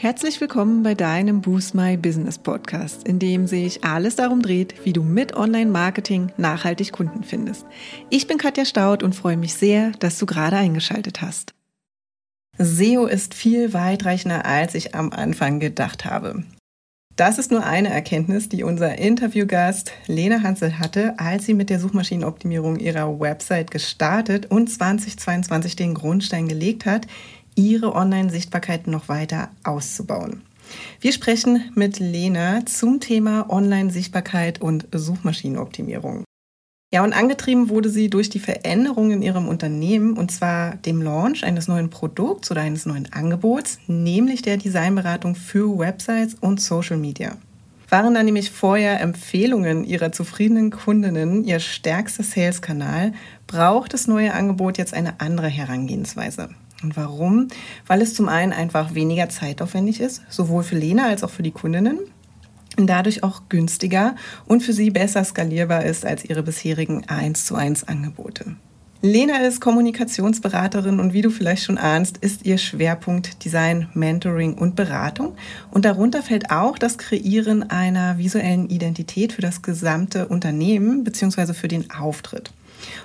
Herzlich 0.00 0.40
willkommen 0.40 0.84
bei 0.84 0.94
deinem 0.94 1.40
Boost 1.40 1.74
My 1.74 1.96
Business 1.96 2.38
Podcast, 2.38 3.02
in 3.08 3.18
dem 3.18 3.48
sich 3.48 3.82
alles 3.82 4.14
darum 4.14 4.42
dreht, 4.42 4.84
wie 4.84 4.92
du 4.92 5.02
mit 5.02 5.34
Online-Marketing 5.34 6.30
nachhaltig 6.36 6.92
Kunden 6.92 7.24
findest. 7.24 7.66
Ich 8.08 8.28
bin 8.28 8.38
Katja 8.38 8.64
Staud 8.64 9.02
und 9.02 9.16
freue 9.16 9.36
mich 9.36 9.54
sehr, 9.54 9.90
dass 9.98 10.16
du 10.16 10.24
gerade 10.24 10.56
eingeschaltet 10.56 11.20
hast. 11.20 11.52
SEO 12.58 13.06
ist 13.06 13.34
viel 13.34 13.72
weitreichender, 13.72 14.44
als 14.44 14.76
ich 14.76 14.94
am 14.94 15.10
Anfang 15.10 15.58
gedacht 15.58 16.04
habe. 16.04 16.44
Das 17.16 17.40
ist 17.40 17.50
nur 17.50 17.66
eine 17.66 17.88
Erkenntnis, 17.88 18.48
die 18.48 18.62
unser 18.62 18.96
Interviewgast 18.96 19.90
Lena 20.06 20.44
Hansel 20.44 20.78
hatte, 20.78 21.18
als 21.18 21.46
sie 21.46 21.54
mit 21.54 21.68
der 21.68 21.80
Suchmaschinenoptimierung 21.80 22.76
ihrer 22.78 23.18
Website 23.18 23.72
gestartet 23.72 24.46
und 24.46 24.70
2022 24.70 25.74
den 25.74 25.94
Grundstein 25.94 26.46
gelegt 26.46 26.86
hat, 26.86 27.08
ihre 27.58 27.94
Online-Sichtbarkeit 27.94 28.86
noch 28.86 29.08
weiter 29.08 29.50
auszubauen. 29.64 30.42
Wir 31.00 31.12
sprechen 31.12 31.70
mit 31.74 31.98
Lena 31.98 32.64
zum 32.66 33.00
Thema 33.00 33.50
Online-Sichtbarkeit 33.50 34.60
und 34.60 34.86
Suchmaschinenoptimierung. 34.92 36.24
Ja, 36.90 37.04
und 37.04 37.12
angetrieben 37.12 37.68
wurde 37.68 37.90
sie 37.90 38.08
durch 38.08 38.30
die 38.30 38.38
Veränderungen 38.38 39.10
in 39.10 39.22
ihrem 39.22 39.46
Unternehmen 39.46 40.16
und 40.16 40.30
zwar 40.30 40.76
dem 40.76 41.02
Launch 41.02 41.44
eines 41.44 41.68
neuen 41.68 41.90
Produkts 41.90 42.50
oder 42.50 42.62
eines 42.62 42.86
neuen 42.86 43.12
Angebots, 43.12 43.78
nämlich 43.86 44.40
der 44.40 44.56
Designberatung 44.56 45.34
für 45.34 45.78
Websites 45.78 46.36
und 46.40 46.62
Social 46.62 46.96
Media. 46.96 47.36
Waren 47.90 48.14
da 48.14 48.22
nämlich 48.22 48.50
vorher 48.50 49.00
Empfehlungen 49.00 49.84
ihrer 49.84 50.12
zufriedenen 50.12 50.70
Kundinnen 50.70 51.44
ihr 51.44 51.58
stärkster 51.58 52.22
Sales-Kanal, 52.22 53.12
braucht 53.46 53.92
das 53.92 54.06
neue 54.06 54.32
Angebot 54.32 54.78
jetzt 54.78 54.94
eine 54.94 55.20
andere 55.20 55.48
Herangehensweise. 55.48 56.50
Und 56.82 56.96
warum? 56.96 57.48
Weil 57.86 58.02
es 58.02 58.14
zum 58.14 58.28
einen 58.28 58.52
einfach 58.52 58.94
weniger 58.94 59.28
zeitaufwendig 59.28 60.00
ist, 60.00 60.22
sowohl 60.28 60.62
für 60.62 60.76
Lena 60.76 61.06
als 61.06 61.24
auch 61.24 61.30
für 61.30 61.42
die 61.42 61.50
Kundinnen. 61.50 61.98
Und 62.76 62.86
dadurch 62.86 63.24
auch 63.24 63.42
günstiger 63.48 64.14
und 64.46 64.62
für 64.62 64.72
sie 64.72 64.90
besser 64.90 65.24
skalierbar 65.24 65.84
ist 65.84 66.06
als 66.06 66.24
ihre 66.24 66.44
bisherigen 66.44 67.08
1 67.08 67.44
zu 67.44 67.56
1 67.56 67.88
Angebote. 67.88 68.54
Lena 69.00 69.38
ist 69.46 69.60
Kommunikationsberaterin 69.60 70.98
und 70.98 71.12
wie 71.12 71.22
du 71.22 71.30
vielleicht 71.30 71.62
schon 71.62 71.78
ahnst, 71.78 72.16
ist 72.18 72.44
ihr 72.44 72.58
Schwerpunkt 72.58 73.44
Design, 73.44 73.88
Mentoring 73.94 74.54
und 74.54 74.74
Beratung. 74.74 75.36
Und 75.70 75.84
darunter 75.84 76.20
fällt 76.20 76.50
auch 76.50 76.76
das 76.78 76.98
Kreieren 76.98 77.70
einer 77.70 78.18
visuellen 78.18 78.68
Identität 78.68 79.32
für 79.32 79.42
das 79.42 79.62
gesamte 79.62 80.26
Unternehmen 80.26 81.04
bzw. 81.04 81.54
für 81.54 81.68
den 81.68 81.90
Auftritt. 81.92 82.52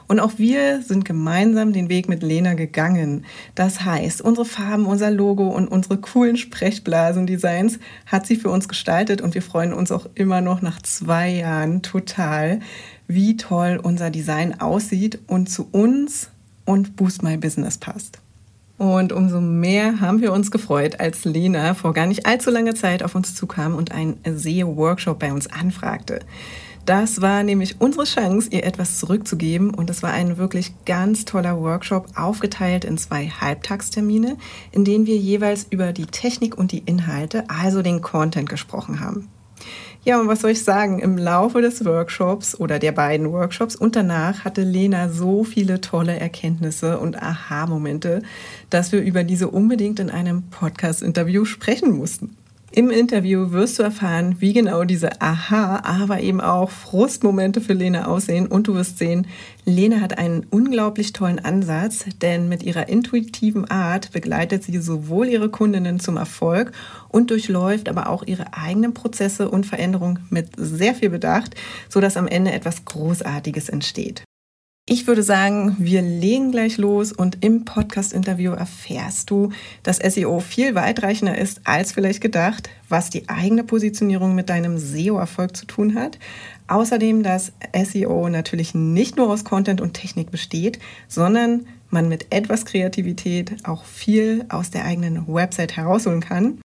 Und 0.08 0.20
auch 0.20 0.34
wir 0.38 0.82
sind 0.82 1.06
gemeinsam 1.06 1.74
den 1.74 1.90
Weg 1.90 2.10
mit 2.10 2.24
Lena 2.24 2.54
gegangen. 2.54 3.26
Das 3.56 3.84
heißt, 3.84 4.22
unsere 4.22 4.46
Farben, 4.46 4.86
unser 4.86 5.12
Logo 5.12 5.48
und 5.48 5.68
unsere 5.68 5.98
coolen 5.98 6.38
Sprechblasendesigns 6.38 7.80
hat 8.06 8.26
sie 8.26 8.36
für 8.36 8.50
uns 8.50 8.68
gestaltet 8.68 9.22
und 9.22 9.34
wir 9.34 9.42
freuen 9.42 9.74
uns 9.74 9.92
auch 9.92 10.08
immer 10.16 10.42
noch 10.42 10.62
nach 10.62 10.82
zwei 10.82 11.30
Jahren 11.30 11.82
total, 11.82 12.60
wie 13.08 13.38
toll 13.38 13.80
unser 13.82 14.10
Design 14.10 14.60
aussieht 14.60 15.20
und 15.28 15.50
zu 15.50 15.68
uns 15.72 16.30
und 16.66 16.96
Boost 16.96 17.24
My 17.24 17.38
Business 17.38 17.78
passt. 17.78 18.20
Und 18.78 19.14
umso 19.14 19.40
mehr 19.40 20.02
haben 20.02 20.22
wir 20.22 20.34
uns 20.34 20.52
gefreut, 20.52 21.00
als 21.00 21.26
Lena 21.26 21.74
vor 21.74 21.94
gar 21.94 22.08
nicht 22.08 22.26
allzu 22.26 22.50
langer 22.50 22.76
Zeit 22.76 23.04
auf 23.04 23.16
uns 23.16 23.36
zukam 23.36 23.76
und 23.76 23.92
einen 23.92 24.18
SEO-Workshop 24.26 25.20
bei 25.20 25.32
uns 25.32 25.48
anfragte. 25.48 26.20
Das 26.86 27.22
war 27.22 27.44
nämlich 27.44 27.80
unsere 27.80 28.04
Chance, 28.04 28.50
ihr 28.52 28.66
etwas 28.66 29.00
zurückzugeben. 29.00 29.74
Und 29.74 29.90
es 29.90 30.04
war 30.04 30.12
ein 30.12 30.38
wirklich 30.38 30.74
ganz 30.86 31.24
toller 31.24 31.62
Workshop, 31.62 32.08
aufgeteilt 32.16 32.84
in 32.84 32.98
zwei 32.98 33.28
Halbtagstermine, 33.28 34.38
in 34.72 34.84
denen 34.84 35.06
wir 35.06 35.16
jeweils 35.16 35.66
über 35.70 35.94
die 35.94 36.08
Technik 36.08 36.58
und 36.58 36.74
die 36.74 36.84
Inhalte, 36.86 37.50
also 37.50 37.82
den 37.82 38.02
Content 38.02 38.50
gesprochen 38.50 39.00
haben. 39.00 39.30
Ja, 40.04 40.20
und 40.20 40.28
was 40.28 40.42
soll 40.42 40.52
ich 40.52 40.62
sagen? 40.62 41.00
Im 41.00 41.18
Laufe 41.18 41.62
des 41.62 41.86
Workshops 41.86 42.60
oder 42.60 42.78
der 42.78 42.92
beiden 42.92 43.32
Workshops 43.32 43.78
und 43.78 43.96
danach 43.96 44.44
hatte 44.44 44.64
Lena 44.64 45.08
so 45.08 45.46
viele 45.46 45.80
tolle 45.80 46.20
Erkenntnisse 46.20 47.00
und 47.00 47.24
Aha-Momente, 47.24 48.22
dass 48.70 48.92
wir 48.92 49.02
über 49.02 49.24
diese 49.24 49.48
unbedingt 49.48 50.02
in 50.02 50.10
einem 50.10 50.50
Podcast-Interview 50.50 51.46
sprechen 51.46 51.96
mussten. 51.96 52.36
Im 52.76 52.90
Interview 52.90 53.52
wirst 53.52 53.78
du 53.78 53.84
erfahren, 53.84 54.38
wie 54.40 54.52
genau 54.52 54.84
diese 54.84 55.22
Aha, 55.22 55.82
aber 55.84 56.22
eben 56.22 56.42
auch 56.42 56.72
Frustmomente 56.72 57.62
für 57.62 57.74
Lena 57.74 58.08
aussehen 58.08 58.48
und 58.48 58.68
du 58.68 58.74
wirst 58.74 58.98
sehen, 58.98 59.28
Lena 59.64 60.02
hat 60.02 60.18
einen 60.18 60.48
unglaublich 60.50 61.14
tollen 61.14 61.38
Ansatz, 61.38 62.06
denn 62.24 62.50
mit 62.50 62.64
ihrer 62.64 62.90
intuitiven 62.90 63.70
Art 63.70 64.12
begleitet 64.12 64.64
sie 64.64 64.80
sowohl 64.80 65.28
ihre 65.28 65.50
Kundinnen 65.50 66.00
zum 66.00 66.18
Erfolg 66.18 66.72
und 67.10 67.30
durchläuft 67.30 67.90
aber 67.90 68.10
auch 68.10 68.24
ihre 68.24 68.56
eigenen 68.56 68.96
Prozesse 68.96 69.52
und 69.52 69.68
Veränderungen 69.68 70.26
mit 70.32 70.48
sehr 70.58 70.96
viel 70.96 71.12
Bedacht, 71.12 71.54
sodass 71.90 72.18
am 72.18 72.26
Ende 72.26 72.54
etwas 72.54 72.86
Großartiges 72.86 73.70
entsteht. 73.70 74.24
Ich 74.94 75.08
würde 75.08 75.24
sagen, 75.24 75.76
wir 75.80 76.04
legen 76.04 76.52
gleich 76.52 76.78
los 76.78 77.12
und 77.12 77.44
im 77.44 77.66
Podcast-Interview 77.66 78.52
erfährst 78.52 79.32
du, 79.32 79.50
dass 79.82 79.98
SEO 79.98 80.40
viel 80.40 80.76
weitreichender 80.76 81.36
ist 81.36 81.62
als 81.64 81.94
vielleicht 81.94 82.22
gedacht, 82.22 82.70
was 82.90 83.10
die 83.10 83.28
eigene 83.28 83.64
Positionierung 83.64 84.36
mit 84.36 84.50
deinem 84.50 84.78
SEO-Erfolg 84.78 85.58
zu 85.58 85.66
tun 85.66 85.96
hat. 85.96 86.20
Außerdem, 86.68 87.24
dass 87.24 87.54
SEO 87.76 88.30
natürlich 88.30 88.76
nicht 88.76 89.18
nur 89.18 89.32
aus 89.32 89.44
Content 89.44 89.82
und 89.82 89.96
Technik 89.96 90.30
besteht, 90.30 90.78
sondern 91.08 91.66
man 91.90 92.08
mit 92.08 92.28
etwas 92.32 92.64
Kreativität 92.64 93.56
auch 93.64 93.86
viel 93.86 94.46
aus 94.50 94.70
der 94.70 94.86
eigenen 94.86 95.28
Website 95.28 95.76
herausholen 95.76 96.22
kann. 96.22 96.60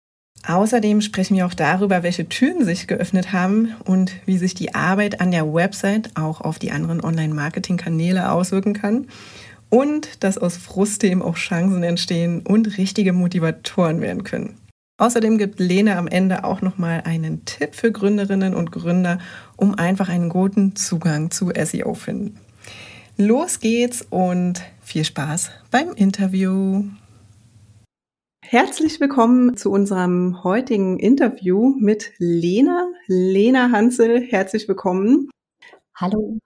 Außerdem 0.47 1.01
sprechen 1.01 1.35
wir 1.35 1.45
auch 1.45 1.53
darüber, 1.53 2.03
welche 2.03 2.29
Türen 2.29 2.63
sich 2.63 2.87
geöffnet 2.87 3.33
haben 3.33 3.75
und 3.83 4.13
wie 4.25 4.37
sich 4.37 4.53
die 4.53 4.73
Arbeit 4.73 5.19
an 5.19 5.31
der 5.31 5.53
Website 5.53 6.11
auch 6.15 6.39
auf 6.39 6.57
die 6.57 6.71
anderen 6.71 7.03
Online-Marketing-Kanäle 7.03 8.31
auswirken 8.31 8.73
kann. 8.73 9.07
Und 9.69 10.23
dass 10.23 10.37
aus 10.37 10.55
Frustthemen 10.55 11.21
auch 11.21 11.35
Chancen 11.35 11.83
entstehen 11.83 12.43
und 12.47 12.77
richtige 12.77 13.11
Motivatoren 13.11 13.99
werden 13.99 14.23
können. 14.23 14.57
Außerdem 14.97 15.37
gibt 15.37 15.59
Lena 15.59 15.97
am 15.97 16.07
Ende 16.07 16.45
auch 16.45 16.61
nochmal 16.61 17.01
einen 17.03 17.43
Tipp 17.43 17.75
für 17.75 17.91
Gründerinnen 17.91 18.55
und 18.55 18.71
Gründer, 18.71 19.19
um 19.57 19.75
einfach 19.75 20.07
einen 20.07 20.29
guten 20.29 20.77
Zugang 20.77 21.29
zu 21.29 21.51
SEO 21.61 21.93
finden. 21.93 22.39
Los 23.17 23.59
geht's 23.59 24.07
und 24.09 24.61
viel 24.81 25.03
Spaß 25.03 25.51
beim 25.71 25.93
Interview. 25.93 26.85
Herzlich 28.49 29.01
willkommen 29.01 29.57
zu 29.57 29.69
unserem 29.71 30.41
heutigen 30.41 30.99
Interview 30.99 31.75
mit 31.77 32.13
Lena. 32.17 32.89
Lena 33.05 33.71
Hansel, 33.73 34.21
herzlich 34.21 34.69
willkommen. 34.69 35.29
Hallo. 35.93 36.37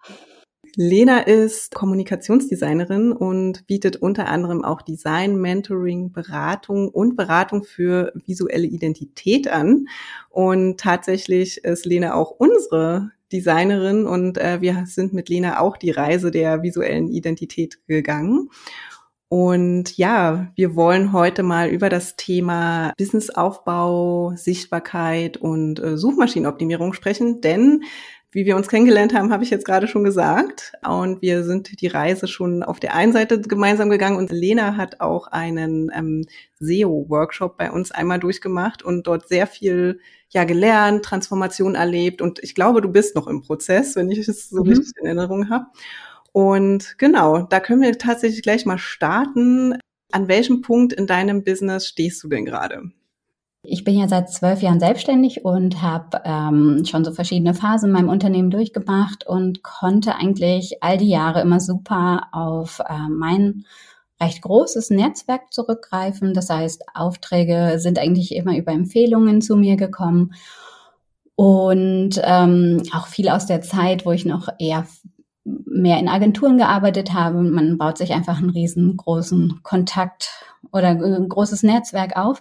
Lena 0.76 1.20
ist 1.20 1.76
Kommunikationsdesignerin 1.76 3.12
und 3.12 3.68
bietet 3.68 3.98
unter 3.98 4.30
anderem 4.30 4.66
auch 4.66 4.82
Design, 4.82 5.36
Mentoring, 5.36 6.12
Beratung 6.12 6.90
und 6.90 7.16
Beratung 7.16 7.64
für 7.64 8.12
visuelle 8.26 8.66
Identität 8.66 9.48
an. 9.48 9.86
Und 10.32 10.80
tatsächlich 10.80 11.64
ist 11.64 11.86
Lena 11.86 12.16
auch 12.16 12.32
unsere 12.32 13.12
Designerin 13.32 14.08
und 14.08 14.40
äh, 14.40 14.60
wir 14.60 14.86
sind 14.88 15.14
mit 15.14 15.30
Lena 15.30 15.60
auch 15.60 15.78
die 15.78 15.92
Reise 15.92 16.32
der 16.32 16.64
visuellen 16.64 17.10
Identität 17.10 17.78
gegangen. 17.86 18.50
Und 19.34 19.96
ja, 19.96 20.52
wir 20.56 20.76
wollen 20.76 21.14
heute 21.14 21.42
mal 21.42 21.70
über 21.70 21.88
das 21.88 22.18
Thema 22.18 22.92
Businessaufbau, 22.98 24.34
Sichtbarkeit 24.36 25.38
und 25.38 25.80
äh, 25.80 25.96
Suchmaschinenoptimierung 25.96 26.92
sprechen, 26.92 27.40
denn 27.40 27.86
wie 28.34 28.46
wir 28.46 28.58
uns 28.58 28.68
kennengelernt 28.68 29.14
haben, 29.14 29.32
habe 29.32 29.46
ich 29.46 29.50
jetzt 29.50 29.64
gerade 29.64 29.88
schon 29.88 30.04
gesagt. 30.04 30.74
Und 30.86 31.22
wir 31.22 31.46
sind 31.46 31.80
die 31.80 31.88
Reise 31.88 32.28
schon 32.28 32.62
auf 32.62 32.82
der 32.82 32.94
einen 32.94 33.14
Seite 33.14 33.40
gemeinsam 33.40 33.90
gegangen 33.90 34.18
und 34.18 34.34
Lena 34.34 34.76
hat 34.76 35.00
auch 35.00 35.28
einen 35.28 35.90
ähm, 35.96 36.26
SEO-Workshop 36.60 37.58
bei 37.58 37.72
uns 37.72 37.92
einmal 37.92 38.20
durchgemacht 38.20 38.84
und 38.84 39.08
dort 39.08 39.30
sehr 39.30 39.48
viel 39.48 40.02
ja 40.28 40.44
gelernt, 40.44 41.06
Transformation 41.06 41.76
erlebt. 41.76 42.22
Und 42.22 42.40
ich 42.44 42.54
glaube, 42.54 42.82
du 42.82 42.90
bist 42.90 43.16
noch 43.16 43.28
im 43.28 43.44
Prozess, 43.44 43.96
wenn 43.96 44.12
ich 44.12 44.28
es 44.28 44.50
so 44.50 44.62
mhm. 44.62 44.72
richtig 44.72 44.92
in 45.00 45.06
Erinnerung 45.06 45.50
habe. 45.50 45.68
Und 46.34 46.98
genau, 46.98 47.44
da 47.44 47.60
können 47.60 47.82
wir 47.82 47.98
tatsächlich 47.98 48.42
gleich 48.42 48.66
mal 48.66 48.78
starten. 48.78 49.78
An 50.12 50.28
welchem 50.28 50.62
Punkt 50.62 50.94
in 50.94 51.08
deinem 51.08 51.44
Business 51.44 51.88
stehst 51.88 52.24
du 52.24 52.30
denn 52.30 52.46
gerade? 52.46 52.92
Ich 53.64 53.84
bin 53.84 53.98
ja 53.98 54.08
seit 54.08 54.32
zwölf 54.32 54.62
Jahren 54.62 54.80
selbstständig 54.80 55.46
und 55.46 55.84
habe 55.84 56.22
ähm, 56.26 56.84
schon 56.86 57.06
so 57.06 57.12
verschiedene 57.12 57.54
Phasen 57.54 57.90
in 57.90 57.94
meinem 57.94 58.10
Unternehmen 58.10 58.50
durchgemacht 58.50 59.28
und 59.28 59.62
konnte 59.62 60.16
eigentlich 60.16 60.82
all 60.82 60.98
die 60.98 61.10
Jahre 61.10 61.42
immer 61.42 61.60
super 61.60 62.30
auf 62.32 62.80
äh, 62.80 63.08
mein 63.08 63.66
recht 64.20 64.42
großes 64.42 64.90
Netzwerk 64.90 65.54
zurückgreifen. 65.54 66.34
Das 66.34 66.50
heißt, 66.50 66.84
Aufträge 66.96 67.78
sind 67.78 68.00
eigentlich 68.00 68.36
immer 68.36 68.58
über 68.58 68.72
Empfehlungen 68.72 69.42
zu 69.42 69.56
mir 69.56 69.76
gekommen. 69.76 70.34
Und 71.36 72.20
ähm, 72.24 72.84
auch 72.94 73.08
viel 73.08 73.30
aus 73.30 73.46
der 73.46 73.62
Zeit, 73.62 74.06
wo 74.06 74.12
ich 74.12 74.26
noch 74.26 74.48
eher 74.60 74.86
mehr 75.44 76.00
in 76.00 76.08
Agenturen 76.08 76.58
gearbeitet 76.58 77.14
habe. 77.14 77.42
Man 77.42 77.78
baut 77.78 77.98
sich 77.98 78.14
einfach 78.14 78.38
einen 78.38 78.52
riesengroßen 78.52 79.62
Kontakt 79.64 80.30
oder 80.72 80.90
ein 80.90 81.30
großes 81.30 81.64
Netzwerk 81.64 82.18
auf. 82.18 82.40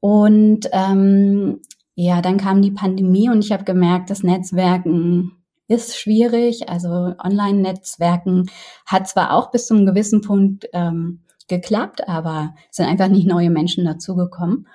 Und 0.00 0.68
ähm, 0.72 1.60
ja, 1.94 2.20
dann 2.20 2.38
kam 2.38 2.62
die 2.62 2.70
Pandemie 2.70 3.30
und 3.30 3.44
ich 3.44 3.52
habe 3.52 3.64
gemerkt, 3.64 4.10
das 4.10 4.22
Netzwerken 4.22 5.32
ist 5.68 5.98
schwierig. 5.98 6.68
Also 6.68 7.14
Online-Netzwerken 7.22 8.50
hat 8.86 9.08
zwar 9.08 9.32
auch 9.32 9.50
bis 9.50 9.66
zu 9.66 9.74
einem 9.74 9.86
gewissen 9.86 10.20
Punkt 10.20 10.66
ähm, 10.72 11.20
geklappt, 11.48 12.08
aber 12.08 12.54
es 12.70 12.76
sind 12.76 12.86
einfach 12.86 13.08
nicht 13.08 13.26
neue 13.26 13.50
Menschen 13.50 13.84
dazugekommen. 13.84 14.66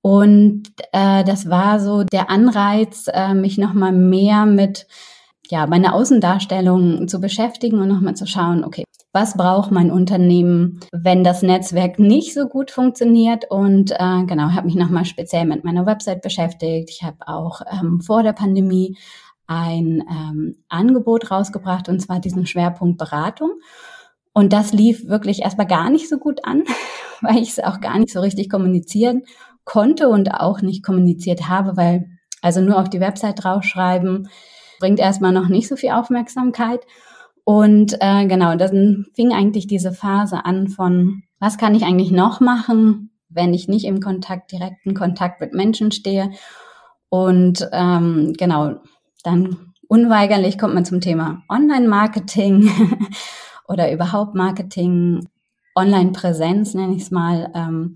Und 0.00 0.64
äh, 0.92 1.22
das 1.22 1.48
war 1.48 1.78
so 1.78 2.02
der 2.02 2.28
Anreiz, 2.28 3.06
äh, 3.12 3.34
mich 3.34 3.56
nochmal 3.56 3.92
mehr 3.92 4.46
mit 4.46 4.88
ja, 5.52 5.66
meine 5.66 5.92
Außendarstellung 5.92 7.06
zu 7.08 7.20
beschäftigen 7.20 7.78
und 7.78 7.88
nochmal 7.88 8.16
zu 8.16 8.26
schauen, 8.26 8.64
okay, 8.64 8.84
was 9.12 9.36
braucht 9.36 9.70
mein 9.70 9.90
Unternehmen, 9.90 10.80
wenn 10.92 11.24
das 11.24 11.42
Netzwerk 11.42 11.98
nicht 11.98 12.32
so 12.32 12.46
gut 12.46 12.70
funktioniert? 12.70 13.50
Und 13.50 13.90
äh, 13.90 14.24
genau, 14.24 14.52
habe 14.52 14.64
mich 14.64 14.76
nochmal 14.76 15.04
speziell 15.04 15.44
mit 15.44 15.62
meiner 15.62 15.84
Website 15.84 16.22
beschäftigt. 16.22 16.88
Ich 16.88 17.02
habe 17.02 17.18
auch 17.26 17.60
ähm, 17.70 18.00
vor 18.00 18.22
der 18.22 18.32
Pandemie 18.32 18.96
ein 19.46 20.02
ähm, 20.10 20.56
Angebot 20.70 21.30
rausgebracht, 21.30 21.90
und 21.90 22.00
zwar 22.00 22.18
diesen 22.18 22.46
Schwerpunkt 22.46 22.96
Beratung. 22.96 23.50
Und 24.32 24.54
das 24.54 24.72
lief 24.72 25.06
wirklich 25.06 25.42
erstmal 25.42 25.66
gar 25.66 25.90
nicht 25.90 26.08
so 26.08 26.16
gut 26.16 26.46
an, 26.46 26.64
weil 27.20 27.36
ich 27.36 27.50
es 27.50 27.58
auch 27.58 27.82
gar 27.82 27.98
nicht 27.98 28.10
so 28.14 28.20
richtig 28.20 28.48
kommunizieren 28.48 29.24
konnte 29.66 30.08
und 30.08 30.32
auch 30.32 30.62
nicht 30.62 30.82
kommuniziert 30.82 31.50
habe, 31.50 31.76
weil 31.76 32.06
also 32.40 32.62
nur 32.62 32.80
auf 32.80 32.88
die 32.88 33.00
Website 33.00 33.44
draufschreiben 33.44 34.28
bringt 34.82 34.98
erstmal 34.98 35.30
noch 35.30 35.46
nicht 35.46 35.68
so 35.68 35.76
viel 35.76 35.90
Aufmerksamkeit. 35.90 36.80
Und 37.44 37.96
äh, 38.00 38.26
genau, 38.26 38.56
dann 38.56 39.06
fing 39.14 39.32
eigentlich 39.32 39.68
diese 39.68 39.92
Phase 39.92 40.44
an 40.44 40.66
von, 40.66 41.22
was 41.38 41.56
kann 41.56 41.76
ich 41.76 41.84
eigentlich 41.84 42.10
noch 42.10 42.40
machen, 42.40 43.12
wenn 43.28 43.54
ich 43.54 43.68
nicht 43.68 43.84
im 43.84 44.00
Kontakt, 44.00 44.50
direkten 44.50 44.94
Kontakt 44.94 45.40
mit 45.40 45.54
Menschen 45.54 45.92
stehe. 45.92 46.32
Und 47.10 47.68
ähm, 47.70 48.32
genau, 48.36 48.80
dann 49.22 49.72
unweigerlich 49.86 50.58
kommt 50.58 50.74
man 50.74 50.84
zum 50.84 51.00
Thema 51.00 51.44
Online-Marketing 51.48 52.68
oder 53.68 53.92
überhaupt 53.92 54.34
Marketing, 54.34 55.28
Online-Präsenz 55.76 56.74
nenne 56.74 56.96
ich 56.96 57.02
es 57.02 57.12
mal. 57.12 57.52
Ähm, 57.54 57.94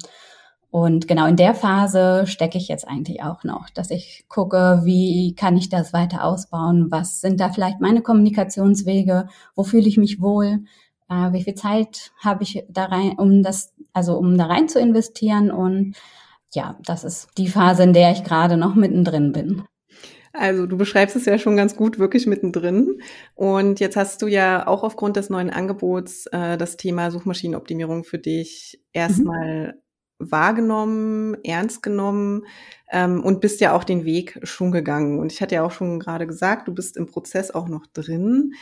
und 0.77 1.09
genau 1.09 1.27
in 1.27 1.37
der 1.37 1.55
Phase 1.55 2.27
stecke 2.27 2.59
ich 2.59 2.69
jetzt 2.69 2.87
eigentlich 2.87 3.23
auch 3.23 3.45
noch, 3.45 3.71
dass 3.71 3.91
ich 3.91 4.27
gucke, 4.29 4.83
wie 4.85 5.35
kann 5.35 5.57
ich 5.57 5.71
das 5.71 5.95
weiter 5.95 6.23
ausbauen? 6.23 6.89
Was 6.91 7.23
sind 7.23 7.41
da 7.41 7.49
vielleicht 7.49 7.81
meine 7.81 8.03
Kommunikationswege? 8.03 9.27
Wo 9.55 9.65
fühle 9.65 9.89
ich 9.89 9.97
mich 9.97 10.21
wohl? 10.21 10.65
Äh, 11.09 11.33
wie 11.33 11.43
viel 11.43 11.55
Zeit 11.55 12.13
habe 12.23 12.43
ich 12.43 12.63
da 12.69 12.85
rein, 12.85 13.15
um 13.17 13.43
das, 13.43 13.73
also 13.95 14.19
um 14.19 14.37
da 14.37 14.45
rein 14.45 14.69
zu 14.69 14.79
investieren? 14.79 15.51
Und 15.51 15.95
ja, 16.53 16.77
das 16.85 17.05
ist 17.05 17.31
die 17.39 17.49
Phase, 17.49 17.83
in 17.83 17.95
der 17.95 18.13
ich 18.13 18.23
gerade 18.23 18.59
noch 18.59 18.75
mittendrin 18.75 19.33
bin. 19.33 19.63
Also 20.35 20.67
du 20.67 20.77
beschreibst 20.77 21.17
es 21.17 21.25
ja 21.25 21.39
schon 21.39 21.57
ganz 21.57 21.75
gut, 21.75 21.99
wirklich 21.99 22.27
mittendrin. 22.27 23.01
Und 23.35 23.81
jetzt 23.81 23.97
hast 23.97 24.21
du 24.21 24.27
ja 24.27 24.67
auch 24.67 24.83
aufgrund 24.83 25.17
des 25.17 25.31
neuen 25.31 25.49
Angebots 25.49 26.27
äh, 26.33 26.59
das 26.59 26.77
Thema 26.77 27.11
Suchmaschinenoptimierung 27.11 28.05
für 28.05 28.19
dich 28.19 28.79
erstmal 28.93 29.69
mhm 29.69 29.86
wahrgenommen, 30.19 31.37
ernst 31.45 31.83
genommen 31.83 32.47
ähm, 32.91 33.23
und 33.23 33.41
bist 33.41 33.61
ja 33.61 33.73
auch 33.75 33.85
den 33.85 34.05
Weg 34.05 34.39
schon 34.43 34.73
gegangen. 34.73 35.19
Und 35.19 35.33
ich 35.33 35.43
hatte 35.43 35.57
ja 35.57 35.63
auch 35.63 35.71
schon 35.73 36.01
gerade 36.01 36.27
gesagt, 36.27 36.69
du 36.69 36.75
bist 36.75 36.97
im 36.97 37.07
Prozess 37.07 37.51
auch 37.51 37.69
noch 37.69 37.87
drin. 37.87 38.53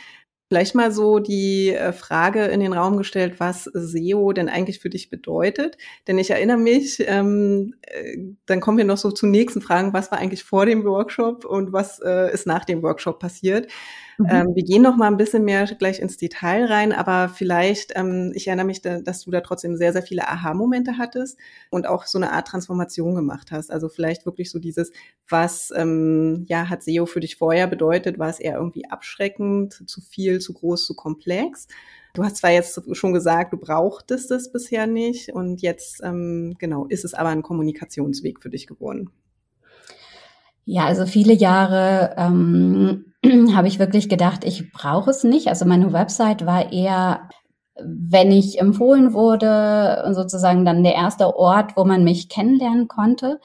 Vielleicht 0.47 0.75
mal 0.75 0.91
so 0.91 1.19
die 1.19 1.69
äh, 1.69 1.91
Frage 1.91 2.45
in 2.45 2.59
den 2.59 2.73
Raum 2.73 2.97
gestellt, 2.97 3.39
was 3.39 3.63
SEO 3.63 4.31
denn 4.31 4.47
eigentlich 4.47 4.79
für 4.79 4.91
dich 4.91 5.09
bedeutet. 5.09 5.77
Denn 6.07 6.19
ich 6.19 6.29
erinnere 6.29 6.57
mich, 6.57 7.03
ähm, 7.07 7.73
äh, 7.81 8.17
dann 8.45 8.61
kommen 8.61 8.77
wir 8.77 8.85
noch 8.85 8.97
so 8.97 9.09
zu 9.09 9.25
nächsten 9.25 9.61
Fragen, 9.61 9.93
was 9.93 10.11
war 10.11 10.19
eigentlich 10.19 10.43
vor 10.43 10.67
dem 10.67 10.83
Workshop 10.83 11.45
und 11.45 11.73
was 11.73 11.99
äh, 11.99 12.31
ist 12.31 12.45
nach 12.45 12.63
dem 12.63 12.83
Workshop 12.83 13.19
passiert. 13.19 13.71
Mhm. 14.17 14.27
Ähm, 14.29 14.55
wir 14.55 14.63
gehen 14.63 14.81
noch 14.81 14.95
mal 14.95 15.07
ein 15.07 15.17
bisschen 15.17 15.43
mehr 15.43 15.65
gleich 15.65 15.99
ins 15.99 16.17
Detail 16.17 16.65
rein, 16.65 16.93
aber 16.93 17.29
vielleicht, 17.29 17.93
ähm, 17.95 18.31
ich 18.33 18.47
erinnere 18.47 18.65
mich, 18.65 18.81
da, 18.81 19.01
dass 19.01 19.23
du 19.23 19.31
da 19.31 19.41
trotzdem 19.41 19.75
sehr, 19.75 19.91
sehr 19.93 20.03
viele 20.03 20.27
Aha-Momente 20.27 20.97
hattest 20.97 21.37
und 21.69 21.87
auch 21.87 22.05
so 22.05 22.17
eine 22.17 22.31
Art 22.31 22.47
Transformation 22.47 23.15
gemacht 23.15 23.51
hast. 23.51 23.71
Also 23.71 23.89
vielleicht 23.89 24.25
wirklich 24.25 24.51
so 24.51 24.59
dieses, 24.59 24.91
was 25.27 25.73
ähm, 25.75 26.45
ja 26.47 26.69
hat 26.69 26.83
SEO 26.83 27.05
für 27.05 27.19
dich 27.19 27.35
vorher 27.35 27.67
bedeutet, 27.67 28.19
war 28.19 28.29
es 28.29 28.39
eher 28.39 28.55
irgendwie 28.55 28.89
abschreckend, 28.89 29.89
zu 29.89 30.01
viel, 30.01 30.34
zu 30.39 30.53
groß, 30.53 30.85
zu 30.85 30.95
komplex? 30.95 31.67
Du 32.13 32.23
hast 32.23 32.37
zwar 32.37 32.51
jetzt 32.51 32.81
schon 32.93 33.13
gesagt, 33.13 33.51
du 33.51 33.57
brauchtest 33.57 34.31
es 34.31 34.51
bisher 34.51 34.87
nicht 34.87 35.29
und 35.29 35.61
jetzt 35.61 36.01
ähm, 36.01 36.55
genau 36.59 36.85
ist 36.85 37.03
es 37.03 37.13
aber 37.13 37.29
ein 37.29 37.41
Kommunikationsweg 37.41 38.41
für 38.41 38.49
dich 38.49 38.67
geworden. 38.67 39.09
Ja, 40.63 40.85
also 40.85 41.05
viele 41.05 41.33
Jahre 41.33 42.15
ähm, 42.17 43.13
habe 43.53 43.67
ich 43.67 43.79
wirklich 43.79 44.09
gedacht, 44.09 44.43
ich 44.43 44.71
brauche 44.71 45.11
es 45.11 45.23
nicht. 45.23 45.47
Also 45.47 45.65
meine 45.65 45.93
Website 45.93 46.45
war 46.45 46.71
eher, 46.71 47.29
wenn 47.79 48.31
ich 48.31 48.59
empfohlen 48.59 49.13
wurde, 49.13 50.11
sozusagen 50.13 50.65
dann 50.65 50.83
der 50.83 50.95
erste 50.95 51.35
Ort, 51.35 51.75
wo 51.75 51.83
man 51.83 52.03
mich 52.03 52.29
kennenlernen 52.29 52.87
konnte. 52.87 53.39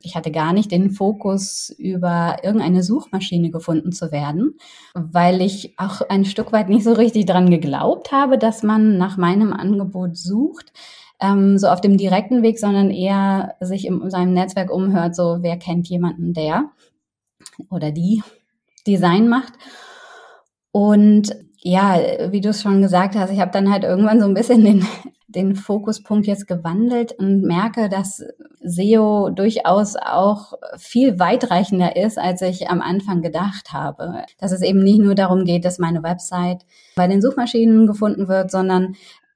Ich 0.00 0.14
hatte 0.14 0.30
gar 0.30 0.52
nicht 0.52 0.70
den 0.70 0.90
Fokus, 0.90 1.74
über 1.76 2.36
irgendeine 2.42 2.82
Suchmaschine 2.82 3.50
gefunden 3.50 3.92
zu 3.92 4.12
werden, 4.12 4.56
weil 4.94 5.40
ich 5.40 5.74
auch 5.76 6.02
ein 6.08 6.24
Stück 6.24 6.52
weit 6.52 6.68
nicht 6.68 6.84
so 6.84 6.92
richtig 6.92 7.26
dran 7.26 7.50
geglaubt 7.50 8.12
habe, 8.12 8.38
dass 8.38 8.62
man 8.62 8.96
nach 8.96 9.16
meinem 9.16 9.52
Angebot 9.52 10.16
sucht 10.16 10.72
ähm, 11.20 11.58
so 11.58 11.68
auf 11.68 11.80
dem 11.80 11.96
direkten 11.96 12.42
Weg, 12.42 12.58
sondern 12.58 12.90
eher 12.90 13.56
sich 13.60 13.86
in 13.86 14.08
seinem 14.10 14.34
Netzwerk 14.34 14.70
umhört, 14.70 15.16
so 15.16 15.38
wer 15.40 15.56
kennt 15.56 15.88
jemanden, 15.88 16.32
der 16.32 16.70
oder 17.70 17.90
die 17.90 18.22
Design 18.86 19.28
macht. 19.28 19.52
Und 20.70 21.34
ja, 21.60 21.98
wie 22.30 22.40
du 22.40 22.50
es 22.50 22.62
schon 22.62 22.82
gesagt 22.82 23.16
hast, 23.16 23.32
ich 23.32 23.40
habe 23.40 23.50
dann 23.50 23.70
halt 23.70 23.82
irgendwann 23.82 24.20
so 24.20 24.26
ein 24.26 24.34
bisschen 24.34 24.64
den, 24.64 24.86
den 25.26 25.56
Fokuspunkt 25.56 26.26
jetzt 26.26 26.46
gewandelt 26.46 27.12
und 27.12 27.42
merke, 27.42 27.88
dass 27.88 28.22
SEO 28.68 29.30
durchaus 29.30 29.96
auch 29.96 30.54
viel 30.76 31.18
weitreichender 31.18 31.96
ist, 31.96 32.18
als 32.18 32.42
ich 32.42 32.68
am 32.68 32.80
Anfang 32.80 33.22
gedacht 33.22 33.72
habe. 33.72 34.24
Dass 34.38 34.52
es 34.52 34.62
eben 34.62 34.82
nicht 34.82 35.00
nur 35.00 35.14
darum 35.14 35.44
geht, 35.44 35.64
dass 35.64 35.78
meine 35.78 36.02
Website 36.02 36.64
bei 36.96 37.06
den 37.06 37.22
Suchmaschinen 37.22 37.86
gefunden 37.86 38.28
wird, 38.28 38.50
sondern 38.50 38.94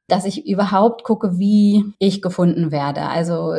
dass 0.09 0.25
ich 0.25 0.47
überhaupt 0.47 1.05
gucke, 1.05 1.39
wie 1.39 1.85
ich 1.99 2.23
gefunden 2.23 2.71
werde. 2.71 3.03
Also 3.03 3.55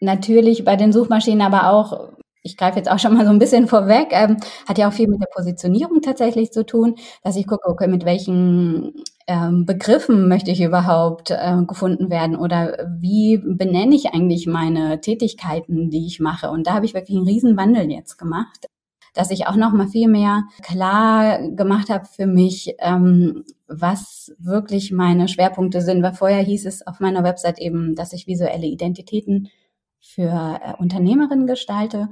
natürlich 0.00 0.64
bei 0.64 0.76
den 0.76 0.92
Suchmaschinen, 0.92 1.42
aber 1.42 1.70
auch 1.70 2.13
ich 2.44 2.58
greife 2.58 2.76
jetzt 2.76 2.90
auch 2.90 2.98
schon 2.98 3.14
mal 3.14 3.24
so 3.24 3.30
ein 3.30 3.38
bisschen 3.38 3.66
vorweg, 3.66 4.08
ähm, 4.10 4.36
hat 4.68 4.78
ja 4.78 4.88
auch 4.88 4.92
viel 4.92 5.08
mit 5.08 5.20
der 5.20 5.28
Positionierung 5.34 6.02
tatsächlich 6.02 6.52
zu 6.52 6.64
tun, 6.64 6.94
dass 7.22 7.36
ich 7.36 7.46
gucke, 7.46 7.68
okay, 7.68 7.88
mit 7.88 8.04
welchen 8.04 8.92
ähm, 9.26 9.64
Begriffen 9.64 10.28
möchte 10.28 10.50
ich 10.50 10.60
überhaupt 10.60 11.30
äh, 11.30 11.56
gefunden 11.66 12.10
werden 12.10 12.36
oder 12.36 12.86
wie 13.00 13.38
benenne 13.42 13.96
ich 13.96 14.14
eigentlich 14.14 14.46
meine 14.46 15.00
Tätigkeiten, 15.00 15.90
die 15.90 16.06
ich 16.06 16.20
mache. 16.20 16.50
Und 16.50 16.66
da 16.66 16.74
habe 16.74 16.84
ich 16.84 16.92
wirklich 16.92 17.16
einen 17.16 17.26
riesen 17.26 17.56
Wandel 17.56 17.90
jetzt 17.90 18.18
gemacht 18.18 18.68
dass 19.14 19.30
ich 19.30 19.46
auch 19.46 19.54
noch 19.54 19.72
mal 19.72 19.86
viel 19.86 20.08
mehr 20.08 20.42
klar 20.60 21.38
gemacht 21.50 21.88
habe 21.88 22.04
für 22.04 22.26
mich, 22.26 22.74
ähm, 22.80 23.44
was 23.68 24.34
wirklich 24.38 24.90
meine 24.90 25.28
Schwerpunkte 25.28 25.80
sind. 25.80 26.02
Weil 26.02 26.14
vorher 26.14 26.42
hieß 26.42 26.66
es 26.66 26.84
auf 26.84 26.98
meiner 26.98 27.22
Website 27.22 27.60
eben, 27.60 27.94
dass 27.94 28.12
ich 28.12 28.26
visuelle 28.26 28.66
Identitäten 28.66 29.50
für 30.00 30.60
äh, 30.62 30.74
Unternehmerinnen 30.78 31.46
gestalte. 31.46 32.08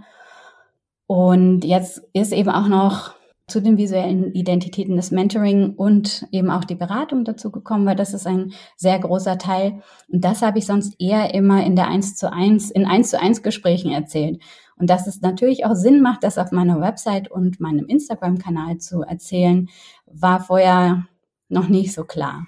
Und 1.13 1.63
jetzt 1.63 2.01
ist 2.15 2.33
eben 2.33 2.49
auch 2.49 2.69
noch 2.69 3.13
zu 3.47 3.61
den 3.61 3.77
visuellen 3.77 4.33
Identitäten 4.33 4.97
das 4.97 5.11
Mentoring 5.11 5.75
und 5.75 6.27
eben 6.33 6.51
auch 6.51 6.65
die 6.65 6.75
Beratung 6.75 7.27
dazu 7.27 7.51
gekommen, 7.51 7.85
weil 7.85 7.97
das 7.97 8.15
ist 8.15 8.27
ein 8.27 8.55
sehr 8.79 8.99
großer 8.99 9.37
Teil. 9.37 9.83
Und 10.09 10.25
das 10.25 10.41
habe 10.41 10.59
ich 10.59 10.65
sonst 10.65 10.95
eher 10.99 11.35
immer 11.35 11.67
in 11.67 11.77
der 11.77 11.89
1 11.89 12.17
zu 12.17 12.33
1, 12.33 12.71
in 12.71 12.87
1 12.87 13.11
zu 13.11 13.21
1 13.21 13.43
Gesprächen 13.43 13.93
erzählt. 13.93 14.41
Und 14.77 14.89
dass 14.89 15.07
es 15.07 15.21
natürlich 15.21 15.67
auch 15.67 15.75
Sinn 15.75 16.01
macht, 16.01 16.25
das 16.25 16.39
auf 16.39 16.51
meiner 16.51 16.81
Website 16.81 17.31
und 17.31 17.61
meinem 17.61 17.85
Instagram-Kanal 17.85 18.79
zu 18.79 19.03
erzählen, 19.03 19.69
war 20.07 20.41
vorher 20.41 21.07
noch 21.51 21.69
nicht 21.69 21.93
so 21.93 22.05
klar. 22.05 22.47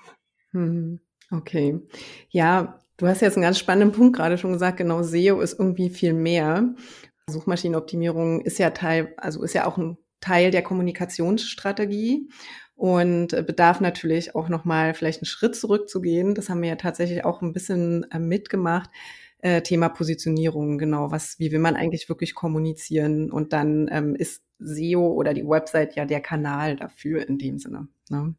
Hm, 0.53 1.01
okay. 1.31 1.83
Ja, 2.31 2.81
du 2.97 3.09
hast 3.09 3.21
jetzt 3.21 3.37
einen 3.37 3.45
ganz 3.45 3.59
spannenden 3.59 3.93
Punkt 3.93 4.17
gerade 4.17 4.39
schon 4.39 4.55
gesagt, 4.55 4.79
genau, 4.79 5.03
SEO 5.03 5.43
ist 5.43 5.59
irgendwie 5.59 5.91
viel 5.91 6.15
mehr. 6.15 6.75
Suchmaschinenoptimierung 7.31 8.41
ist 8.43 8.59
ja 8.59 8.71
Teil, 8.71 9.15
also 9.17 9.43
ist 9.43 9.55
ja 9.55 9.67
auch 9.67 9.79
ein 9.79 9.99
Teil 10.21 10.51
der 10.51 10.63
Kommunikationsstrategie 10.63 12.29
und 12.77 13.29
bedarf 13.29 13.81
natürlich 13.81 14.35
auch 14.35 14.49
nochmal 14.49 14.95
vielleicht 14.95 15.21
einen 15.21 15.27
Schritt 15.27 15.57
zurückzugehen. 15.57 16.35
Das 16.35 16.49
haben 16.49 16.63
wir 16.63 16.71
ja 16.71 16.77
tatsächlich 16.77 17.25
auch 17.25 17.43
ein 17.43 17.53
bisschen 17.53 18.07
äh, 18.11 18.19
mitgemacht 18.19 18.91
äh, 19.45 19.61
Thema 19.61 19.91
Positionierung, 19.91 20.79
genau, 20.79 21.11
was, 21.11 21.39
wie 21.39 21.53
will 21.53 21.59
man 21.59 21.77
eigentlich 21.77 22.09
wirklich 22.09 22.35
kommunizieren? 22.35 23.31
Und 23.31 23.53
dann 23.53 23.89
ähm, 23.93 24.15
ist 24.15 24.43
SEO 24.59 25.07
oder 25.13 25.35
die 25.35 25.47
Website 25.47 25.97
ja 25.97 26.07
der 26.07 26.21
Kanal 26.21 26.77
dafür 26.77 27.29
in 27.29 27.37
dem 27.37 27.59
Sinne. 27.59 27.89
Ne? 28.09 28.35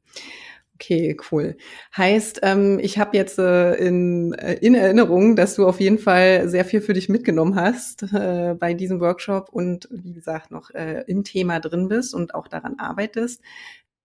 Okay, 0.76 1.16
cool. 1.32 1.56
Heißt, 1.96 2.42
ähm, 2.44 2.80
ich 2.82 2.98
habe 3.00 3.16
jetzt 3.16 3.40
äh, 3.40 3.76
in, 3.76 4.34
äh, 4.34 4.56
in 4.56 4.76
Erinnerung, 4.76 5.38
dass 5.38 5.56
du 5.56 5.66
auf 5.66 5.80
jeden 5.80 6.00
Fall 6.00 6.50
sehr 6.50 6.66
viel 6.66 6.82
für 6.82 6.92
dich 6.92 7.08
mitgenommen 7.08 7.56
hast 7.56 8.04
äh, 8.14 8.56
bei 8.60 8.74
diesem 8.74 9.00
Workshop 9.00 9.48
und 9.54 9.88
wie 9.90 10.12
gesagt 10.12 10.52
noch 10.52 10.72
äh, 10.72 11.06
im 11.08 11.24
Thema 11.24 11.62
drin 11.62 11.88
bist 11.88 12.14
und 12.14 12.36
auch 12.36 12.50
daran 12.50 12.78
arbeitest. 12.78 13.42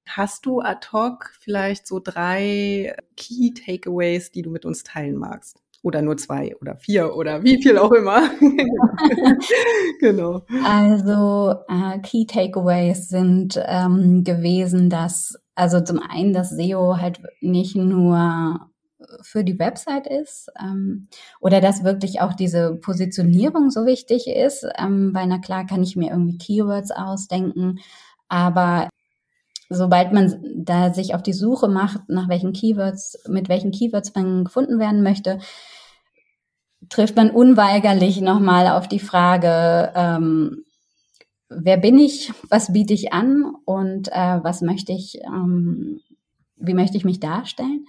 Hast 0.07 0.47
du 0.47 0.61
ad 0.61 0.89
hoc 0.93 1.33
vielleicht 1.41 1.89
so 1.89 1.99
drei 1.99 2.95
Key 3.17 3.53
Takeaways, 3.53 4.31
die 4.31 4.43
du 4.43 4.50
mit 4.50 4.65
uns 4.65 4.85
teilen 4.85 5.17
magst? 5.17 5.61
Oder 5.83 6.03
nur 6.03 6.19
zwei 6.19 6.55
oder 6.61 6.77
vier 6.77 7.17
oder 7.17 7.43
wie 7.43 7.61
viel 7.61 7.79
auch 7.79 7.93
immer. 7.93 8.31
genau. 10.00 10.45
Also 10.65 11.55
äh, 11.69 11.99
Key 12.00 12.27
Takeaways 12.27 13.09
sind 13.09 13.61
ähm, 13.67 14.23
gewesen, 14.23 14.91
dass 14.91 15.37
also 15.61 15.81
zum 15.83 16.00
einen, 16.00 16.33
dass 16.33 16.49
SEO 16.49 16.97
halt 16.97 17.21
nicht 17.43 17.76
nur 17.76 18.71
für 19.21 19.45
die 19.45 19.59
Website 19.59 20.07
ist 20.07 20.50
ähm, 20.59 21.09
oder 21.38 21.61
dass 21.61 21.85
wirklich 21.85 22.23
auch 22.23 22.33
diese 22.33 22.76
Positionierung 22.76 23.71
so 23.71 23.85
wichtig 23.85 24.26
ist, 24.26 24.67
ähm, 24.79 25.11
weil 25.12 25.26
na 25.26 25.38
klar 25.38 25.67
kann 25.67 25.83
ich 25.83 25.97
mir 25.97 26.12
irgendwie 26.12 26.38
Keywords 26.38 26.90
ausdenken, 26.90 27.79
aber 28.29 28.88
sobald 29.69 30.12
man 30.12 30.40
da 30.57 30.95
sich 30.95 31.14
auf 31.14 31.23
die 31.23 31.35
Suche 31.35 31.69
macht, 31.69 32.09
nach 32.09 32.31
welchen 32.31 32.55
Keywords, 32.55 33.19
mit 33.29 33.50
welchen 33.50 33.71
Keywords 33.71 34.14
man 34.14 34.45
gefunden 34.45 34.79
werden 34.79 35.02
möchte, 35.02 35.40
trifft 36.88 37.17
man 37.17 37.31
unweigerlich 37.31 38.23
nochmal 38.23 38.69
auf 38.69 38.88
die 38.88 38.99
Frage, 38.99 39.93
ähm, 39.95 40.64
wer 41.50 41.76
bin 41.76 41.99
ich, 41.99 42.33
was 42.49 42.73
biete 42.73 42.95
ich 42.95 43.12
an 43.12 43.54
und 43.64 44.09
äh, 44.09 44.42
was 44.42 44.62
möchte 44.62 44.92
ich, 44.92 45.21
ähm, 45.25 46.00
wie 46.57 46.75
möchte 46.75 46.97
ich 46.97 47.04
mich 47.04 47.21
darstellen. 47.21 47.87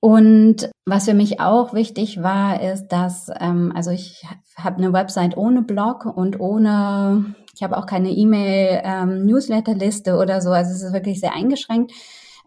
Und 0.00 0.68
was 0.84 1.04
für 1.04 1.14
mich 1.14 1.38
auch 1.38 1.74
wichtig 1.74 2.22
war, 2.22 2.60
ist, 2.60 2.88
dass, 2.88 3.30
ähm, 3.38 3.72
also 3.74 3.92
ich 3.92 4.26
habe 4.56 4.78
eine 4.78 4.92
Website 4.92 5.36
ohne 5.36 5.62
Blog 5.62 6.06
und 6.06 6.40
ohne 6.40 7.36
ich 7.54 7.62
habe 7.62 7.76
auch 7.76 7.86
keine 7.86 8.10
E-Mail-Newsletter-Liste 8.10 10.10
ähm, 10.10 10.18
oder 10.18 10.40
so. 10.40 10.50
Also 10.50 10.72
es 10.72 10.82
ist 10.82 10.92
wirklich 10.92 11.20
sehr 11.20 11.34
eingeschränkt. 11.34 11.92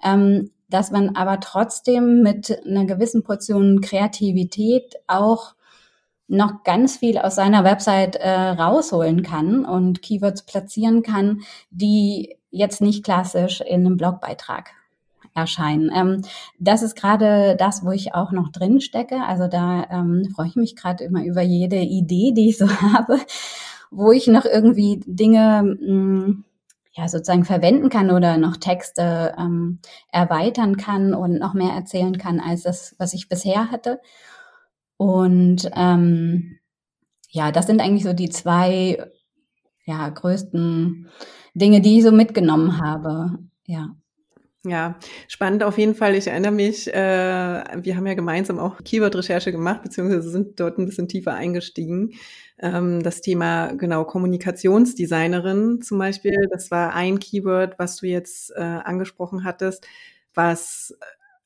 Ähm, 0.04 0.52
dass 0.68 0.92
man 0.92 1.16
aber 1.16 1.40
trotzdem 1.40 2.22
mit 2.22 2.62
einer 2.66 2.86
gewissen 2.86 3.24
Portion 3.24 3.82
Kreativität 3.82 4.96
auch 5.08 5.55
noch 6.28 6.64
ganz 6.64 6.98
viel 6.98 7.18
aus 7.18 7.36
seiner 7.36 7.64
Website 7.64 8.16
äh, 8.16 8.30
rausholen 8.30 9.24
kann 9.24 9.66
und 9.66 10.02
Keywords 10.02 10.44
platzieren 10.44 11.04
kann, 11.04 11.42
die 11.70 12.36
jetzt 12.50 12.82
nicht 12.82 13.04
klassisch 13.04 13.62
in 13.62 13.86
einem 13.86 13.98
Blogbeitrag 13.98 14.72
erscheinen. 15.36 15.92
Ähm, 15.94 16.22
das 16.60 16.82
ist 16.82 16.96
gerade 16.96 17.56
das, 17.58 17.86
wo 17.86 17.92
ich 17.92 18.16
auch 18.16 18.32
noch 18.32 18.52
drin 18.52 18.82
stecke. 18.82 19.22
Also 19.28 19.48
da 19.48 19.86
ähm, 19.92 20.32
freue 20.34 20.48
ich 20.48 20.56
mich 20.56 20.76
gerade 20.76 21.04
immer 21.04 21.24
über 21.26 21.42
jede 21.42 21.78
Idee, 21.78 22.32
die 22.32 22.50
ich 22.50 22.58
so 22.58 22.70
habe 22.82 23.20
wo 23.96 24.12
ich 24.12 24.28
noch 24.28 24.46
irgendwie 24.46 25.02
Dinge 25.06 25.64
mh, 25.64 25.88
hm, 25.88 26.44
ja 26.94 27.08
sozusagen 27.08 27.46
verwenden 27.46 27.90
kann 27.90 28.10
oder 28.10 28.38
noch 28.38 28.58
Texte 28.58 29.34
ähm, 29.38 29.80
erweitern 30.12 30.78
kann 30.78 31.14
und 31.14 31.40
noch 31.40 31.54
mehr 31.54 31.74
erzählen 31.74 32.18
kann 32.18 32.40
als 32.40 32.64
das, 32.64 32.96
was 32.98 33.14
ich 33.14 33.28
bisher 33.28 33.70
hatte. 33.72 34.00
Und 34.98 35.70
ähm, 35.76 36.60
ja, 37.30 37.52
das 37.52 37.68
sind 37.68 37.82
eigentlich 37.82 38.04
so 38.04 38.14
die 38.14 38.30
zwei 38.30 38.98
ja, 39.86 40.10
größten 40.10 41.10
Dinge, 41.54 41.82
die 41.82 41.98
ich 41.98 42.04
so 42.04 42.12
mitgenommen 42.12 42.80
habe. 42.82 43.40
Ja. 43.66 43.96
Ja, 44.68 44.98
spannend 45.28 45.64
auf 45.64 45.78
jeden 45.78 45.94
Fall. 45.94 46.16
Ich 46.16 46.26
erinnere 46.26 46.52
mich, 46.52 46.92
äh, 46.92 47.64
wir 47.84 47.96
haben 47.96 48.08
ja 48.08 48.16
gemeinsam 48.16 48.58
auch 48.58 48.84
Keyword-Recherche 48.84 49.52
gemacht, 49.52 49.84
beziehungsweise 49.84 50.28
sind 50.30 50.60
dort 50.60 50.80
ein 50.80 50.88
bisschen 50.88 51.08
tiefer 51.08 51.36
eingestiegen. 51.36 52.14
Ähm, 52.58 53.04
das 53.04 53.22
Thema, 53.22 53.74
genau, 53.74 54.06
Kommunikationsdesignerin 54.06 55.84
zum 55.84 56.00
Beispiel, 56.00 56.48
das 56.52 56.72
war 56.72 56.96
ein 56.96 57.20
Keyword, 57.20 57.78
was 57.78 57.98
du 57.98 58.08
jetzt 58.08 58.52
äh, 58.56 58.62
angesprochen 58.62 59.44
hattest, 59.44 59.86
was 60.34 60.98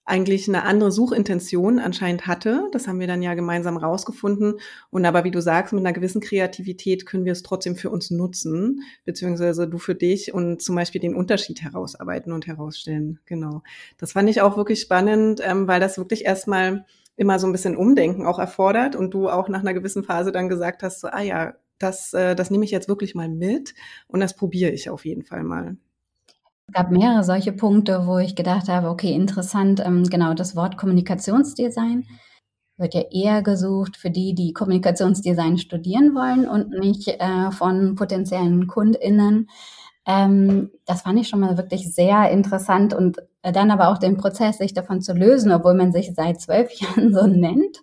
eigentlich 0.10 0.48
eine 0.48 0.64
andere 0.64 0.92
Suchintention 0.92 1.80
anscheinend 1.80 2.28
hatte. 2.28 2.68
Das 2.72 2.88
haben 2.88 3.00
wir 3.00 3.08
dann 3.08 3.22
ja 3.22 3.34
gemeinsam 3.36 3.78
rausgefunden. 3.78 4.56
Und 4.90 5.06
aber 5.06 5.24
wie 5.24 5.32
du 5.32 5.42
sagst, 5.42 5.74
mit 5.74 5.86
einer 5.86 5.94
gewissen 5.94 6.22
Kreativität 6.22 7.06
können 7.06 7.26
wir 7.26 7.32
es 7.32 7.44
trotzdem 7.44 7.76
für 7.76 7.90
uns 7.90 8.10
nutzen, 8.10 8.82
beziehungsweise 9.06 9.68
du 9.68 9.78
für 9.78 9.96
dich 9.96 10.34
und 10.34 10.62
zum 10.62 10.76
Beispiel 10.76 11.02
den 11.02 11.16
Unterschied 11.16 11.62
herausarbeiten 11.62 12.34
und 12.34 12.48
herausstellen. 12.48 13.20
Genau. 13.26 13.62
Das 13.98 14.14
fand 14.14 14.30
ich 14.30 14.42
auch 14.42 14.58
wirklich 14.58 14.82
spannend, 14.82 15.42
ähm, 15.44 15.68
weil 15.68 15.80
das 15.80 15.98
wirklich 15.98 16.26
erstmal 16.26 16.86
immer 17.16 17.38
so 17.38 17.48
ein 17.48 17.52
bisschen 17.52 17.76
Umdenken 17.76 18.26
auch 18.26 18.40
erfordert 18.40 18.96
und 18.96 19.14
du 19.14 19.30
auch 19.30 19.50
nach 19.50 19.60
einer 19.60 19.74
gewissen 19.74 20.04
Phase 20.04 20.32
dann 20.32 20.50
gesagt 20.50 20.84
hast, 20.84 21.02
so, 21.02 21.10
ah 21.10 21.22
ja, 21.22 21.54
das, 21.78 22.14
äh, 22.14 22.36
das 22.36 22.50
nehme 22.50 22.66
ich 22.66 22.72
jetzt 22.72 22.88
wirklich 22.88 23.16
mal 23.16 23.30
mit 23.30 23.74
und 24.08 24.20
das 24.20 24.36
probiere 24.36 24.72
ich 24.72 24.90
auf 24.90 25.06
jeden 25.06 25.24
Fall 25.24 25.44
mal. 25.44 25.78
Gab 26.74 26.92
mehrere 26.92 27.24
solche 27.24 27.52
Punkte, 27.52 28.06
wo 28.06 28.18
ich 28.18 28.36
gedacht 28.36 28.68
habe, 28.68 28.90
okay, 28.90 29.14
interessant, 29.14 29.82
ähm, 29.86 30.04
genau 30.04 30.34
das 30.34 30.56
Wort 30.56 30.78
Kommunikationsdesign 30.78 32.06
wird 32.80 32.94
ja 32.94 33.02
eher 33.12 33.42
gesucht 33.42 33.98
für 33.98 34.10
die, 34.10 34.34
die 34.34 34.54
Kommunikationsdesign 34.54 35.58
studieren 35.58 36.16
wollen 36.16 36.48
und 36.48 36.70
nicht 36.72 37.08
äh, 37.08 37.52
von 37.52 37.96
potenziellen 37.96 38.68
KundInnen. 38.68 39.50
Ähm, 40.06 40.72
das 40.86 41.02
fand 41.02 41.20
ich 41.20 41.28
schon 41.28 41.42
mal 41.42 41.58
wirklich 41.58 41.94
sehr 41.94 42.32
interessant 42.32 42.94
und 42.94 43.18
äh, 43.42 43.52
dann 43.52 43.70
aber 43.70 43.90
auch 43.90 43.98
den 43.98 44.18
Prozess, 44.18 44.58
sich 44.58 44.74
davon 44.74 45.02
zu 45.02 45.14
lösen, 45.14 45.52
obwohl 45.52 45.74
man 45.74 45.92
sich 45.92 46.14
seit 46.16 46.42
zwölf 46.42 46.72
Jahren 46.80 47.14
so 47.14 47.28
nennt 47.28 47.78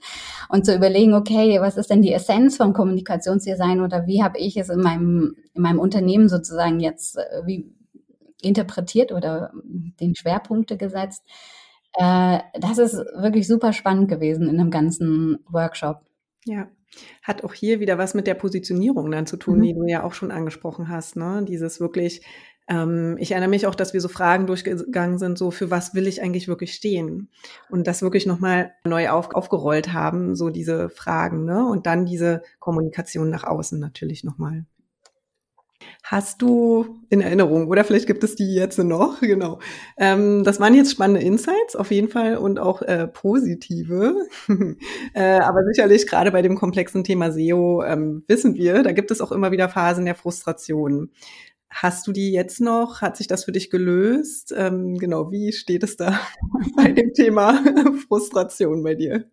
und 0.49 0.65
zu 0.65 0.75
überlegen, 0.75 1.15
okay, 1.15 1.61
was 1.61 1.77
ist 1.77 1.91
denn 1.91 2.03
die 2.03 2.13
Essenz 2.13 2.57
vom 2.57 2.73
Kommunikationsdesign 2.73 3.81
oder 3.81 4.07
wie 4.07 4.23
habe 4.23 4.39
ich 4.39 4.57
es 4.57 4.71
in 4.71 4.81
meinem, 4.81 5.37
in 5.55 5.63
meinem 5.63 5.79
Unternehmen 5.79 6.29
sozusagen 6.29 6.81
jetzt, 6.81 7.19
äh, 7.19 7.43
wie, 7.45 7.76
interpretiert 8.43 9.13
oder 9.13 9.53
den 9.65 10.15
Schwerpunkte 10.15 10.77
gesetzt. 10.77 11.25
Äh, 11.95 12.41
das 12.55 12.79
ist 12.79 12.95
wirklich 13.17 13.47
super 13.47 13.73
spannend 13.73 14.09
gewesen 14.09 14.49
in 14.49 14.61
einem 14.61 14.71
ganzen 14.71 15.39
Workshop. 15.49 16.03
Ja. 16.45 16.69
Hat 17.23 17.43
auch 17.45 17.53
hier 17.53 17.81
wieder 17.81 17.99
was 17.99 18.15
mit 18.15 18.27
der 18.27 18.35
Positionierung 18.35 19.11
dann 19.11 19.27
zu 19.27 19.37
tun, 19.37 19.59
mhm. 19.59 19.63
die 19.63 19.75
du 19.75 19.85
ja 19.87 20.05
auch 20.05 20.13
schon 20.13 20.31
angesprochen 20.31 20.89
hast. 20.89 21.17
Ne? 21.17 21.45
Dieses 21.47 21.81
wirklich, 21.81 22.25
ähm, 22.69 23.17
ich 23.19 23.33
erinnere 23.33 23.51
mich 23.51 23.67
auch, 23.67 23.75
dass 23.75 23.93
wir 23.93 24.01
so 24.01 24.09
Fragen 24.09 24.47
durchgegangen 24.47 25.19
sind, 25.19 25.37
so 25.39 25.51
für 25.51 25.71
was 25.71 25.95
will 25.95 26.07
ich 26.07 26.23
eigentlich 26.23 26.49
wirklich 26.49 26.75
stehen? 26.75 27.31
Und 27.71 27.87
das 27.87 28.03
wirklich 28.03 28.27
nochmal 28.27 28.73
neu 28.85 29.11
auf, 29.11 29.35
aufgerollt 29.35 29.93
haben, 29.93 30.37
so 30.37 30.51
diese 30.51 30.91
Fragen, 30.91 31.45
ne? 31.45 31.67
Und 31.67 31.87
dann 31.87 32.07
diese 32.07 32.43
Kommunikation 32.61 33.31
nach 33.31 33.45
außen 33.45 33.81
natürlich 33.81 34.23
nochmal 34.23 34.65
hast 36.03 36.43
du 36.43 37.01
in 37.09 37.21
Erinnerung 37.21 37.69
oder 37.69 37.85
vielleicht 37.85 38.07
gibt 38.07 38.25
es 38.25 38.37
die 38.37 38.55
jetzt 38.55 38.79
noch, 38.79 39.21
genau. 39.21 39.59
Ähm, 39.97 40.45
das 40.45 40.61
waren 40.61 40.75
jetzt 40.75 40.93
spannende 40.93 41.21
Insights 41.21 41.77
auf 41.77 41.91
jeden 41.91 42.09
Fall 42.09 42.37
und 42.37 42.59
auch 42.59 42.83
äh, 42.83 43.09
positive. 43.09 44.15
äh, 45.15 45.39
aber 45.39 45.65
sicherlich 45.65 46.07
gerade 46.07 46.33
bei 46.33 46.43
dem 46.43 46.57
komplexen 46.57 47.05
Thema 47.05 47.33
SEO 47.33 47.83
ähm, 47.83 48.25
wissen 48.29 48.55
wir, 48.55 48.83
da 48.83 48.93
gibt 48.93 49.11
es 49.11 49.21
auch 49.21 49.33
immer 49.33 49.51
wieder 49.51 49.69
Phasen 49.69 50.05
der 50.05 50.15
Frustration. 50.15 51.11
Hast 51.69 52.07
du 52.07 52.13
die 52.13 52.33
jetzt 52.33 52.61
noch? 52.61 53.03
Hat 53.03 53.17
sich 53.17 53.27
das 53.27 53.45
für 53.45 53.53
dich 53.53 53.71
gelöst? 53.71 54.55
Ähm, 54.57 54.97
genau, 54.97 55.31
wie 55.31 55.53
steht 55.53 55.83
es 55.83 55.97
da 55.97 56.19
bei 56.77 56.93
dem 56.93 57.13
Thema 57.13 57.63
Frustration 58.09 58.83
bei 58.83 58.95
dir? 58.95 59.27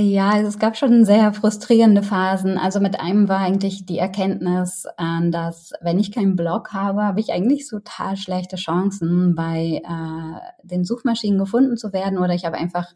Ja, 0.00 0.30
also 0.30 0.46
es 0.46 0.60
gab 0.60 0.76
schon 0.76 1.04
sehr 1.04 1.32
frustrierende 1.32 2.04
Phasen. 2.04 2.56
Also 2.56 2.78
mit 2.78 3.00
einem 3.00 3.28
war 3.28 3.38
eigentlich 3.38 3.84
die 3.84 3.98
Erkenntnis, 3.98 4.84
äh, 4.96 5.30
dass 5.30 5.72
wenn 5.80 5.98
ich 5.98 6.12
keinen 6.12 6.36
Blog 6.36 6.72
habe, 6.72 7.02
habe 7.02 7.18
ich 7.18 7.32
eigentlich 7.32 7.66
total 7.68 8.16
schlechte 8.16 8.54
Chancen, 8.54 9.34
bei 9.34 9.82
äh, 9.84 10.40
den 10.62 10.84
Suchmaschinen 10.84 11.36
gefunden 11.36 11.76
zu 11.76 11.92
werden 11.92 12.18
oder 12.18 12.32
ich 12.32 12.44
habe 12.44 12.56
einfach 12.56 12.86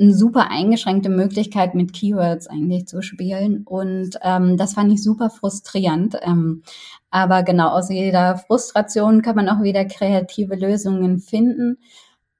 eine 0.00 0.12
super 0.12 0.50
eingeschränkte 0.50 1.08
Möglichkeit, 1.08 1.76
mit 1.76 1.92
Keywords 1.92 2.48
eigentlich 2.48 2.88
zu 2.88 3.00
spielen. 3.00 3.62
Und 3.64 4.18
ähm, 4.22 4.56
das 4.56 4.74
fand 4.74 4.92
ich 4.92 5.04
super 5.04 5.30
frustrierend. 5.30 6.16
Ähm, 6.22 6.64
aber 7.10 7.44
genau 7.44 7.68
aus 7.68 7.90
jeder 7.90 8.38
Frustration 8.38 9.22
kann 9.22 9.36
man 9.36 9.48
auch 9.48 9.62
wieder 9.62 9.84
kreative 9.84 10.56
Lösungen 10.56 11.20
finden. 11.20 11.78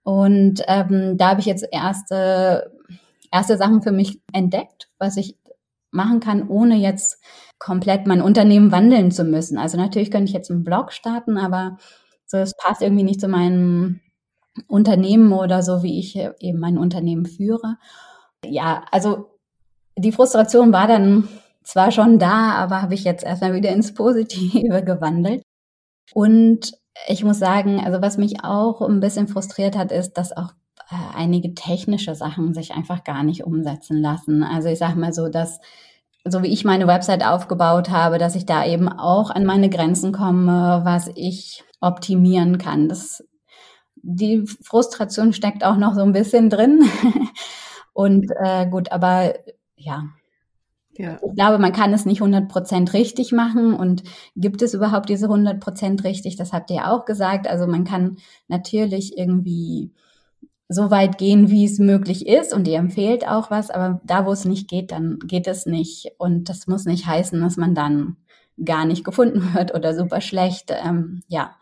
Und 0.02 0.62
ähm, 0.66 1.16
da 1.16 1.30
habe 1.30 1.40
ich 1.40 1.46
jetzt 1.46 1.66
erste 1.70 2.72
erste 3.32 3.56
Sachen 3.56 3.82
für 3.82 3.92
mich 3.92 4.20
entdeckt, 4.32 4.88
was 4.98 5.16
ich 5.16 5.36
machen 5.90 6.20
kann, 6.20 6.48
ohne 6.48 6.76
jetzt 6.76 7.22
komplett 7.58 8.06
mein 8.06 8.20
Unternehmen 8.20 8.72
wandeln 8.72 9.10
zu 9.10 9.24
müssen. 9.24 9.58
Also 9.58 9.76
natürlich 9.76 10.10
könnte 10.10 10.28
ich 10.28 10.34
jetzt 10.34 10.50
einen 10.50 10.64
Blog 10.64 10.92
starten, 10.92 11.38
aber 11.38 11.78
so, 12.26 12.36
es 12.38 12.56
passt 12.56 12.82
irgendwie 12.82 13.04
nicht 13.04 13.20
zu 13.20 13.28
meinem 13.28 14.00
Unternehmen 14.68 15.32
oder 15.32 15.62
so, 15.62 15.82
wie 15.82 15.98
ich 15.98 16.16
eben 16.16 16.58
mein 16.58 16.78
Unternehmen 16.78 17.26
führe. 17.26 17.76
Ja, 18.44 18.84
also 18.90 19.38
die 19.96 20.12
Frustration 20.12 20.72
war 20.72 20.86
dann 20.86 21.28
zwar 21.62 21.90
schon 21.90 22.18
da, 22.18 22.52
aber 22.52 22.82
habe 22.82 22.94
ich 22.94 23.04
jetzt 23.04 23.24
erstmal 23.24 23.54
wieder 23.54 23.70
ins 23.70 23.94
Positive 23.94 24.82
gewandelt. 24.84 25.42
Und 26.12 26.72
ich 27.08 27.24
muss 27.24 27.38
sagen, 27.38 27.80
also 27.84 28.00
was 28.00 28.18
mich 28.18 28.44
auch 28.44 28.80
ein 28.82 29.00
bisschen 29.00 29.28
frustriert 29.28 29.76
hat, 29.76 29.92
ist, 29.92 30.14
dass 30.14 30.36
auch 30.36 30.52
äh, 30.90 31.16
einige 31.16 31.54
technische 31.54 32.14
Sachen 32.14 32.54
sich 32.54 32.72
einfach 32.72 33.04
gar 33.04 33.22
nicht 33.22 33.44
umsetzen 33.44 34.00
lassen. 34.00 34.42
Also 34.42 34.68
ich 34.68 34.78
sage 34.78 34.98
mal 34.98 35.12
so, 35.12 35.28
dass 35.28 35.60
so 36.28 36.42
wie 36.42 36.48
ich 36.48 36.64
meine 36.64 36.86
Website 36.86 37.24
aufgebaut 37.24 37.90
habe, 37.90 38.18
dass 38.18 38.34
ich 38.34 38.46
da 38.46 38.66
eben 38.66 38.88
auch 38.88 39.30
an 39.30 39.44
meine 39.44 39.70
Grenzen 39.70 40.12
komme, 40.12 40.80
was 40.84 41.10
ich 41.14 41.64
optimieren 41.80 42.58
kann. 42.58 42.88
Das, 42.88 43.24
die 43.94 44.44
Frustration 44.62 45.32
steckt 45.32 45.64
auch 45.64 45.76
noch 45.76 45.94
so 45.94 46.02
ein 46.02 46.12
bisschen 46.12 46.50
drin. 46.50 46.84
Und 47.92 48.30
äh, 48.42 48.66
gut, 48.68 48.92
aber 48.92 49.34
ja, 49.76 50.04
ja. 50.98 51.18
Ich 51.22 51.34
glaube, 51.34 51.58
man 51.58 51.72
kann 51.72 51.92
es 51.92 52.06
nicht 52.06 52.22
100% 52.22 52.92
richtig 52.92 53.32
machen. 53.32 53.74
Und 53.74 54.02
gibt 54.34 54.62
es 54.62 54.74
überhaupt 54.74 55.08
diese 55.08 55.26
100% 55.26 56.04
richtig? 56.04 56.36
Das 56.36 56.52
habt 56.52 56.70
ihr 56.70 56.90
auch 56.90 57.04
gesagt. 57.04 57.46
Also 57.48 57.66
man 57.66 57.84
kann 57.84 58.16
natürlich 58.48 59.16
irgendwie 59.18 59.92
so 60.68 60.90
weit 60.90 61.18
gehen, 61.18 61.50
wie 61.50 61.64
es 61.64 61.78
möglich 61.78 62.26
ist. 62.26 62.52
Und 62.52 62.66
ihr 62.68 62.78
empfehlt 62.78 63.26
auch 63.26 63.50
was. 63.50 63.70
Aber 63.70 64.00
da, 64.04 64.26
wo 64.26 64.32
es 64.32 64.44
nicht 64.44 64.68
geht, 64.68 64.92
dann 64.92 65.18
geht 65.20 65.46
es 65.46 65.66
nicht. 65.66 66.12
Und 66.18 66.48
das 66.48 66.66
muss 66.66 66.84
nicht 66.84 67.06
heißen, 67.06 67.40
dass 67.40 67.56
man 67.56 67.74
dann 67.74 68.16
gar 68.64 68.84
nicht 68.84 69.04
gefunden 69.04 69.42
wird 69.54 69.74
oder 69.74 69.94
super 69.94 70.20
schlecht. 70.20 70.72
Ähm, 70.84 71.22
ja, 71.28 71.54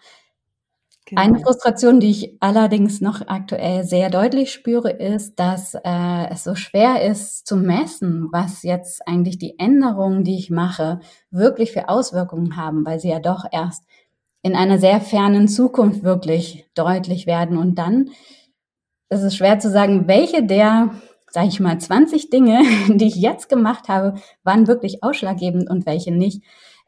Genau. 1.07 1.21
Eine 1.21 1.41
Frustration, 1.41 2.01
die 2.01 2.11
ich 2.11 2.37
allerdings 2.41 3.03
noch 3.03 3.21
aktuell 3.27 3.85
sehr 3.85 4.09
deutlich 4.09 4.53
spüre, 4.53 4.91
ist, 4.91 5.39
dass 5.39 5.75
äh, 5.75 6.31
es 6.31 6.45
so 6.45 6.55
schwer 6.55 7.03
ist 7.03 7.47
zu 7.47 7.57
messen, 7.57 8.29
was 8.33 8.63
jetzt 8.63 9.07
eigentlich 9.07 9.37
die 9.37 9.59
Änderungen, 9.59 10.25
die 10.25 10.39
ich 10.39 10.49
mache, 10.49 11.01
wirklich 11.31 11.73
für 11.73 11.91
Auswirkungen 11.91 12.57
haben, 12.57 12.87
weil 12.87 13.01
sie 13.01 13.11
ja 13.11 13.21
doch 13.21 13.45
erst 13.53 13.85
in 14.43 14.57
einer 14.57 14.79
sehr 14.79 14.99
fernen 15.03 15.47
Zukunft 15.47 16.05
wirklich 16.05 16.67
deutlich 16.75 17.27
werden. 17.27 17.59
Und 17.59 17.75
dann 17.75 18.09
ist 19.11 19.23
es 19.23 19.37
schwer 19.37 19.59
zu 19.59 19.71
sagen, 19.71 20.09
welche 20.09 20.43
der, 20.43 20.91
sage 21.31 21.49
ich 21.49 21.61
mal, 21.61 21.79
20 21.79 22.31
Dinge, 22.31 22.61
die 22.89 23.07
ich 23.07 23.17
jetzt 23.17 23.49
gemacht 23.49 23.89
habe, 23.89 24.15
waren 24.43 24.67
wirklich 24.67 25.03
ausschlaggebend 25.03 25.69
und 25.69 25.87
welche 25.87 26.13
nicht 26.13 26.43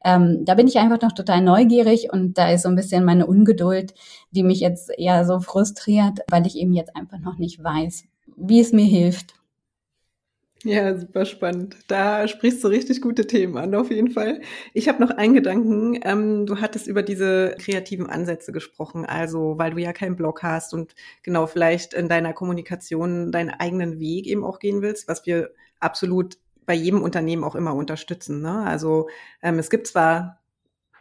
ähm, 0.06 0.44
da 0.44 0.54
bin 0.54 0.68
ich 0.68 0.78
einfach 0.78 1.00
noch 1.00 1.12
total 1.12 1.40
neugierig 1.40 2.12
und 2.12 2.38
da 2.38 2.50
ist 2.50 2.62
so 2.62 2.68
ein 2.68 2.76
bisschen 2.76 3.04
meine 3.04 3.26
Ungeduld, 3.26 3.92
die 4.30 4.44
mich 4.44 4.60
jetzt 4.60 4.88
eher 4.96 5.24
so 5.24 5.40
frustriert, 5.40 6.20
weil 6.30 6.46
ich 6.46 6.56
eben 6.56 6.72
jetzt 6.72 6.94
einfach 6.94 7.18
noch 7.18 7.38
nicht 7.38 7.62
weiß, 7.62 8.04
wie 8.36 8.60
es 8.60 8.72
mir 8.72 8.84
hilft. 8.84 9.34
Ja, 10.64 10.98
super 10.98 11.26
spannend. 11.26 11.76
Da 11.86 12.26
sprichst 12.26 12.64
du 12.64 12.68
richtig 12.68 13.00
gute 13.02 13.26
Themen 13.26 13.56
an, 13.58 13.74
auf 13.74 13.90
jeden 13.90 14.10
Fall. 14.10 14.40
Ich 14.72 14.88
habe 14.88 15.00
noch 15.02 15.10
einen 15.10 15.34
Gedanken. 15.34 16.00
Ähm, 16.02 16.46
du 16.46 16.60
hattest 16.60 16.86
über 16.88 17.02
diese 17.02 17.54
kreativen 17.58 18.08
Ansätze 18.08 18.52
gesprochen, 18.52 19.04
also 19.04 19.58
weil 19.58 19.72
du 19.72 19.80
ja 19.80 19.92
keinen 19.92 20.16
Blog 20.16 20.42
hast 20.42 20.72
und 20.74 20.94
genau 21.22 21.46
vielleicht 21.46 21.94
in 21.94 22.08
deiner 22.08 22.32
Kommunikation 22.32 23.30
deinen 23.32 23.50
eigenen 23.50 24.00
Weg 24.00 24.26
eben 24.26 24.44
auch 24.44 24.58
gehen 24.58 24.82
willst, 24.82 25.08
was 25.08 25.24
wir 25.26 25.50
absolut 25.78 26.38
bei 26.64 26.74
jedem 26.74 27.02
Unternehmen 27.02 27.44
auch 27.44 27.54
immer 27.54 27.74
unterstützen. 27.74 28.40
Ne? 28.40 28.64
Also 28.64 29.08
ähm, 29.42 29.58
es 29.58 29.70
gibt 29.70 29.86
zwar 29.86 30.40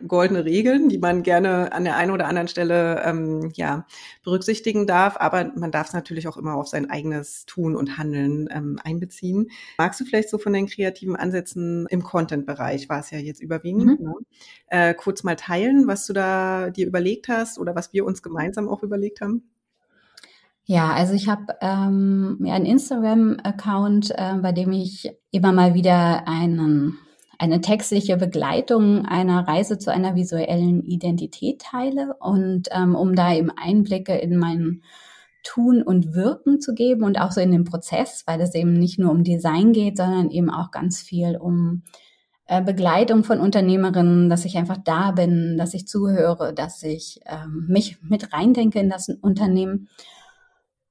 goldene 0.08 0.46
Regeln, 0.46 0.90
die 0.90 0.98
man 0.98 1.24
gerne 1.24 1.72
an 1.74 1.84
der 1.84 1.96
einen 1.96 2.12
oder 2.12 2.28
anderen 2.28 2.48
Stelle 2.48 3.02
ähm, 3.06 3.52
ja 3.56 3.86
berücksichtigen 4.24 4.88
darf, 4.88 5.18
aber 5.20 5.52
man 5.56 5.72
darf 5.72 5.88
es 5.88 5.94
natürlich 5.94 6.28
auch 6.28 6.38
immer 6.38 6.56
auf 6.56 6.68
sein 6.68 6.90
eigenes 6.90 7.46
Tun 7.46 7.76
und 7.76 7.98
Handeln 7.98 8.48
ähm, 8.52 8.80
einbeziehen. 8.84 9.50
Magst 9.78 10.00
du 10.00 10.06
vielleicht 10.06 10.30
so 10.30 10.38
von 10.38 10.54
den 10.54 10.68
kreativen 10.68 11.16
Ansätzen 11.16 11.88
im 11.90 12.04
Content-Bereich, 12.04 12.90
war 12.90 13.00
es 13.00 13.12
ja 13.12 13.20
jetzt 13.20 13.42
überwiegend, 13.42 14.00
mhm. 14.00 14.06
ne? 14.06 14.14
äh, 14.68 14.94
kurz 14.94 15.24
mal 15.24 15.36
teilen, 15.36 15.88
was 15.88 16.06
du 16.08 16.14
da 16.14 16.70
dir 16.70 16.88
überlegt 16.88 17.28
hast 17.28 17.60
oder 17.60 17.76
was 17.76 17.94
wir 17.94 18.06
uns 18.06 18.22
gemeinsam 18.22 18.68
auch 18.68 18.84
überlegt 18.84 19.22
haben? 19.22 19.50
Ja, 20.68 20.94
also 20.94 21.14
ich 21.14 21.30
habe 21.30 21.56
ähm, 21.62 22.40
einen 22.44 22.66
Instagram-Account, 22.66 24.12
äh, 24.18 24.34
bei 24.42 24.52
dem 24.52 24.72
ich 24.72 25.12
immer 25.30 25.52
mal 25.52 25.76
wieder 25.76 26.28
einen, 26.28 26.98
eine 27.40 27.62
textliche 27.62 28.18
Begleitung 28.18 29.06
einer 29.06 29.48
Reise 29.48 29.78
zu 29.78 29.92
einer 29.92 30.16
visuellen 30.16 30.84
Identität 30.84 31.62
teile 31.62 32.16
und 32.20 32.70
ähm, 32.72 32.96
um 32.96 33.16
da 33.16 33.34
eben 33.34 33.52
Einblicke 33.52 34.16
in 34.16 34.38
mein 34.38 34.82
Tun 35.44 35.84
und 35.84 36.14
Wirken 36.14 36.60
zu 36.60 36.74
geben 36.74 37.04
und 37.04 37.20
auch 37.20 37.32
so 37.32 37.40
in 37.40 37.52
den 37.52 37.66
Prozess, 37.66 38.24
weil 38.26 38.42
es 38.42 38.56
eben 38.56 38.74
nicht 38.74 39.00
nur 39.00 39.12
um 39.12 39.24
Design 39.24 39.74
geht, 39.74 39.98
sondern 39.98 40.32
eben 40.32 40.50
auch 40.50 40.72
ganz 40.72 41.02
viel 41.02 41.38
um 41.38 41.84
äh, 42.48 42.62
Begleitung 42.62 43.24
von 43.24 43.40
Unternehmerinnen, 43.40 44.30
dass 44.30 44.46
ich 44.46 44.58
einfach 44.58 44.78
da 44.84 45.12
bin, 45.12 45.58
dass 45.58 45.74
ich 45.74 45.88
zuhöre, 45.88 46.54
dass 46.54 46.84
ich 46.84 47.22
ähm, 47.26 47.66
mich 47.68 48.02
mit 48.02 48.34
reindenke 48.34 48.80
in 48.80 48.90
das 48.90 49.10
Unternehmen. 49.10 49.90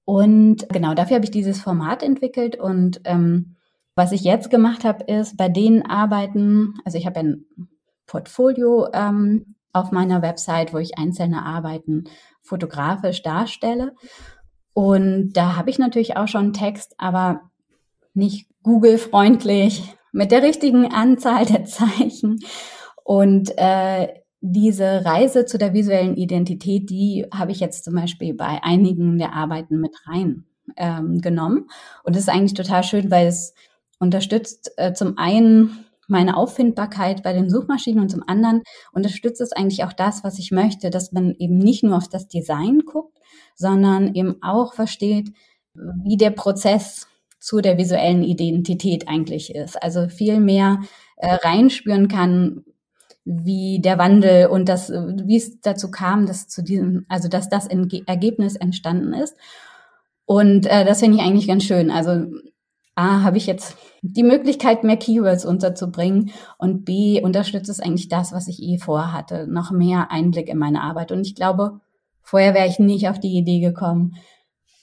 Und 0.05 0.69
genau 0.69 0.95
dafür 0.95 1.17
habe 1.17 1.25
ich 1.25 1.31
dieses 1.31 1.61
Format 1.61 2.03
entwickelt. 2.03 2.57
Und 2.57 3.01
ähm, 3.05 3.54
was 3.95 4.13
ich 4.13 4.23
jetzt 4.23 4.51
gemacht 4.51 4.85
habe, 4.85 5.05
ist 5.05 5.37
bei 5.37 5.49
den 5.49 5.87
Arbeiten, 5.87 6.75
also 6.85 6.99
ich 6.99 7.07
habe 7.07 7.21
ein 7.21 7.47
Portfolio 8.07 8.89
ähm, 8.93 9.55
auf 9.73 9.93
meiner 9.93 10.23
Website, 10.23 10.73
wo 10.73 10.79
ich 10.79 10.99
einzelne 10.99 11.45
Arbeiten 11.45 12.05
fotografisch 12.43 13.23
darstelle. 13.23 13.95
Und 14.73 15.33
da 15.33 15.57
habe 15.57 15.71
ich 15.71 15.79
natürlich 15.79 16.17
auch 16.17 16.29
schon 16.29 16.53
Text, 16.53 16.95
aber 16.99 17.51
nicht 18.15 18.49
Google-freundlich, 18.63 19.95
mit 20.13 20.31
der 20.31 20.43
richtigen 20.43 20.93
Anzahl 20.93 21.45
der 21.45 21.65
Zeichen. 21.65 22.39
Und 23.05 23.53
äh, 23.59 24.09
diese 24.41 25.05
Reise 25.05 25.45
zu 25.45 25.59
der 25.59 25.73
visuellen 25.73 26.17
Identität, 26.17 26.89
die 26.91 27.27
habe 27.33 27.53
ich 27.53 27.61
jetzt 27.61 27.85
zum 27.85 27.95
Beispiel 27.95 28.35
bei 28.35 28.63
einigen 28.63 29.19
der 29.19 29.33
Arbeiten 29.33 29.81
mit 29.81 29.95
rein 30.07 30.45
ähm, 30.77 31.21
genommen. 31.21 31.69
Und 32.05 32.15
das 32.15 32.25
ist 32.25 32.29
eigentlich 32.29 32.55
total 32.55 32.85
schön, 32.85 33.11
weil 33.11 33.27
es 33.27 33.55
unterstützt 33.99 34.73
äh, 34.77 34.93
zum 34.93 35.19
einen 35.19 35.85
meine 36.07 36.37
Auffindbarkeit 36.37 37.23
bei 37.23 37.33
den 37.33 37.49
Suchmaschinen 37.49 38.01
und 38.01 38.11
zum 38.11 38.23
anderen 38.27 38.63
unterstützt 38.93 39.41
es 39.41 39.53
eigentlich 39.53 39.85
auch 39.85 39.93
das, 39.93 40.23
was 40.23 40.39
ich 40.39 40.51
möchte, 40.51 40.91
dass 40.91 41.13
man 41.13 41.35
eben 41.39 41.59
nicht 41.59 41.83
nur 41.83 41.97
auf 41.97 42.09
das 42.09 42.29
Design 42.29 42.81
guckt, 42.85 43.19
sondern 43.55 44.15
eben 44.15 44.43
auch 44.43 44.75
versteht, 44.75 45.31
wie 45.75 46.17
der 46.17 46.31
Prozess 46.31 47.09
zu 47.41 47.61
der 47.61 47.79
visuellen 47.79 48.23
Identität 48.23 49.09
eigentlich 49.09 49.55
ist. 49.55 49.83
Also 49.83 50.09
viel 50.09 50.41
mehr 50.41 50.81
äh, 51.17 51.35
reinspüren 51.35 52.09
kann, 52.09 52.65
wie 53.25 53.81
der 53.81 53.99
Wandel 53.99 54.47
und 54.47 54.69
das, 54.69 54.91
wie 54.91 55.37
es 55.37 55.61
dazu 55.61 55.91
kam, 55.91 56.27
dass 56.27 56.47
zu 56.47 56.63
diesem, 56.63 57.07
also 57.09 57.29
dass 57.29 57.49
das 57.49 57.67
Ergebnis 57.67 58.57
entstanden 58.57 59.15
ist. 59.15 59.35
Und 60.27 60.67
äh, 60.67 60.85
das 60.85 61.01
finde 61.01 61.19
ich 61.19 61.23
eigentlich 61.23 61.49
ganz 61.49 61.65
schön. 61.65 61.91
Also 61.91 62.27
A, 62.97 63.23
habe 63.23 63.37
ich 63.37 63.47
jetzt 63.47 63.77
die 64.03 64.23
Möglichkeit, 64.23 64.85
mehr 64.85 64.97
Keywords 64.97 65.45
unterzubringen 65.45 66.31
und 66.59 66.85
B, 66.85 67.21
unterstützt 67.23 67.69
es 67.69 67.81
eigentlich 67.81 68.09
das, 68.09 68.33
was 68.33 68.47
ich 68.47 68.63
eh 68.63 68.79
vorhatte, 68.79 69.47
noch 69.49 69.71
mehr 69.73 70.11
Einblick 70.11 70.49
in 70.49 70.59
meine 70.59 70.83
Arbeit. 70.83 71.11
Und 71.11 71.27
ich 71.27 71.35
glaube, 71.35 71.81
vorher 72.23 72.55
wäre 72.55 72.69
ich 72.69 72.79
nicht 72.79 73.09
auf 73.09 73.19
die 73.19 73.37
Idee 73.37 73.61
gekommen, 73.61 74.17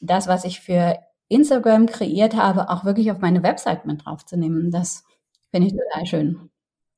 das, 0.01 0.27
was 0.27 0.43
ich 0.43 0.59
für 0.59 0.97
Instagram 1.29 1.85
kreiert 1.85 2.35
habe, 2.35 2.69
auch 2.69 2.83
wirklich 2.83 3.11
auf 3.11 3.19
meine 3.19 3.43
Website 3.43 3.85
mit 3.85 4.05
draufzunehmen. 4.05 4.71
Das 4.71 5.05
finde 5.51 5.67
ich 5.67 5.73
total 5.73 6.05
schön. 6.05 6.50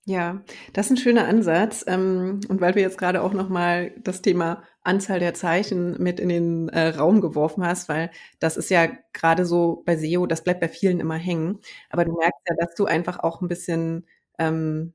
Ja, 0.05 0.43
das 0.73 0.87
ist 0.87 0.91
ein 0.91 0.97
schöner 0.97 1.27
Ansatz. 1.27 1.85
Ähm, 1.87 2.41
und 2.49 2.59
weil 2.59 2.73
du 2.73 2.81
jetzt 2.81 2.97
gerade 2.97 3.21
auch 3.21 3.31
nochmal 3.33 3.91
das 4.03 4.21
Thema 4.21 4.63
Anzahl 4.83 5.19
der 5.19 5.33
Zeichen 5.33 6.01
mit 6.01 6.19
in 6.19 6.27
den 6.27 6.67
äh, 6.69 6.89
Raum 6.89 7.21
geworfen 7.21 7.65
hast, 7.65 7.87
weil 7.87 8.11
das 8.39 8.57
ist 8.57 8.69
ja 8.69 8.87
gerade 9.13 9.45
so 9.45 9.81
bei 9.85 9.95
SEO, 9.95 10.25
das 10.27 10.43
bleibt 10.43 10.59
bei 10.59 10.67
vielen 10.67 10.99
immer 10.99 11.15
hängen. 11.15 11.59
Aber 11.89 12.03
du 12.03 12.11
merkst 12.17 12.41
ja, 12.49 12.55
dass 12.59 12.75
du 12.75 12.85
einfach 12.85 13.19
auch 13.19 13.41
ein 13.41 13.47
bisschen 13.47 14.05
ähm, 14.37 14.93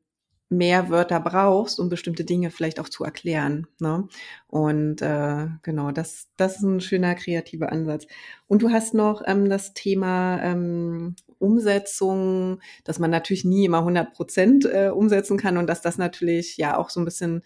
mehr 0.50 0.90
Wörter 0.90 1.20
brauchst, 1.20 1.80
um 1.80 1.88
bestimmte 1.88 2.24
Dinge 2.24 2.50
vielleicht 2.50 2.78
auch 2.80 2.88
zu 2.90 3.02
erklären. 3.04 3.66
Ne? 3.80 4.08
Und 4.46 5.00
äh, 5.00 5.46
genau, 5.62 5.90
das, 5.90 6.28
das 6.36 6.56
ist 6.56 6.62
ein 6.62 6.80
schöner 6.82 7.14
kreativer 7.14 7.72
Ansatz. 7.72 8.06
Und 8.46 8.60
du 8.62 8.70
hast 8.70 8.92
noch 8.92 9.22
ähm, 9.26 9.48
das 9.48 9.72
Thema 9.72 10.38
Umsetzung, 11.38 12.61
dass 12.85 12.98
man 12.98 13.11
natürlich 13.11 13.44
nie 13.44 13.64
immer 13.64 13.79
100 13.79 14.12
Prozent 14.12 14.64
äh, 14.64 14.90
umsetzen 14.90 15.38
kann 15.38 15.57
und 15.57 15.66
dass 15.66 15.83
das 15.83 15.98
natürlich 15.98 16.57
ja 16.57 16.77
auch 16.77 16.90
so 16.90 17.01
ein 17.01 17.05
bisschen 17.05 17.42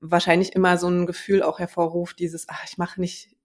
wahrscheinlich 0.00 0.54
immer 0.54 0.78
so 0.78 0.88
ein 0.88 1.06
Gefühl 1.06 1.42
auch 1.42 1.58
hervorruft, 1.58 2.18
dieses, 2.18 2.48
ach, 2.48 2.64
ich 2.66 2.78
mache 2.78 3.00
nicht 3.00 3.35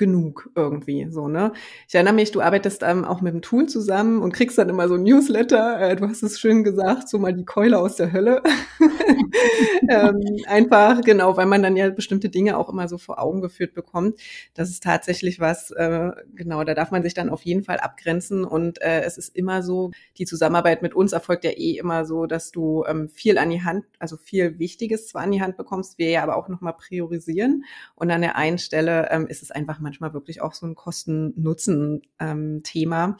genug 0.00 0.50
irgendwie 0.56 1.06
so, 1.10 1.28
ne? 1.28 1.52
Ich 1.86 1.94
erinnere 1.94 2.14
mich, 2.14 2.32
du 2.32 2.40
arbeitest 2.40 2.82
ähm, 2.82 3.04
auch 3.04 3.20
mit 3.20 3.34
dem 3.34 3.42
Tool 3.42 3.66
zusammen 3.66 4.22
und 4.22 4.32
kriegst 4.32 4.56
dann 4.56 4.70
immer 4.70 4.88
so 4.88 4.94
ein 4.94 5.02
Newsletter, 5.02 5.78
äh, 5.78 5.94
du 5.94 6.08
hast 6.08 6.22
es 6.22 6.40
schön 6.40 6.64
gesagt, 6.64 7.08
so 7.10 7.18
mal 7.18 7.34
die 7.34 7.44
Keule 7.44 7.78
aus 7.78 7.96
der 7.96 8.10
Hölle. 8.10 8.42
ähm, 9.90 10.18
einfach, 10.46 11.02
genau, 11.02 11.36
weil 11.36 11.44
man 11.44 11.62
dann 11.62 11.76
ja 11.76 11.90
bestimmte 11.90 12.30
Dinge 12.30 12.56
auch 12.56 12.70
immer 12.70 12.88
so 12.88 12.96
vor 12.96 13.20
Augen 13.20 13.42
geführt 13.42 13.74
bekommt. 13.74 14.18
Das 14.54 14.70
ist 14.70 14.82
tatsächlich 14.82 15.38
was, 15.38 15.70
äh, 15.72 16.12
genau, 16.34 16.64
da 16.64 16.74
darf 16.74 16.90
man 16.90 17.02
sich 17.02 17.12
dann 17.12 17.28
auf 17.28 17.42
jeden 17.42 17.62
Fall 17.62 17.76
abgrenzen 17.76 18.44
und 18.44 18.80
äh, 18.80 19.02
es 19.02 19.18
ist 19.18 19.36
immer 19.36 19.62
so, 19.62 19.90
die 20.16 20.24
Zusammenarbeit 20.24 20.80
mit 20.80 20.94
uns 20.94 21.12
erfolgt 21.12 21.44
ja 21.44 21.50
eh 21.50 21.76
immer 21.76 22.06
so, 22.06 22.24
dass 22.24 22.52
du 22.52 22.84
ähm, 22.88 23.10
viel 23.10 23.36
an 23.36 23.50
die 23.50 23.62
Hand, 23.62 23.84
also 23.98 24.16
viel 24.16 24.58
Wichtiges 24.58 25.08
zwar 25.08 25.22
an 25.22 25.30
die 25.30 25.42
Hand 25.42 25.58
bekommst, 25.58 25.98
wir 25.98 26.08
ja 26.08 26.22
aber 26.22 26.36
auch 26.36 26.48
nochmal 26.48 26.72
priorisieren 26.72 27.64
und 27.96 28.10
an 28.10 28.22
der 28.22 28.36
einen 28.36 28.56
Stelle 28.56 29.10
ähm, 29.10 29.26
ist 29.26 29.42
es 29.42 29.50
einfach 29.50 29.78
manchmal 29.90 30.14
wirklich 30.14 30.40
auch 30.40 30.54
so 30.54 30.66
ein 30.66 30.76
Kosten-Nutzen-Thema. 30.76 33.16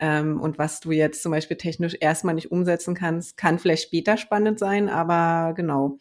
Ähm, 0.00 0.40
und 0.40 0.58
was 0.58 0.80
du 0.80 0.90
jetzt 0.90 1.22
zum 1.22 1.32
Beispiel 1.32 1.56
technisch 1.56 1.96
erstmal 2.00 2.34
nicht 2.34 2.50
umsetzen 2.50 2.94
kannst, 2.94 3.36
kann 3.36 3.58
vielleicht 3.58 3.84
später 3.84 4.16
spannend 4.16 4.58
sein, 4.58 4.88
aber 4.88 5.54
genau, 5.54 5.98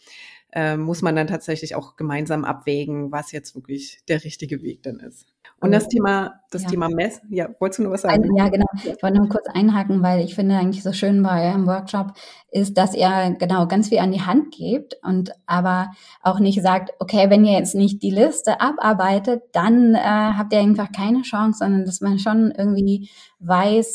äh, 0.52 0.78
muss 0.78 1.02
man 1.02 1.16
dann 1.16 1.28
tatsächlich 1.28 1.76
auch 1.76 1.96
gemeinsam 1.96 2.46
abwägen, 2.46 3.12
was 3.12 3.32
jetzt 3.32 3.56
wirklich 3.56 4.00
der 4.08 4.24
richtige 4.24 4.62
Weg 4.62 4.84
dann 4.84 5.00
ist. 5.00 5.28
Und 5.64 5.72
das 5.72 5.88
Thema, 5.88 6.42
das 6.52 6.64
ja. 6.64 6.70
Thema 6.70 6.90
Mess, 6.90 7.22
ja, 7.30 7.48
wolltest 7.60 7.80
du 7.80 7.84
noch 7.84 7.92
was 7.92 8.02
sagen? 8.02 8.36
Ja, 8.36 8.50
genau. 8.50 8.66
Ich 8.84 9.02
wollte 9.02 9.18
noch 9.18 9.30
kurz 9.30 9.48
einhaken, 9.54 10.04
weil 10.04 10.20
ich 10.20 10.36
finde 10.36 10.58
eigentlich 10.58 10.84
so 10.84 10.92
schön 10.92 11.24
bei 11.24 11.50
eurem 11.50 11.66
Workshop 11.68 12.12
ist, 12.52 12.78
dass 12.78 12.94
ihr 12.94 13.38
genau 13.40 13.66
ganz 13.68 13.88
viel 13.88 14.00
an 14.00 14.12
die 14.12 14.22
Hand 14.22 14.54
gebt 14.54 14.98
und 15.04 15.32
aber 15.46 15.92
auch 16.22 16.40
nicht 16.40 16.62
sagt, 16.62 16.92
okay, 17.00 17.30
wenn 17.30 17.46
ihr 17.46 17.54
jetzt 17.54 17.76
nicht 17.76 18.04
die 18.04 18.12
Liste 18.12 18.60
abarbeitet, 18.60 19.44
dann 19.54 19.96
äh, 19.96 20.00
habt 20.00 20.52
ihr 20.52 20.60
einfach 20.60 20.92
keine 20.92 21.22
Chance, 21.22 21.60
sondern 21.60 21.86
dass 21.86 22.02
man 22.02 22.20
schon 22.20 22.52
irgendwie 22.52 23.10
weiß, 23.40 23.93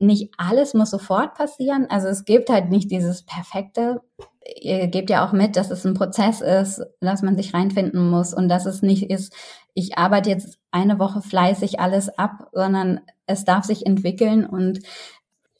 nicht 0.00 0.32
alles 0.38 0.74
muss 0.74 0.90
sofort 0.90 1.34
passieren. 1.34 1.86
Also 1.88 2.08
es 2.08 2.24
gibt 2.24 2.48
halt 2.50 2.70
nicht 2.70 2.90
dieses 2.90 3.22
perfekte. 3.22 4.00
Ihr 4.60 4.88
gebt 4.88 5.10
ja 5.10 5.26
auch 5.26 5.32
mit, 5.32 5.56
dass 5.56 5.70
es 5.70 5.84
ein 5.84 5.94
Prozess 5.94 6.40
ist, 6.40 6.82
dass 7.00 7.22
man 7.22 7.36
sich 7.36 7.52
reinfinden 7.54 8.08
muss 8.10 8.32
und 8.32 8.48
dass 8.48 8.66
es 8.66 8.82
nicht 8.82 9.10
ist, 9.10 9.34
ich 9.74 9.98
arbeite 9.98 10.30
jetzt 10.30 10.58
eine 10.70 10.98
Woche 10.98 11.22
fleißig 11.22 11.78
alles 11.78 12.08
ab, 12.18 12.48
sondern 12.52 13.00
es 13.26 13.44
darf 13.44 13.64
sich 13.64 13.86
entwickeln 13.86 14.44
und 14.46 14.80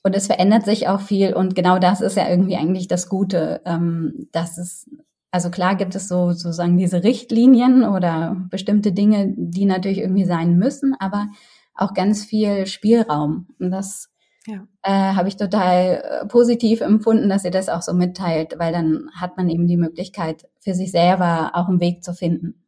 und 0.03 0.17
es 0.17 0.29
verändert 0.29 0.65
sich 0.65 0.89
auch 0.89 1.03
viel 1.03 1.35
und 1.35 1.55
genau 1.55 1.79
das 1.79 2.01
ist 2.01 2.17
ja 2.17 2.27
irgendwie 2.27 2.57
eigentlich 2.57 2.89
das 2.89 3.11
Gute, 3.11 3.61
ähm, 3.67 4.29
dass 4.33 4.57
es 4.57 4.89
also 5.31 5.51
klar 5.51 5.77
gibt 5.77 5.95
es 5.95 6.09
so 6.09 6.33
sozusagen 6.33 6.77
diese 6.77 7.05
Richtlinien 7.05 7.85
oder 7.85 8.37
bestimmte 8.51 8.93
Dinge, 8.93 9.33
die 9.37 9.65
natürlich 9.65 9.99
irgendwie 9.99 10.25
sein 10.25 10.57
müssen, 10.57 10.95
aber 10.99 11.29
auch 11.75 11.95
ganz 11.95 12.25
viel 12.25 12.67
Spielraum. 12.67 13.47
Und 13.59 13.71
das 13.71 14.10
ja. 14.51 14.67
äh, 14.83 15.15
habe 15.15 15.29
ich 15.29 15.37
total 15.37 16.03
äh, 16.03 16.27
positiv 16.27 16.81
empfunden, 16.81 17.29
dass 17.29 17.45
ihr 17.45 17.51
das 17.51 17.69
auch 17.69 17.83
so 17.83 17.93
mitteilt, 17.95 18.55
weil 18.59 18.73
dann 18.73 19.09
hat 19.15 19.37
man 19.37 19.49
eben 19.49 19.67
die 19.67 19.77
Möglichkeit, 19.77 20.49
für 20.59 20.75
sich 20.75 20.91
selber 20.91 21.53
auch 21.55 21.69
einen 21.69 21.81
Weg 21.81 22.05
zu 22.05 22.13
finden. 22.13 22.60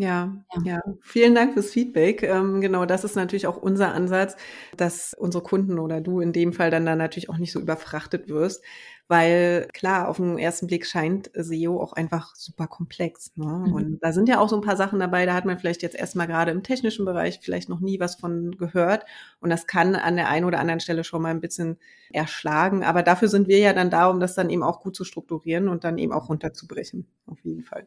Ja, 0.00 0.34
ja, 0.54 0.62
ja, 0.64 0.80
Vielen 1.00 1.34
Dank 1.34 1.52
fürs 1.52 1.70
Feedback. 1.70 2.22
Ähm, 2.22 2.60
genau, 2.60 2.86
das 2.86 3.04
ist 3.04 3.16
natürlich 3.16 3.46
auch 3.46 3.56
unser 3.56 3.92
Ansatz, 3.92 4.36
dass 4.76 5.14
unsere 5.14 5.42
Kunden 5.42 5.78
oder 5.78 6.00
du 6.00 6.20
in 6.20 6.32
dem 6.32 6.52
Fall 6.52 6.70
dann 6.70 6.86
da 6.86 6.96
natürlich 6.96 7.28
auch 7.28 7.38
nicht 7.38 7.52
so 7.52 7.60
überfrachtet 7.60 8.28
wirst, 8.28 8.64
weil 9.08 9.68
klar, 9.74 10.08
auf 10.08 10.16
den 10.16 10.38
ersten 10.38 10.68
Blick 10.68 10.86
scheint 10.86 11.30
SEO 11.34 11.82
auch 11.82 11.92
einfach 11.92 12.34
super 12.36 12.66
komplex. 12.66 13.32
Ne? 13.36 13.44
Mhm. 13.44 13.72
Und 13.74 13.98
da 14.00 14.12
sind 14.12 14.28
ja 14.28 14.38
auch 14.38 14.48
so 14.48 14.56
ein 14.56 14.62
paar 14.62 14.76
Sachen 14.76 15.00
dabei, 15.00 15.26
da 15.26 15.34
hat 15.34 15.44
man 15.44 15.58
vielleicht 15.58 15.82
jetzt 15.82 15.96
erstmal 15.96 16.28
gerade 16.28 16.52
im 16.52 16.62
technischen 16.62 17.04
Bereich 17.04 17.40
vielleicht 17.42 17.68
noch 17.68 17.80
nie 17.80 18.00
was 18.00 18.14
von 18.14 18.52
gehört. 18.56 19.04
Und 19.40 19.50
das 19.50 19.66
kann 19.66 19.96
an 19.96 20.16
der 20.16 20.28
einen 20.28 20.46
oder 20.46 20.60
anderen 20.60 20.80
Stelle 20.80 21.04
schon 21.04 21.22
mal 21.22 21.30
ein 21.30 21.40
bisschen 21.40 21.76
erschlagen. 22.12 22.84
Aber 22.84 23.02
dafür 23.02 23.28
sind 23.28 23.48
wir 23.48 23.58
ja 23.58 23.72
dann 23.72 23.90
da, 23.90 24.08
um 24.08 24.20
das 24.20 24.34
dann 24.34 24.48
eben 24.48 24.62
auch 24.62 24.80
gut 24.80 24.96
zu 24.96 25.04
strukturieren 25.04 25.68
und 25.68 25.84
dann 25.84 25.98
eben 25.98 26.12
auch 26.12 26.28
runterzubrechen. 26.28 27.06
Auf 27.26 27.40
jeden 27.44 27.64
Fall. 27.64 27.86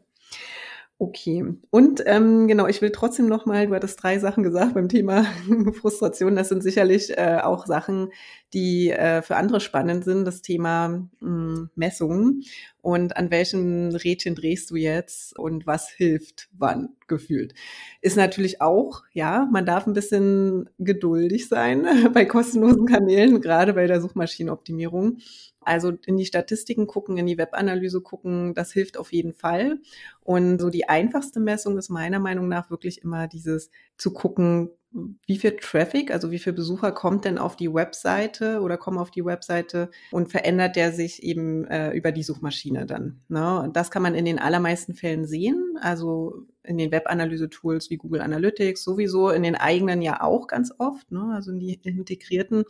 Okay. 0.99 1.43
Und 1.69 2.03
ähm, 2.05 2.47
genau, 2.47 2.67
ich 2.67 2.81
will 2.81 2.91
trotzdem 2.91 3.27
noch 3.27 3.45
mal, 3.45 3.67
du 3.67 3.75
hattest 3.75 4.01
drei 4.01 4.19
Sachen 4.19 4.43
gesagt 4.43 4.75
beim 4.75 4.87
Thema 4.87 5.23
Frustration. 5.81 6.35
Das 6.35 6.49
sind 6.49 6.63
sicherlich 6.63 7.17
äh, 7.17 7.39
auch 7.43 7.65
Sachen, 7.65 8.11
die 8.53 8.91
äh, 8.91 9.21
für 9.21 9.35
andere 9.35 9.59
spannend 9.59 10.05
sind. 10.05 10.23
Das 10.23 10.41
Thema 10.41 10.89
mh, 10.89 11.09
hm, 11.19 11.69
Messungen 11.75 12.43
und 12.81 13.17
an 13.17 13.31
welchen 13.31 13.95
Rädchen 13.95 14.35
drehst 14.35 14.69
du 14.69 14.75
jetzt 14.75 15.37
und 15.37 15.65
was 15.65 15.89
hilft 15.89 16.49
wann 16.53 16.89
gefühlt. 17.07 17.53
Ist 18.01 18.15
natürlich 18.15 18.61
auch, 18.61 19.03
ja, 19.13 19.47
man 19.51 19.65
darf 19.65 19.87
ein 19.87 19.93
bisschen 19.93 20.69
geduldig 20.79 21.47
sein 21.49 21.85
bei 22.13 22.25
kostenlosen 22.25 22.85
Kanälen, 22.85 23.41
gerade 23.41 23.73
bei 23.73 23.87
der 23.87 23.99
Suchmaschinenoptimierung. 23.99 25.17
Also 25.65 25.93
in 26.05 26.17
die 26.17 26.25
Statistiken 26.25 26.87
gucken, 26.87 27.17
in 27.17 27.25
die 27.25 27.37
Webanalyse 27.37 28.01
gucken, 28.01 28.53
das 28.53 28.71
hilft 28.71 28.97
auf 28.97 29.11
jeden 29.13 29.33
Fall. 29.33 29.79
Und 30.21 30.59
so 30.59 30.69
die 30.69 30.87
einfachste 30.89 31.39
Messung 31.39 31.77
ist 31.77 31.89
meiner 31.89 32.19
Meinung 32.19 32.47
nach 32.47 32.69
wirklich 32.69 33.01
immer 33.01 33.27
dieses 33.27 33.69
zu 33.97 34.13
gucken, 34.13 34.69
wie 35.25 35.37
viel 35.37 35.55
Traffic, 35.57 36.11
also 36.11 36.29
wie 36.31 36.39
viel 36.39 36.53
Besucher 36.53 36.91
kommt 36.91 37.25
denn 37.25 37.37
auf 37.37 37.55
die 37.55 37.73
Webseite 37.73 38.61
oder 38.61 38.77
kommen 38.77 38.99
auf 38.99 39.09
die 39.09 39.25
Webseite 39.25 39.89
und 40.11 40.29
verändert 40.29 40.75
der 40.75 40.91
sich 40.91 41.23
eben 41.23 41.65
äh, 41.65 41.91
über 41.91 42.11
die 42.11 42.23
Suchmaschine 42.23 42.85
dann. 42.85 43.21
Ne? 43.27 43.69
Das 43.73 43.89
kann 43.89 44.03
man 44.03 44.13
in 44.13 44.25
den 44.25 44.39
allermeisten 44.39 44.93
Fällen 44.93 45.25
sehen, 45.25 45.77
also 45.81 46.45
in 46.63 46.77
den 46.77 46.91
Webanalyse-Tools 46.91 47.89
wie 47.89 47.97
Google 47.97 48.21
Analytics 48.21 48.83
sowieso, 48.83 49.29
in 49.31 49.43
den 49.43 49.55
eigenen 49.55 50.01
ja 50.01 50.21
auch 50.21 50.47
ganz 50.47 50.71
oft, 50.77 51.11
ne? 51.11 51.31
also 51.33 51.51
in 51.51 51.59
die 51.59 51.73
integrierten. 51.83 52.63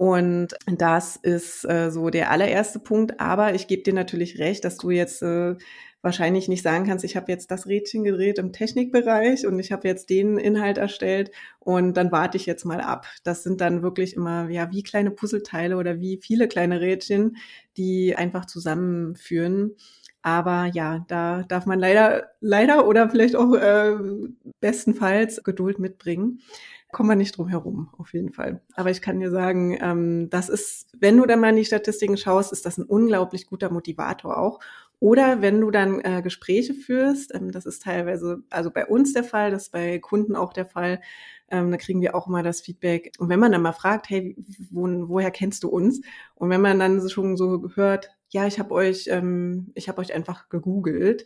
Und 0.00 0.54
das 0.66 1.16
ist 1.16 1.62
äh, 1.68 1.90
so 1.90 2.08
der 2.08 2.30
allererste 2.30 2.78
Punkt. 2.78 3.20
Aber 3.20 3.54
ich 3.54 3.66
gebe 3.66 3.82
dir 3.82 3.92
natürlich 3.92 4.38
recht, 4.38 4.64
dass 4.64 4.78
du 4.78 4.88
jetzt 4.88 5.20
äh, 5.20 5.56
wahrscheinlich 6.00 6.48
nicht 6.48 6.62
sagen 6.62 6.86
kannst, 6.86 7.04
ich 7.04 7.16
habe 7.16 7.30
jetzt 7.30 7.50
das 7.50 7.66
Rädchen 7.66 8.02
gedreht 8.04 8.38
im 8.38 8.50
Technikbereich 8.50 9.46
und 9.46 9.58
ich 9.58 9.72
habe 9.72 9.86
jetzt 9.86 10.08
den 10.08 10.38
Inhalt 10.38 10.78
erstellt 10.78 11.32
und 11.58 11.98
dann 11.98 12.10
warte 12.12 12.38
ich 12.38 12.46
jetzt 12.46 12.64
mal 12.64 12.80
ab. 12.80 13.04
Das 13.24 13.42
sind 13.42 13.60
dann 13.60 13.82
wirklich 13.82 14.16
immer 14.16 14.48
ja 14.48 14.70
wie 14.70 14.82
kleine 14.82 15.10
Puzzleteile 15.10 15.76
oder 15.76 16.00
wie 16.00 16.18
viele 16.22 16.48
kleine 16.48 16.80
Rädchen, 16.80 17.36
die 17.76 18.16
einfach 18.16 18.46
zusammenführen. 18.46 19.76
Aber 20.22 20.70
ja, 20.72 21.04
da 21.08 21.42
darf 21.42 21.66
man 21.66 21.78
leider, 21.78 22.30
leider 22.40 22.86
oder 22.86 23.10
vielleicht 23.10 23.36
auch 23.36 23.54
äh, 23.54 23.96
bestenfalls 24.60 25.44
Geduld 25.44 25.78
mitbringen 25.78 26.40
kommen 26.92 27.08
wir 27.08 27.16
nicht 27.16 27.36
drum 27.36 27.48
herum, 27.48 27.90
auf 27.98 28.12
jeden 28.12 28.32
Fall. 28.32 28.60
Aber 28.74 28.90
ich 28.90 29.02
kann 29.02 29.20
dir 29.20 29.30
sagen, 29.30 29.78
ähm, 29.80 30.30
das 30.30 30.48
ist, 30.48 30.88
wenn 30.98 31.16
du 31.16 31.26
dann 31.26 31.40
mal 31.40 31.50
in 31.50 31.56
die 31.56 31.64
Statistiken 31.64 32.16
schaust, 32.16 32.52
ist 32.52 32.66
das 32.66 32.78
ein 32.78 32.84
unglaublich 32.84 33.46
guter 33.46 33.70
Motivator 33.70 34.38
auch. 34.38 34.60
Oder 35.00 35.40
wenn 35.40 35.60
du 35.60 35.70
dann 35.70 36.00
äh, 36.00 36.20
Gespräche 36.22 36.74
führst, 36.74 37.34
ähm, 37.34 37.52
das 37.52 37.64
ist 37.64 37.82
teilweise, 37.82 38.42
also 38.50 38.70
bei 38.70 38.86
uns 38.86 39.14
der 39.14 39.24
Fall, 39.24 39.50
das 39.50 39.64
ist 39.64 39.72
bei 39.72 39.98
Kunden 39.98 40.36
auch 40.36 40.52
der 40.52 40.66
Fall, 40.66 41.00
ähm, 41.50 41.70
da 41.70 41.78
kriegen 41.78 42.02
wir 42.02 42.14
auch 42.14 42.26
immer 42.28 42.42
das 42.42 42.60
Feedback. 42.60 43.12
Und 43.18 43.30
wenn 43.30 43.40
man 43.40 43.50
dann 43.52 43.62
mal 43.62 43.72
fragt, 43.72 44.10
hey, 44.10 44.36
wo, 44.70 44.86
woher 45.08 45.30
kennst 45.30 45.64
du 45.64 45.68
uns? 45.68 46.02
Und 46.34 46.50
wenn 46.50 46.60
man 46.60 46.78
dann 46.78 47.08
schon 47.08 47.36
so 47.36 47.70
hört, 47.74 48.10
ja, 48.28 48.46
ich 48.46 48.58
habe 48.58 48.72
euch, 48.74 49.08
ähm, 49.08 49.72
ich 49.74 49.88
habe 49.88 50.00
euch 50.00 50.14
einfach 50.14 50.48
gegoogelt, 50.50 51.24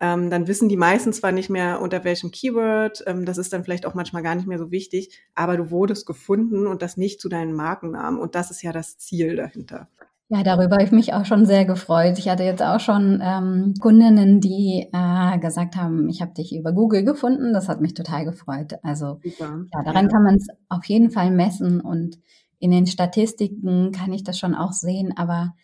ähm, 0.00 0.30
dann 0.30 0.46
wissen 0.46 0.68
die 0.68 0.76
meisten 0.76 1.12
zwar 1.12 1.32
nicht 1.32 1.48
mehr 1.48 1.80
unter 1.80 2.04
welchem 2.04 2.30
Keyword, 2.30 3.04
ähm, 3.06 3.24
das 3.24 3.38
ist 3.38 3.52
dann 3.52 3.64
vielleicht 3.64 3.86
auch 3.86 3.94
manchmal 3.94 4.22
gar 4.22 4.34
nicht 4.34 4.46
mehr 4.46 4.58
so 4.58 4.70
wichtig, 4.70 5.18
aber 5.34 5.56
du 5.56 5.70
wurdest 5.70 6.06
gefunden 6.06 6.66
und 6.66 6.82
das 6.82 6.96
nicht 6.96 7.20
zu 7.20 7.28
deinen 7.28 7.54
Markennamen 7.54 8.20
und 8.20 8.34
das 8.34 8.50
ist 8.50 8.62
ja 8.62 8.72
das 8.72 8.98
Ziel 8.98 9.36
dahinter. 9.36 9.88
Ja, 10.28 10.42
darüber 10.42 10.74
habe 10.74 10.84
ich 10.84 10.90
mich 10.90 11.14
auch 11.14 11.24
schon 11.24 11.46
sehr 11.46 11.64
gefreut. 11.64 12.18
Ich 12.18 12.28
hatte 12.28 12.42
jetzt 12.42 12.62
auch 12.62 12.80
schon 12.80 13.22
ähm, 13.22 13.74
Kundinnen, 13.80 14.40
die 14.40 14.88
äh, 14.92 15.38
gesagt 15.38 15.76
haben, 15.76 16.08
ich 16.08 16.20
habe 16.20 16.34
dich 16.34 16.52
über 16.52 16.72
Google 16.72 17.04
gefunden. 17.04 17.52
Das 17.52 17.68
hat 17.68 17.80
mich 17.80 17.94
total 17.94 18.24
gefreut. 18.24 18.74
Also 18.82 19.20
Super. 19.22 19.64
ja, 19.72 19.82
daran 19.84 20.06
ja. 20.06 20.10
kann 20.10 20.24
man 20.24 20.34
es 20.34 20.48
auf 20.68 20.84
jeden 20.86 21.10
Fall 21.10 21.30
messen 21.30 21.80
und 21.80 22.18
in 22.58 22.72
den 22.72 22.88
Statistiken 22.88 23.92
kann 23.92 24.12
ich 24.12 24.24
das 24.24 24.36
schon 24.36 24.56
auch 24.56 24.72
sehen, 24.72 25.12
aber 25.16 25.54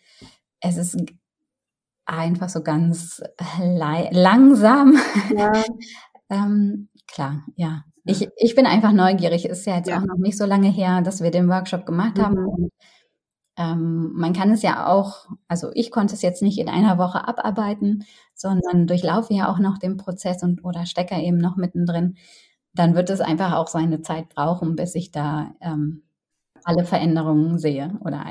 es 0.61 0.77
ist 0.77 0.95
einfach 2.05 2.49
so 2.49 2.61
ganz 2.61 3.21
langsam. 3.59 4.97
Ja. 5.35 5.51
ähm, 6.29 6.89
klar, 7.07 7.43
ja. 7.55 7.83
Ich, 8.05 8.27
ich 8.35 8.55
bin 8.55 8.65
einfach 8.65 8.91
neugierig. 8.91 9.45
Ist 9.45 9.65
ja 9.65 9.77
jetzt 9.77 9.89
ja. 9.89 9.97
auch 9.97 10.05
noch 10.05 10.17
nicht 10.17 10.37
so 10.37 10.45
lange 10.45 10.69
her, 10.69 11.01
dass 11.01 11.21
wir 11.21 11.31
den 11.31 11.47
Workshop 11.47 11.85
gemacht 11.85 12.17
mhm. 12.17 12.21
haben. 12.21 12.45
Und, 12.45 12.71
ähm, 13.57 14.11
man 14.13 14.33
kann 14.33 14.51
es 14.51 14.61
ja 14.61 14.87
auch, 14.87 15.27
also 15.47 15.69
ich 15.73 15.91
konnte 15.91 16.15
es 16.15 16.21
jetzt 16.21 16.41
nicht 16.41 16.57
in 16.59 16.69
einer 16.69 16.97
Woche 16.97 17.27
abarbeiten, 17.27 18.05
sondern 18.33 18.87
durchlaufe 18.87 19.33
ja 19.33 19.51
auch 19.51 19.59
noch 19.59 19.77
den 19.77 19.97
Prozess 19.97 20.43
und 20.43 20.65
oder 20.65 20.85
stecke 20.85 21.15
eben 21.21 21.37
noch 21.37 21.55
mittendrin. 21.55 22.17
Dann 22.73 22.95
wird 22.95 23.09
es 23.09 23.21
einfach 23.21 23.53
auch 23.53 23.67
seine 23.67 24.01
Zeit 24.01 24.29
brauchen, 24.29 24.75
bis 24.75 24.95
ich 24.95 25.11
da 25.11 25.51
ähm, 25.61 26.03
alle 26.63 26.85
Veränderungen 26.85 27.59
sehe 27.59 27.97
oder 28.03 28.25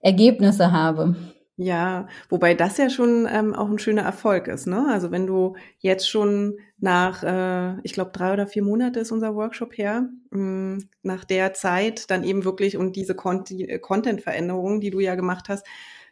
Ergebnisse 0.00 0.72
habe. 0.72 1.14
Ja, 1.56 2.08
wobei 2.30 2.54
das 2.54 2.78
ja 2.78 2.88
schon 2.88 3.28
ähm, 3.30 3.54
auch 3.54 3.68
ein 3.68 3.78
schöner 3.78 4.02
Erfolg 4.02 4.48
ist, 4.48 4.66
ne? 4.66 4.86
Also 4.88 5.10
wenn 5.10 5.26
du 5.26 5.54
jetzt 5.78 6.08
schon 6.08 6.58
nach, 6.78 7.22
äh, 7.22 7.78
ich 7.82 7.92
glaube, 7.92 8.10
drei 8.12 8.32
oder 8.32 8.46
vier 8.46 8.62
Monate 8.62 9.00
ist 9.00 9.12
unser 9.12 9.34
Workshop 9.34 9.76
her, 9.76 10.08
mh, 10.30 10.40
mm, 10.40 10.88
nach 11.02 11.24
der 11.24 11.52
Zeit 11.52 12.10
dann 12.10 12.24
eben 12.24 12.44
wirklich 12.44 12.78
und 12.78 12.96
diese 12.96 13.12
äh, 13.12 13.78
Content-Veränderungen, 13.78 14.80
die 14.80 14.90
du 14.90 15.00
ja 15.00 15.14
gemacht 15.14 15.50
hast, 15.50 15.66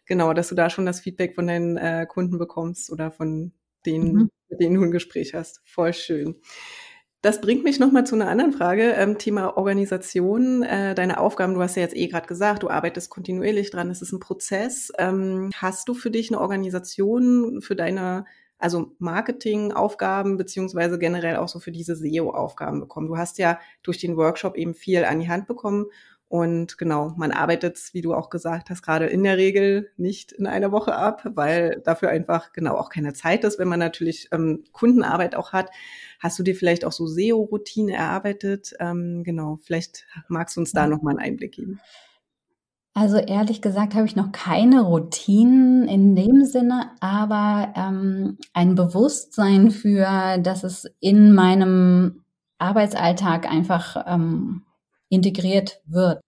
genau, 0.05 0.35
dass 0.35 0.49
du 0.49 0.55
da 0.55 0.69
schon 0.69 0.85
das 0.85 1.01
Feedback 1.01 1.35
von 1.35 1.47
deinen 1.47 1.79
äh, 1.79 2.07
Kunden 2.07 2.37
bekommst 2.39 2.93
oder 2.93 3.11
von 3.11 3.53
denen, 3.87 4.13
mhm. 4.13 4.31
mit 4.51 4.61
denen 4.61 4.75
du 4.75 4.83
ein 4.83 4.91
Gespräch 4.91 5.33
hast. 5.35 5.63
Voll 5.65 5.95
schön. 5.95 6.37
Das 7.23 7.43
bringt 7.43 7.65
mich 7.65 7.79
nochmal 7.79 8.07
zu 8.07 8.15
einer 8.15 8.29
anderen 8.29 8.53
Frage, 8.53 8.93
ähm, 8.93 9.19
Thema 9.19 9.59
Organisation, 9.59 10.63
äh, 10.63 10.95
deine 10.95 11.21
Aufgaben. 11.21 11.53
Du 11.53 11.61
hast 11.61 11.77
ja 11.77 11.83
jetzt 11.83 11.95
eh 11.95 12.09
gerade 12.09 12.27
gesagt, 12.27 12.63
du 12.63 12.71
arbeitest 12.71 13.11
kontinuierlich 13.11 13.71
dran, 13.71 13.91
es 13.91 14.01
ist 14.01 14.13
ein 14.13 14.21
Prozess. 14.21 14.91
Ähm, 14.97 15.51
hast 15.55 15.87
du 15.91 15.95
für 15.95 16.11
dich 16.11 16.31
eine 16.31 16.41
Organisation 16.41 17.61
für 17.61 17.77
deine, 17.77 18.25
also 18.57 18.93
Marketingaufgaben 18.99 20.39
beziehungsweise 20.39 20.99
generell 20.99 21.37
auch 21.37 21.49
so 21.49 21.59
für 21.61 21.73
diese 21.73 21.95
SEO-Aufgaben 21.95 22.81
bekommen? 22.81 23.09
Du 23.09 23.19
hast 23.19 23.37
ja 23.37 23.61
durch 23.83 23.99
den 23.99 24.17
Workshop 24.17 24.57
eben 24.57 24.73
viel 24.73 25.05
an 25.05 25.21
die 25.21 25.29
Hand 25.29 25.47
bekommen 25.47 25.87
und 26.31 26.79
genau, 26.79 27.13
man 27.17 27.33
arbeitet, 27.33 27.77
wie 27.93 28.03
du 28.03 28.15
auch 28.15 28.31
gesagt 28.31 28.71
hast, 28.71 28.83
gerade 28.83 29.07
in 29.07 29.25
der 29.25 29.37
Regel 29.37 29.91
nicht 29.97 30.31
in 30.31 30.47
einer 30.47 30.71
Woche 30.71 30.95
ab, 30.95 31.23
weil 31.25 31.83
dafür 31.85 32.11
einfach 32.11 32.53
genau 32.53 32.77
auch 32.77 32.89
keine 32.89 33.15
Zeit 33.15 33.43
ist, 33.43 33.59
wenn 33.59 33.67
man 33.67 33.81
natürlich 33.81 34.29
ähm, 34.31 34.63
Kundenarbeit 34.71 35.35
auch 35.35 35.53
hat. 35.53 35.71
Hast 36.21 36.39
du 36.39 36.45
dir 36.45 36.55
vielleicht 36.55 36.85
auch 36.85 36.93
so 36.93 37.09
SEO-Routinen 37.09 37.93
erarbeitet? 37.93 38.75
Ähm, 38.79 39.25
genau, 39.25 39.59
vielleicht 39.65 40.07
magst 40.29 40.55
du 40.55 40.61
uns 40.61 40.71
da 40.71 40.87
noch 40.87 41.03
mal 41.03 41.11
einen 41.11 41.19
Einblick 41.19 41.51
geben. 41.51 41.81
Also 42.95 43.17
ehrlich 43.17 43.61
gesagt 43.61 43.97
habe 43.97 44.07
ich 44.07 44.15
noch 44.15 44.31
keine 44.31 44.83
Routinen 44.83 45.89
in 45.89 46.15
dem 46.15 46.45
Sinne, 46.45 46.93
aber 47.01 47.73
ähm, 47.75 48.39
ein 48.53 48.77
Bewusstsein 48.77 49.73
für, 49.73 50.39
dass 50.39 50.63
es 50.63 50.89
in 51.01 51.35
meinem 51.35 52.23
Arbeitsalltag 52.59 53.51
einfach 53.51 54.05
ähm, 54.07 54.63
integriert 55.11 55.81
wird. 55.85 56.21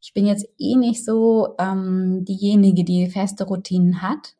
Ich 0.00 0.14
bin 0.14 0.26
jetzt 0.26 0.48
eh 0.58 0.76
nicht 0.76 1.04
so 1.04 1.54
ähm, 1.58 2.24
diejenige, 2.24 2.84
die 2.84 3.10
feste 3.10 3.44
Routinen 3.44 4.00
hat. 4.00 4.34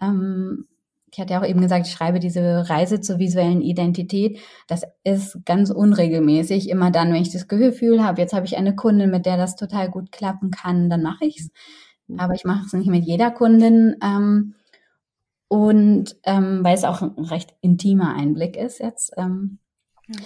Ähm, 0.00 0.66
ich 1.12 1.20
hatte 1.20 1.34
ja 1.34 1.40
auch 1.40 1.46
eben 1.46 1.60
gesagt, 1.60 1.86
ich 1.86 1.92
schreibe 1.92 2.20
diese 2.20 2.70
Reise 2.70 3.02
zur 3.02 3.18
visuellen 3.18 3.60
Identität. 3.60 4.38
Das 4.66 4.84
ist 5.04 5.44
ganz 5.44 5.70
unregelmäßig. 5.70 6.70
Immer 6.70 6.90
dann, 6.90 7.12
wenn 7.12 7.20
ich 7.20 7.32
das 7.32 7.48
Gefühl 7.48 8.02
habe, 8.02 8.22
jetzt 8.22 8.32
habe 8.32 8.46
ich 8.46 8.56
eine 8.56 8.74
Kundin, 8.74 9.10
mit 9.10 9.26
der 9.26 9.36
das 9.36 9.56
total 9.56 9.90
gut 9.90 10.10
klappen 10.10 10.50
kann, 10.50 10.88
dann 10.88 11.02
mache 11.02 11.26
ich 11.26 11.38
es. 11.38 11.50
Mhm. 12.06 12.18
Aber 12.18 12.32
ich 12.32 12.44
mache 12.44 12.64
es 12.64 12.72
nicht 12.72 12.88
mit 12.88 13.04
jeder 13.04 13.30
Kundin. 13.30 13.96
Ähm, 14.02 14.54
und 15.48 16.16
ähm, 16.24 16.64
weil 16.64 16.74
es 16.74 16.84
auch 16.84 17.02
ein 17.02 17.10
recht 17.18 17.54
intimer 17.60 18.14
Einblick 18.14 18.56
ist 18.56 18.78
jetzt. 18.78 19.12
Ähm, 19.18 19.58
ja. 20.08 20.18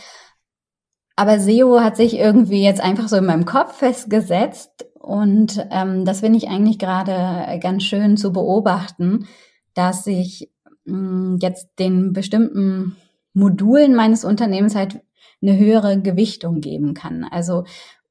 Aber 1.17 1.41
SEO 1.41 1.81
hat 1.81 1.97
sich 1.97 2.17
irgendwie 2.19 2.63
jetzt 2.63 2.81
einfach 2.81 3.09
so 3.09 3.17
in 3.17 3.27
meinem 3.27 3.47
Kopf 3.47 3.79
festgesetzt 3.79 4.87
und 5.01 5.67
ähm, 5.71 6.05
das 6.05 6.21
finde 6.21 6.37
ich 6.39 6.49
eigentlich 6.49 6.79
gerade 6.79 7.59
ganz 7.61 7.85
schön 7.85 8.17
zu 8.17 8.33
beobachten, 8.33 9.27
dass 9.73 10.07
ich 10.07 10.51
mh, 10.85 10.99
hm, 10.99 11.39
jetzt 11.41 11.71
den 11.79 12.13
bestimmten 12.13 12.97
Modulen 13.33 13.95
meines 13.95 14.25
Unternehmens 14.25 14.75
halt 14.75 15.01
eine 15.43 15.57
höhere 15.57 16.01
Gewichtung 16.01 16.61
geben 16.61 16.95
kann. 16.95 17.25
Also 17.25 17.65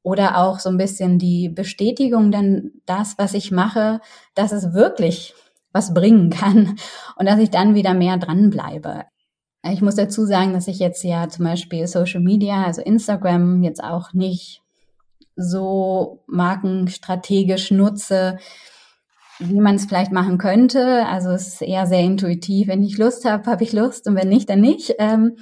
oder 0.04 0.38
auch 0.38 0.60
so 0.60 0.70
ein 0.70 0.78
bisschen 0.78 1.18
die 1.18 1.50
Bestätigung, 1.50 2.32
dann 2.32 2.72
das, 2.86 3.18
was 3.18 3.34
ich 3.34 3.52
mache, 3.52 4.02
dass 4.36 4.52
es 4.52 4.74
wirklich 4.74 5.34
was 5.74 5.94
bringen 5.94 6.30
kann 6.30 6.78
und 7.18 7.26
dass 7.26 7.40
ich 7.40 7.50
dann 7.50 7.76
wieder 7.76 7.94
mehr 7.94 8.18
dranbleibe. 8.18 9.06
Ich 9.72 9.82
muss 9.82 9.96
dazu 9.96 10.26
sagen, 10.26 10.54
dass 10.54 10.68
ich 10.68 10.80
jetzt 10.80 11.04
ja 11.04 11.28
zum 11.28 11.46
Beispiel 11.46 11.88
Social 11.88 12.22
Media, 12.22 12.64
also 12.64 12.82
Instagram, 12.82 13.64
jetzt 13.64 13.84
auch 13.84 14.14
nicht 14.14 14.62
so 15.36 16.24
markenstrategisch 16.28 17.72
nutze, 17.72 18.38
wie 19.40 19.60
man 19.60 19.76
es 19.76 19.86
vielleicht 19.86 20.12
machen 20.12 20.38
könnte. 20.38 21.06
Also 21.08 21.32
es 21.32 21.48
ist 21.48 21.62
eher 21.62 21.88
sehr 21.88 22.02
intuitiv. 22.02 22.68
Wenn 22.68 22.84
ich 22.84 22.98
Lust 22.98 23.26
habe, 23.26 23.50
habe 23.50 23.64
ich 23.64 23.74
Lust 23.74 24.08
und 24.08 24.16
wenn 24.16 24.30
nicht, 24.30 24.50
dann 24.50 24.62
nicht. 24.62 24.94
Ähm, 25.00 25.38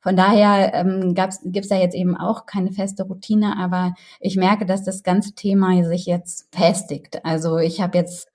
von 0.00 0.16
daher 0.16 0.74
ähm, 0.74 1.14
gibt 1.14 1.64
es 1.64 1.68
da 1.68 1.76
jetzt 1.76 1.94
eben 1.94 2.16
auch 2.16 2.46
keine 2.46 2.72
feste 2.72 3.04
Routine, 3.04 3.56
aber 3.58 3.94
ich 4.20 4.36
merke, 4.36 4.66
dass 4.66 4.84
das 4.84 5.02
ganze 5.02 5.34
Thema 5.34 5.82
sich 5.84 6.06
jetzt 6.06 6.54
festigt. 6.54 7.24
Also 7.24 7.58
ich 7.58 7.80
habe 7.80 7.98
jetzt 7.98 8.28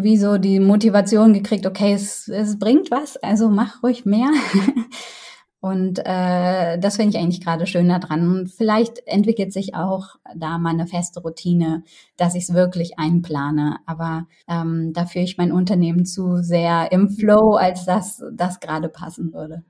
wie 0.00 0.16
so 0.16 0.38
die 0.38 0.60
Motivation 0.60 1.32
gekriegt, 1.32 1.66
okay, 1.66 1.92
es, 1.92 2.28
es 2.28 2.58
bringt 2.58 2.90
was, 2.90 3.16
also 3.16 3.48
mach 3.48 3.82
ruhig 3.82 4.04
mehr. 4.04 4.30
Und 5.60 5.98
äh, 6.04 6.78
das 6.78 6.96
finde 6.96 7.16
ich 7.16 7.22
eigentlich 7.22 7.40
gerade 7.40 7.66
schön 7.66 7.88
daran. 7.88 8.28
Und 8.30 8.52
vielleicht 8.52 9.04
entwickelt 9.06 9.52
sich 9.52 9.74
auch 9.74 10.16
da 10.36 10.58
mal 10.58 10.70
eine 10.70 10.86
feste 10.86 11.20
Routine, 11.20 11.82
dass 12.16 12.36
ich 12.36 12.44
es 12.44 12.54
wirklich 12.54 12.98
einplane. 13.00 13.78
Aber 13.84 14.28
ähm, 14.48 14.92
da 14.92 15.06
führe 15.06 15.24
ich 15.24 15.38
mein 15.38 15.50
Unternehmen 15.50 16.04
zu 16.04 16.36
sehr 16.36 16.92
im 16.92 17.08
Flow, 17.08 17.54
als 17.54 17.84
dass 17.84 18.22
das 18.32 18.60
gerade 18.60 18.88
passen 18.88 19.32
würde. 19.32 19.64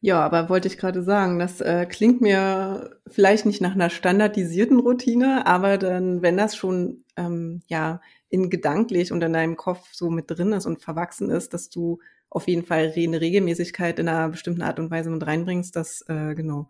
Ja, 0.00 0.24
aber 0.24 0.48
wollte 0.48 0.68
ich 0.68 0.78
gerade 0.78 1.02
sagen, 1.02 1.40
das 1.40 1.60
äh, 1.60 1.84
klingt 1.84 2.20
mir 2.20 2.96
vielleicht 3.08 3.44
nicht 3.44 3.60
nach 3.60 3.74
einer 3.74 3.90
standardisierten 3.90 4.78
Routine, 4.78 5.46
aber 5.46 5.76
dann, 5.76 6.22
wenn 6.22 6.36
das 6.36 6.54
schon 6.54 7.02
ähm, 7.16 7.62
ja 7.66 8.00
in 8.30 8.50
gedanklich 8.50 9.12
und 9.12 9.22
in 9.22 9.32
deinem 9.32 9.56
Kopf 9.56 9.88
so 9.92 10.10
mit 10.10 10.30
drin 10.30 10.52
ist 10.52 10.66
und 10.66 10.82
verwachsen 10.82 11.30
ist, 11.30 11.54
dass 11.54 11.70
du 11.70 11.98
auf 12.30 12.46
jeden 12.46 12.64
Fall 12.64 12.92
eine 12.94 13.20
Regelmäßigkeit 13.20 13.98
in 13.98 14.08
einer 14.08 14.28
bestimmten 14.28 14.62
Art 14.62 14.78
und 14.78 14.90
Weise 14.90 15.10
mit 15.10 15.26
reinbringst, 15.26 15.74
das 15.74 16.04
äh, 16.08 16.34
genau 16.34 16.68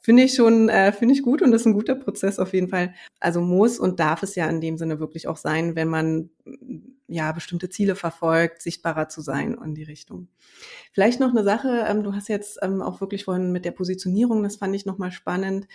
finde 0.00 0.22
ich 0.22 0.34
schon 0.34 0.68
äh, 0.68 0.92
finde 0.92 1.14
ich 1.14 1.22
gut 1.22 1.42
und 1.42 1.50
das 1.50 1.62
ist 1.62 1.66
ein 1.66 1.72
guter 1.74 1.94
Prozess 1.94 2.38
auf 2.38 2.52
jeden 2.54 2.68
Fall. 2.68 2.94
Also 3.20 3.40
muss 3.40 3.78
und 3.78 4.00
darf 4.00 4.22
es 4.22 4.34
ja 4.34 4.48
in 4.48 4.60
dem 4.60 4.78
Sinne 4.78 5.00
wirklich 5.00 5.26
auch 5.28 5.36
sein, 5.36 5.74
wenn 5.74 5.88
man 5.88 6.30
ja 7.08 7.32
bestimmte 7.32 7.68
Ziele 7.68 7.96
verfolgt, 7.96 8.62
sichtbarer 8.62 9.08
zu 9.08 9.20
sein 9.20 9.56
in 9.62 9.74
die 9.74 9.82
Richtung. 9.82 10.28
Vielleicht 10.92 11.20
noch 11.20 11.30
eine 11.30 11.42
Sache, 11.42 11.84
ähm, 11.88 12.02
du 12.02 12.14
hast 12.14 12.28
jetzt 12.28 12.58
ähm, 12.62 12.82
auch 12.82 13.00
wirklich 13.00 13.24
vorhin 13.24 13.50
mit 13.50 13.64
der 13.64 13.72
Positionierung, 13.72 14.42
das 14.42 14.56
fand 14.56 14.74
ich 14.74 14.86
nochmal 14.86 15.10
spannend, 15.10 15.66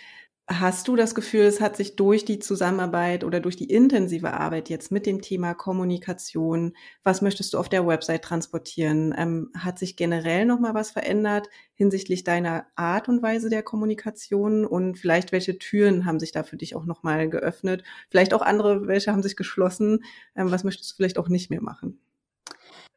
Hast 0.46 0.88
du 0.88 0.96
das 0.96 1.14
Gefühl, 1.14 1.44
es 1.44 1.62
hat 1.62 1.74
sich 1.74 1.96
durch 1.96 2.26
die 2.26 2.38
Zusammenarbeit 2.38 3.24
oder 3.24 3.40
durch 3.40 3.56
die 3.56 3.70
intensive 3.70 4.34
Arbeit 4.34 4.68
jetzt 4.68 4.92
mit 4.92 5.06
dem 5.06 5.22
Thema 5.22 5.54
Kommunikation, 5.54 6.74
was 7.02 7.22
möchtest 7.22 7.54
du 7.54 7.58
auf 7.58 7.70
der 7.70 7.86
Website 7.86 8.24
transportieren, 8.24 9.14
ähm, 9.16 9.50
hat 9.56 9.78
sich 9.78 9.96
generell 9.96 10.44
noch 10.44 10.60
mal 10.60 10.74
was 10.74 10.90
verändert 10.90 11.48
hinsichtlich 11.72 12.24
deiner 12.24 12.66
Art 12.76 13.08
und 13.08 13.22
Weise 13.22 13.48
der 13.48 13.62
Kommunikation 13.62 14.66
und 14.66 14.98
vielleicht 14.98 15.32
welche 15.32 15.58
Türen 15.58 16.04
haben 16.04 16.20
sich 16.20 16.30
da 16.30 16.42
für 16.42 16.58
dich 16.58 16.76
auch 16.76 16.84
noch 16.84 17.02
mal 17.02 17.30
geöffnet? 17.30 17.82
Vielleicht 18.10 18.34
auch 18.34 18.42
andere, 18.42 18.86
welche 18.86 19.12
haben 19.12 19.22
sich 19.22 19.36
geschlossen? 19.36 20.04
Ähm, 20.36 20.50
was 20.50 20.62
möchtest 20.62 20.92
du 20.92 20.96
vielleicht 20.96 21.16
auch 21.16 21.30
nicht 21.30 21.48
mehr 21.48 21.62
machen? 21.62 21.98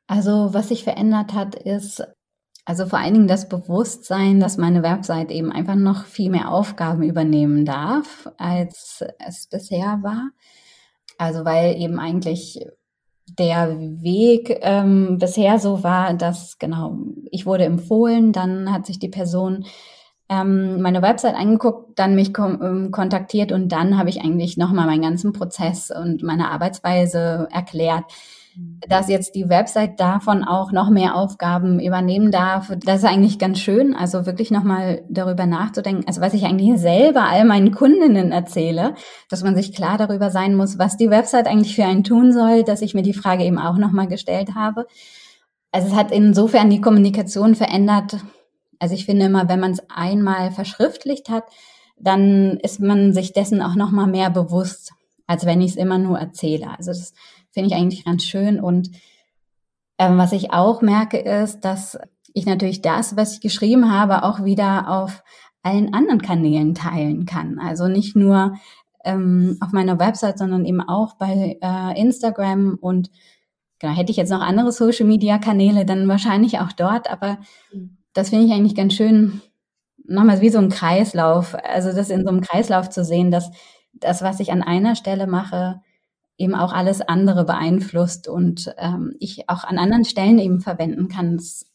Also 0.08 0.50
was 0.54 0.68
sich 0.68 0.84
verändert 0.84 1.34
hat, 1.34 1.56
ist 1.56 2.04
also 2.68 2.86
vor 2.86 3.00
allen 3.00 3.14
Dingen 3.14 3.28
das 3.30 3.48
Bewusstsein, 3.48 4.42
dass 4.42 4.58
meine 4.58 4.84
Website 4.84 5.32
eben 5.32 5.54
einfach 5.54 5.76
noch 5.76 6.04
viel 6.04 6.30
mehr 6.30 6.52
Aufgaben 6.52 7.02
übernehmen 7.02 7.64
darf, 7.64 8.30
als 8.38 9.06
es 9.26 9.48
bisher 9.48 10.00
war. 10.02 10.32
Also 11.18 11.46
weil 11.46 11.78
eben 11.78 11.98
eigentlich 11.98 12.60
der 13.40 13.80
Weg 13.80 14.60
ähm, 14.64 15.18
bisher 15.18 15.60
so 15.60 15.82
war, 15.86 16.14
dass 16.14 16.60
genau, 16.60 16.98
ich 17.32 17.46
wurde 17.46 17.64
empfohlen, 17.64 18.34
dann 18.34 18.74
hat 18.74 18.86
sich 18.86 19.00
die 19.00 19.08
Person 19.08 19.64
ähm, 20.28 20.82
meine 20.82 21.02
Website 21.02 21.36
angeguckt, 21.36 21.98
dann 21.98 22.16
mich 22.16 22.34
ähm, 22.38 22.92
kontaktiert 22.92 23.54
und 23.54 23.70
dann 23.70 23.98
habe 23.98 24.10
ich 24.10 24.20
eigentlich 24.20 24.58
nochmal 24.58 24.88
meinen 24.88 25.04
ganzen 25.04 25.32
Prozess 25.32 25.90
und 25.90 26.22
meine 26.22 26.52
Arbeitsweise 26.52 27.48
erklärt 27.50 28.04
dass 28.88 29.10
jetzt 29.10 29.36
die 29.36 29.50
Website 29.50 30.00
davon 30.00 30.44
auch 30.44 30.72
noch 30.72 30.90
mehr 30.90 31.16
Aufgaben 31.16 31.80
übernehmen 31.80 32.32
darf. 32.32 32.72
Das 32.86 33.00
ist 33.00 33.06
eigentlich 33.06 33.38
ganz 33.38 33.60
schön, 33.60 33.94
also 33.96 34.26
wirklich 34.26 34.50
nochmal 34.50 35.04
darüber 35.10 35.46
nachzudenken. 35.46 36.06
Also 36.08 36.22
was 36.22 36.34
ich 36.34 36.46
eigentlich 36.46 36.80
selber 36.80 37.24
all 37.24 37.46
meinen 37.46 37.72
Kundinnen 37.72 38.32
erzähle, 38.32 38.96
dass 39.30 39.44
man 39.44 39.56
sich 39.56 39.74
klar 39.74 39.98
darüber 39.98 40.32
sein 40.32 40.56
muss, 40.56 40.80
was 40.80 40.98
die 40.98 41.10
Website 41.10 41.48
eigentlich 41.48 41.76
für 41.76 41.86
einen 41.86 42.04
tun 42.04 42.32
soll, 42.32 42.64
dass 42.64 42.82
ich 42.82 42.94
mir 42.94 43.04
die 43.04 43.14
Frage 43.14 43.44
eben 43.44 43.60
auch 43.60 43.78
nochmal 43.78 44.08
gestellt 44.08 44.56
habe. 44.56 44.88
Also 45.72 45.90
es 45.90 45.96
hat 45.96 46.12
insofern 46.12 46.70
die 46.70 46.82
Kommunikation 46.82 47.56
verändert. 47.56 48.18
Also 48.80 48.96
ich 48.96 49.06
finde 49.06 49.26
immer, 49.26 49.50
wenn 49.50 49.60
man 49.60 49.72
es 49.72 49.82
einmal 49.90 50.52
verschriftlicht 50.52 51.30
hat, 51.30 51.44
dann 52.00 52.58
ist 52.62 52.80
man 52.80 53.14
sich 53.14 53.34
dessen 53.34 53.62
auch 53.62 53.76
nochmal 53.76 54.08
mehr 54.08 54.30
bewusst, 54.30 54.94
als 55.26 55.46
wenn 55.46 55.62
ich 55.62 55.72
es 55.72 55.78
immer 55.78 55.98
nur 55.98 56.18
erzähle. 56.18 56.70
Also 56.78 56.92
das 56.92 57.14
finde 57.52 57.70
ich 57.70 57.76
eigentlich 57.76 58.06
ganz 58.06 58.24
schön. 58.24 58.60
Und 58.60 58.92
ähm, 59.98 60.18
was 60.18 60.32
ich 60.32 60.52
auch 60.52 60.82
merke, 60.82 61.18
ist, 61.18 61.62
dass 61.62 61.98
ich 62.34 62.46
natürlich 62.46 62.82
das, 62.82 63.16
was 63.18 63.34
ich 63.34 63.42
geschrieben 63.42 63.92
habe, 63.92 64.24
auch 64.24 64.44
wieder 64.44 64.90
auf 64.90 65.24
allen 65.64 65.94
anderen 65.94 66.22
Kanälen 66.22 66.76
teilen 66.76 67.26
kann. 67.26 67.60
Also 67.60 67.88
nicht 67.88 68.16
nur 68.16 68.56
ähm, 69.04 69.58
auf 69.60 69.72
meiner 69.72 70.00
Website, 70.00 70.38
sondern 70.38 70.66
eben 70.66 70.82
auch 70.82 71.16
bei 71.16 71.58
äh, 71.62 72.00
Instagram 72.00 72.78
und 72.80 73.10
genau, 73.80 73.94
hätte 73.94 74.12
ich 74.12 74.18
jetzt 74.18 74.32
noch 74.32 74.42
andere 74.42 74.72
Social 74.72 75.06
Media 75.06 75.38
Kanäle, 75.38 75.86
dann 75.86 76.08
wahrscheinlich 76.08 76.60
auch 76.60 76.72
dort, 76.72 77.10
aber 77.10 77.38
mhm. 77.74 77.98
das 78.14 78.30
finde 78.30 78.46
ich 78.46 78.52
eigentlich 78.52 78.76
ganz 78.76 78.94
schön, 78.94 79.42
nochmal 80.06 80.42
wie 80.42 80.50
so 80.50 80.60
ein 80.60 80.70
Kreislauf, 80.70 81.56
also 81.64 81.94
das 81.94 82.10
in 82.10 82.24
so 82.24 82.30
einem 82.30 82.42
Kreislauf 82.42 82.90
zu 82.90 83.04
sehen, 83.04 83.32
dass 83.32 83.52
das, 83.94 84.22
was 84.22 84.40
ich 84.40 84.52
an 84.52 84.62
einer 84.62 84.96
Stelle 84.96 85.28
mache, 85.28 85.82
eben 86.38 86.56
auch 86.56 86.74
alles 86.74 87.02
andere 87.02 87.46
beeinflusst 87.46 88.28
und 88.28 88.74
ähm, 88.78 89.16
ich 89.20 89.50
auch 89.50 89.64
an 89.64 89.78
anderen 89.78 90.06
Stellen 90.06 90.40
eben 90.40 90.62
verwenden 90.62 91.08
kann. 91.08 91.38
Das 91.38 91.66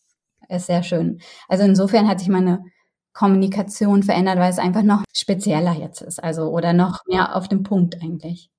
ist 0.49 0.67
sehr 0.67 0.83
schön. 0.83 1.21
Also 1.49 1.65
insofern 1.65 2.09
hat 2.09 2.21
sich 2.21 2.29
meine 2.29 2.65
Kommunikation 3.13 4.03
verändert, 4.03 4.39
weil 4.39 4.51
es 4.51 4.59
einfach 4.59 4.83
noch 4.83 5.03
spezieller 5.15 5.75
jetzt 5.75 6.01
ist, 6.01 6.23
also 6.23 6.51
oder 6.51 6.73
noch 6.73 7.01
mehr 7.07 7.37
auf 7.37 7.49
dem 7.49 7.63
Punkt 7.63 8.03
eigentlich. 8.03 8.51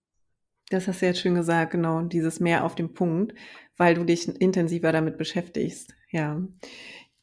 Das 0.70 0.88
hast 0.88 1.02
du 1.02 1.08
jetzt 1.08 1.20
schön 1.20 1.36
gesagt, 1.36 1.72
genau, 1.72 2.02
dieses 2.02 2.39
mehr 2.39 2.63
auf 2.63 2.76
dem 2.76 2.94
Punkt, 2.94 3.34
weil 3.78 3.96
du 3.96 4.04
dich 4.04 4.28
intensiver 4.28 4.92
damit 4.92 5.18
beschäftigst, 5.18 5.94
ja. 6.12 6.42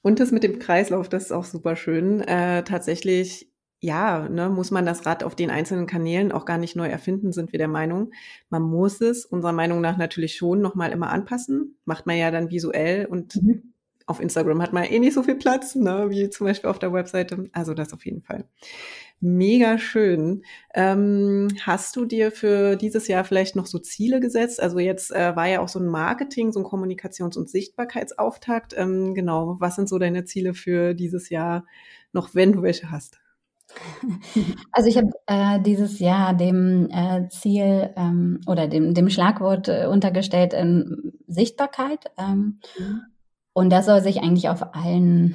Und 0.02 0.18
das 0.18 0.32
mit 0.32 0.42
dem 0.42 0.58
Kreislauf, 0.58 1.08
das 1.08 1.24
ist 1.24 1.32
auch 1.32 1.44
super 1.44 1.76
schön. 1.76 2.20
Äh, 2.22 2.64
tatsächlich, 2.64 3.49
ja, 3.80 4.28
ne, 4.28 4.50
muss 4.50 4.70
man 4.70 4.84
das 4.84 5.06
Rad 5.06 5.24
auf 5.24 5.34
den 5.34 5.50
einzelnen 5.50 5.86
Kanälen 5.86 6.32
auch 6.32 6.44
gar 6.44 6.58
nicht 6.58 6.76
neu 6.76 6.86
erfinden, 6.86 7.32
sind 7.32 7.52
wir 7.52 7.58
der 7.58 7.68
Meinung. 7.68 8.12
Man 8.50 8.62
muss 8.62 9.00
es 9.00 9.24
unserer 9.24 9.52
Meinung 9.52 9.80
nach 9.80 9.96
natürlich 9.96 10.36
schon 10.36 10.60
nochmal 10.60 10.92
immer 10.92 11.10
anpassen. 11.10 11.78
Macht 11.86 12.06
man 12.06 12.18
ja 12.18 12.30
dann 12.30 12.50
visuell 12.50 13.06
und 13.06 13.36
mhm. 13.36 13.72
auf 14.06 14.20
Instagram 14.20 14.60
hat 14.60 14.74
man 14.74 14.84
eh 14.84 14.98
nicht 14.98 15.14
so 15.14 15.22
viel 15.22 15.36
Platz, 15.36 15.74
ne, 15.74 16.10
wie 16.10 16.28
zum 16.28 16.46
Beispiel 16.46 16.68
auf 16.68 16.78
der 16.78 16.92
Webseite. 16.92 17.48
Also 17.52 17.72
das 17.72 17.94
auf 17.94 18.04
jeden 18.04 18.20
Fall. 18.20 18.44
Mega 19.22 19.78
schön. 19.78 20.44
Ähm, 20.74 21.48
hast 21.62 21.96
du 21.96 22.04
dir 22.04 22.32
für 22.32 22.76
dieses 22.76 23.08
Jahr 23.08 23.24
vielleicht 23.24 23.56
noch 23.56 23.66
so 23.66 23.78
Ziele 23.78 24.20
gesetzt? 24.20 24.62
Also 24.62 24.78
jetzt 24.78 25.10
äh, 25.10 25.36
war 25.36 25.46
ja 25.46 25.60
auch 25.60 25.68
so 25.68 25.78
ein 25.78 25.86
Marketing, 25.86 26.52
so 26.52 26.60
ein 26.60 26.66
Kommunikations- 26.66 27.38
und 27.38 27.48
Sichtbarkeitsauftakt. 27.48 28.74
Ähm, 28.76 29.14
genau, 29.14 29.56
was 29.58 29.76
sind 29.76 29.88
so 29.88 29.98
deine 29.98 30.24
Ziele 30.24 30.52
für 30.52 30.92
dieses 30.94 31.30
Jahr 31.30 31.64
noch, 32.12 32.34
wenn 32.34 32.52
du 32.52 32.62
welche 32.62 32.90
hast? 32.90 33.19
Also 34.72 34.88
ich 34.88 34.96
habe 34.96 35.10
äh, 35.26 35.60
dieses 35.60 35.98
Jahr 35.98 36.34
dem 36.34 36.88
äh, 36.90 37.28
Ziel 37.28 37.90
ähm, 37.96 38.40
oder 38.46 38.66
dem, 38.68 38.94
dem 38.94 39.10
Schlagwort 39.10 39.68
äh, 39.68 39.86
untergestellt 39.86 40.52
ähm, 40.54 41.12
Sichtbarkeit. 41.26 42.06
Ähm, 42.18 42.60
mhm. 42.78 43.00
Und 43.52 43.70
das 43.70 43.86
soll 43.86 44.00
sich 44.00 44.22
eigentlich 44.22 44.48
auf 44.48 44.74
allen, 44.74 45.34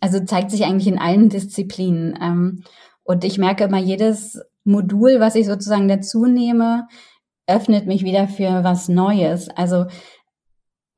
also 0.00 0.24
zeigt 0.24 0.50
sich 0.50 0.64
eigentlich 0.64 0.88
in 0.88 0.98
allen 0.98 1.28
Disziplinen. 1.28 2.18
Ähm, 2.20 2.64
und 3.04 3.24
ich 3.24 3.38
merke 3.38 3.64
immer, 3.64 3.78
jedes 3.78 4.40
Modul, 4.64 5.20
was 5.20 5.34
ich 5.34 5.46
sozusagen 5.46 5.88
dazu 5.88 6.26
nehme, 6.26 6.86
öffnet 7.46 7.86
mich 7.86 8.04
wieder 8.04 8.28
für 8.28 8.64
was 8.64 8.88
Neues. 8.88 9.48
Also 9.50 9.86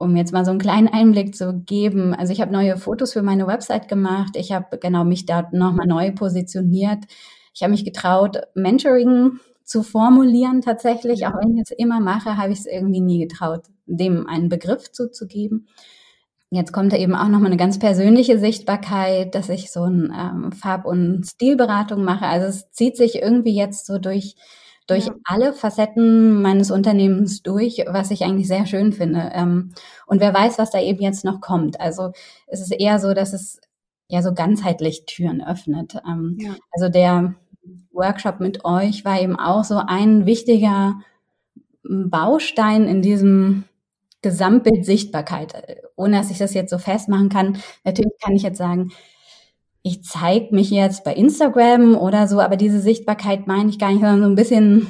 um 0.02 0.16
jetzt 0.16 0.32
mal 0.32 0.44
so 0.44 0.50
einen 0.50 0.60
kleinen 0.60 0.88
Einblick 0.88 1.34
zu 1.34 1.62
geben, 1.64 2.14
also 2.14 2.32
ich 2.32 2.40
habe 2.40 2.52
neue 2.52 2.76
Fotos 2.76 3.12
für 3.12 3.22
meine 3.22 3.46
Website 3.46 3.88
gemacht. 3.88 4.36
Ich 4.36 4.52
habe 4.52 4.78
genau 4.78 5.04
mich 5.04 5.26
da 5.26 5.48
nochmal 5.52 5.86
neu 5.86 6.12
positioniert. 6.12 7.04
Ich 7.54 7.62
habe 7.62 7.70
mich 7.70 7.84
getraut, 7.84 8.38
Mentoring 8.54 9.38
zu 9.64 9.82
formulieren 9.82 10.60
tatsächlich. 10.60 11.26
Auch 11.26 11.34
wenn 11.34 11.56
ich 11.56 11.62
es 11.62 11.70
immer 11.70 12.00
mache, 12.00 12.36
habe 12.36 12.52
ich 12.52 12.60
es 12.60 12.66
irgendwie 12.66 13.00
nie 13.00 13.20
getraut, 13.20 13.62
dem 13.86 14.26
einen 14.26 14.48
Begriff 14.48 14.90
zuzugeben. 14.90 15.68
Jetzt 16.50 16.72
kommt 16.72 16.92
da 16.92 16.98
eben 16.98 17.14
auch 17.14 17.28
nochmal 17.28 17.46
eine 17.46 17.56
ganz 17.56 17.78
persönliche 17.78 18.38
Sichtbarkeit, 18.38 19.34
dass 19.34 19.48
ich 19.48 19.70
so 19.70 19.84
ein 19.84 20.12
ähm, 20.14 20.52
Farb- 20.52 20.84
und 20.84 21.24
Stilberatung 21.24 22.04
mache. 22.04 22.26
Also 22.26 22.46
es 22.46 22.70
zieht 22.72 22.98
sich 22.98 23.22
irgendwie 23.22 23.54
jetzt 23.54 23.86
so 23.86 23.98
durch, 23.98 24.36
durch 24.92 25.06
ja. 25.06 25.14
alle 25.24 25.52
Facetten 25.52 26.40
meines 26.42 26.70
Unternehmens 26.70 27.42
durch, 27.42 27.84
was 27.86 28.10
ich 28.10 28.22
eigentlich 28.24 28.48
sehr 28.48 28.66
schön 28.66 28.92
finde. 28.92 29.30
Ähm, 29.34 29.72
und 30.06 30.20
wer 30.20 30.32
weiß, 30.34 30.58
was 30.58 30.70
da 30.70 30.80
eben 30.80 31.02
jetzt 31.02 31.24
noch 31.24 31.40
kommt. 31.40 31.80
Also 31.80 32.12
es 32.46 32.60
ist 32.60 32.72
eher 32.72 32.98
so, 32.98 33.14
dass 33.14 33.32
es 33.32 33.60
ja 34.08 34.22
so 34.22 34.34
ganzheitlich 34.34 35.04
Türen 35.06 35.42
öffnet. 35.42 35.96
Ähm, 36.06 36.36
ja. 36.38 36.54
Also 36.72 36.88
der 36.88 37.34
Workshop 37.92 38.40
mit 38.40 38.64
euch 38.64 39.04
war 39.04 39.20
eben 39.20 39.38
auch 39.38 39.64
so 39.64 39.76
ein 39.78 40.26
wichtiger 40.26 41.00
Baustein 41.82 42.86
in 42.86 43.02
diesem 43.02 43.64
Gesamtbild 44.22 44.84
Sichtbarkeit, 44.84 45.80
ohne 45.96 46.16
dass 46.16 46.30
ich 46.30 46.38
das 46.38 46.54
jetzt 46.54 46.70
so 46.70 46.78
festmachen 46.78 47.28
kann. 47.28 47.58
Natürlich 47.84 48.12
kann 48.22 48.34
ich 48.34 48.42
jetzt 48.42 48.58
sagen, 48.58 48.92
ich 49.82 50.04
zeige 50.04 50.54
mich 50.54 50.70
jetzt 50.70 51.04
bei 51.04 51.14
Instagram 51.14 51.96
oder 51.96 52.28
so, 52.28 52.40
aber 52.40 52.56
diese 52.56 52.80
Sichtbarkeit 52.80 53.46
meine 53.46 53.70
ich 53.70 53.78
gar 53.78 53.90
nicht, 53.90 54.00
sondern 54.00 54.22
so 54.22 54.28
ein 54.28 54.36
bisschen, 54.36 54.86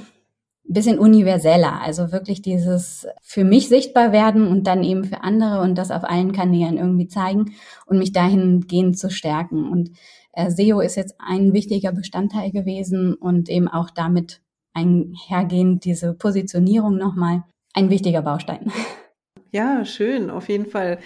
bisschen 0.65 0.99
universeller. 0.99 1.81
Also 1.81 2.13
wirklich 2.13 2.43
dieses 2.43 3.07
für 3.23 3.45
mich 3.45 3.69
sichtbar 3.69 4.13
werden 4.13 4.47
und 4.47 4.67
dann 4.67 4.85
eben 4.85 5.05
für 5.05 5.23
andere 5.23 5.63
und 5.63 5.77
das 5.77 5.91
auf 5.91 6.05
allen 6.05 6.33
Kanälen 6.33 6.77
irgendwie 6.77 7.09
zeigen 7.09 7.55
und 7.87 7.99
mich 7.99 8.13
dahingehend 8.13 8.99
zu 8.99 9.11
stärken. 9.11 9.71
Und 9.71 9.93
äh, 10.33 10.51
SEO 10.51 10.81
ist 10.81 10.97
jetzt 10.97 11.15
ein 11.19 11.55
wichtiger 11.55 11.93
Bestandteil 11.93 12.51
gewesen 12.51 13.15
und 13.15 13.49
eben 13.49 13.69
auch 13.69 13.89
damit 13.89 14.43
einhergehend 14.75 15.85
diese 15.85 16.13
Positionierung 16.15 16.97
nochmal 16.97 17.45
ein 17.75 17.89
wichtiger 17.89 18.23
Baustein. 18.23 18.71
Ja, 19.55 19.85
schön, 19.85 20.31
auf 20.31 20.49
jeden 20.49 20.65
Fall. 20.65 20.99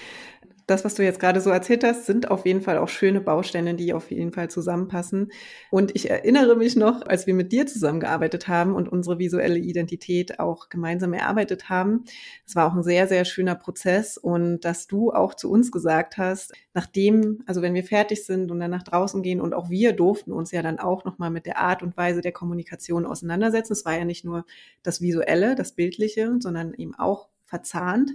Das, 0.67 0.85
was 0.85 0.97
du 0.97 1.05
jetzt 1.05 1.21
gerade 1.21 1.41
so 1.41 1.51
erzählt 1.51 1.85
hast, 1.85 2.07
sind 2.07 2.29
auf 2.29 2.45
jeden 2.45 2.61
Fall 2.61 2.79
auch 2.79 2.89
schöne 2.89 3.21
Bausteine, 3.21 3.77
die 3.77 3.95
auf 3.95 4.11
jeden 4.11 4.33
Fall 4.33 4.51
zusammenpassen. 4.51 5.31
Und 5.71 5.95
ich 5.95 6.11
erinnere 6.11 6.57
mich 6.57 6.75
noch, 6.75 7.07
als 7.07 7.29
wir 7.29 7.35
mit 7.35 7.53
dir 7.53 7.69
zusammengearbeitet 7.69 8.49
haben 8.49 8.75
und 8.75 8.89
unsere 8.89 9.21
visuelle 9.21 9.59
Identität 9.59 10.41
auch 10.41 10.69
gemeinsam 10.69 11.13
erarbeitet 11.13 11.69
haben. 11.69 12.05
Es 12.45 12.57
war 12.57 12.67
auch 12.67 12.75
ein 12.75 12.83
sehr, 12.83 13.07
sehr 13.07 13.25
schöner 13.25 13.55
Prozess 13.55 14.19
und 14.19 14.61
dass 14.65 14.89
du 14.89 15.13
auch 15.13 15.35
zu 15.35 15.53
uns 15.53 15.71
gesagt 15.71 16.19
hast, 16.19 16.53
nachdem, 16.75 17.45
also 17.47 17.63
wenn 17.63 17.75
wir 17.75 17.85
fertig 17.85 18.25
sind 18.25 18.51
und 18.51 18.59
dann 18.59 18.73
nach 18.73 18.83
draußen 18.83 19.23
gehen 19.23 19.41
und 19.41 19.55
auch 19.55 19.71
wir 19.71 19.93
durften 19.93 20.33
uns 20.33 20.51
ja 20.51 20.63
dann 20.63 20.81
auch 20.81 21.05
nochmal 21.05 21.31
mit 21.31 21.47
der 21.47 21.59
Art 21.59 21.85
und 21.85 21.97
Weise 21.97 22.23
der 22.23 22.33
Kommunikation 22.33 23.07
auseinandersetzen. 23.07 23.73
Es 23.73 23.85
war 23.85 23.97
ja 23.97 24.05
nicht 24.05 24.25
nur 24.25 24.45
das 24.83 25.01
Visuelle, 25.01 25.55
das 25.55 25.73
Bildliche, 25.73 26.35
sondern 26.41 26.75
eben 26.75 26.97
auch 26.97 27.29
verzahnt. 27.45 28.11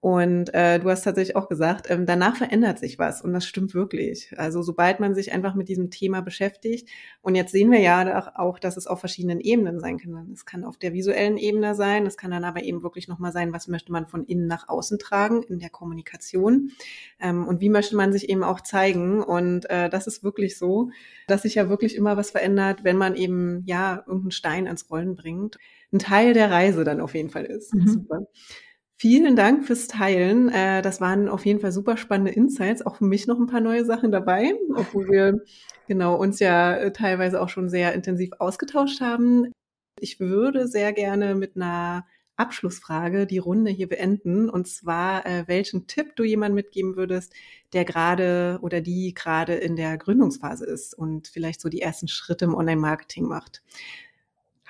Und 0.00 0.54
äh, 0.54 0.78
du 0.78 0.88
hast 0.88 1.02
tatsächlich 1.02 1.36
auch 1.36 1.46
gesagt, 1.46 1.90
ähm, 1.90 2.06
danach 2.06 2.36
verändert 2.36 2.78
sich 2.78 2.98
was 2.98 3.20
und 3.20 3.34
das 3.34 3.44
stimmt 3.44 3.74
wirklich. 3.74 4.32
Also 4.38 4.62
sobald 4.62 4.98
man 4.98 5.14
sich 5.14 5.32
einfach 5.32 5.54
mit 5.54 5.68
diesem 5.68 5.90
Thema 5.90 6.22
beschäftigt 6.22 6.88
und 7.20 7.34
jetzt 7.34 7.52
sehen 7.52 7.70
wir 7.70 7.80
ja 7.80 8.32
auch, 8.38 8.58
dass 8.58 8.78
es 8.78 8.86
auf 8.86 9.00
verschiedenen 9.00 9.40
Ebenen 9.40 9.78
sein 9.78 9.98
kann. 9.98 10.30
Es 10.32 10.46
kann 10.46 10.64
auf 10.64 10.78
der 10.78 10.94
visuellen 10.94 11.36
Ebene 11.36 11.74
sein, 11.74 12.06
es 12.06 12.16
kann 12.16 12.30
dann 12.30 12.44
aber 12.44 12.62
eben 12.62 12.82
wirklich 12.82 13.08
nochmal 13.08 13.32
sein, 13.32 13.52
was 13.52 13.68
möchte 13.68 13.92
man 13.92 14.06
von 14.06 14.24
innen 14.24 14.46
nach 14.46 14.70
außen 14.70 14.98
tragen 14.98 15.42
in 15.42 15.58
der 15.58 15.68
Kommunikation 15.68 16.70
ähm, 17.20 17.46
und 17.46 17.60
wie 17.60 17.68
möchte 17.68 17.94
man 17.94 18.10
sich 18.10 18.30
eben 18.30 18.42
auch 18.42 18.62
zeigen. 18.62 19.22
Und 19.22 19.68
äh, 19.68 19.90
das 19.90 20.06
ist 20.06 20.24
wirklich 20.24 20.56
so, 20.56 20.88
dass 21.26 21.42
sich 21.42 21.56
ja 21.56 21.68
wirklich 21.68 21.94
immer 21.94 22.16
was 22.16 22.30
verändert, 22.30 22.84
wenn 22.84 22.96
man 22.96 23.16
eben 23.16 23.64
ja 23.66 24.02
irgendeinen 24.06 24.30
Stein 24.30 24.66
ans 24.66 24.90
Rollen 24.90 25.14
bringt. 25.14 25.58
Ein 25.92 25.98
Teil 25.98 26.32
der 26.32 26.50
Reise 26.50 26.84
dann 26.84 27.02
auf 27.02 27.14
jeden 27.14 27.28
Fall 27.28 27.44
ist. 27.44 27.74
Mhm. 27.74 27.86
Super. 27.86 28.26
Vielen 29.02 29.34
Dank 29.34 29.64
fürs 29.64 29.88
Teilen. 29.88 30.50
Äh, 30.50 30.82
das 30.82 31.00
waren 31.00 31.30
auf 31.30 31.46
jeden 31.46 31.58
Fall 31.58 31.72
super 31.72 31.96
spannende 31.96 32.32
Insights. 32.32 32.84
Auch 32.84 32.96
für 32.96 33.06
mich 33.06 33.26
noch 33.26 33.38
ein 33.38 33.46
paar 33.46 33.62
neue 33.62 33.86
Sachen 33.86 34.12
dabei, 34.12 34.52
obwohl 34.76 35.08
wir 35.08 35.40
genau 35.88 36.16
uns 36.16 36.38
ja 36.38 36.76
äh, 36.76 36.92
teilweise 36.92 37.40
auch 37.40 37.48
schon 37.48 37.70
sehr 37.70 37.94
intensiv 37.94 38.32
ausgetauscht 38.38 39.00
haben. 39.00 39.52
Ich 39.98 40.20
würde 40.20 40.68
sehr 40.68 40.92
gerne 40.92 41.34
mit 41.34 41.56
einer 41.56 42.04
Abschlussfrage 42.36 43.26
die 43.26 43.38
Runde 43.38 43.70
hier 43.70 43.88
beenden. 43.88 44.50
Und 44.50 44.68
zwar, 44.68 45.24
äh, 45.24 45.44
welchen 45.46 45.86
Tipp 45.86 46.14
du 46.16 46.22
jemandem 46.22 46.56
mitgeben 46.56 46.94
würdest, 46.94 47.32
der 47.72 47.86
gerade 47.86 48.58
oder 48.60 48.82
die 48.82 49.14
gerade 49.14 49.54
in 49.54 49.76
der 49.76 49.96
Gründungsphase 49.96 50.66
ist 50.66 50.92
und 50.92 51.26
vielleicht 51.26 51.62
so 51.62 51.70
die 51.70 51.80
ersten 51.80 52.08
Schritte 52.08 52.44
im 52.44 52.54
Online-Marketing 52.54 53.24
macht. 53.24 53.62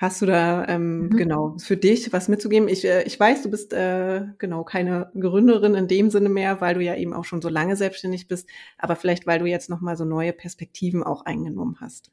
Hast 0.01 0.19
du 0.19 0.25
da 0.25 0.67
ähm, 0.67 1.03
mhm. 1.03 1.09
genau 1.11 1.55
für 1.59 1.77
dich 1.77 2.11
was 2.11 2.27
mitzugeben? 2.27 2.67
Ich, 2.67 2.83
äh, 2.85 3.03
ich 3.03 3.19
weiß, 3.19 3.43
du 3.43 3.51
bist 3.51 3.71
äh, 3.71 4.25
genau 4.39 4.63
keine 4.63 5.11
Gründerin 5.13 5.75
in 5.75 5.87
dem 5.87 6.09
Sinne 6.09 6.29
mehr, 6.29 6.59
weil 6.59 6.73
du 6.73 6.81
ja 6.81 6.95
eben 6.95 7.13
auch 7.13 7.23
schon 7.23 7.39
so 7.39 7.49
lange 7.49 7.75
selbstständig 7.75 8.27
bist, 8.27 8.49
aber 8.79 8.95
vielleicht 8.95 9.27
weil 9.27 9.37
du 9.37 9.45
jetzt 9.45 9.69
noch 9.69 9.79
mal 9.79 9.95
so 9.95 10.03
neue 10.03 10.33
Perspektiven 10.33 11.03
auch 11.03 11.27
eingenommen 11.27 11.77
hast. 11.79 12.09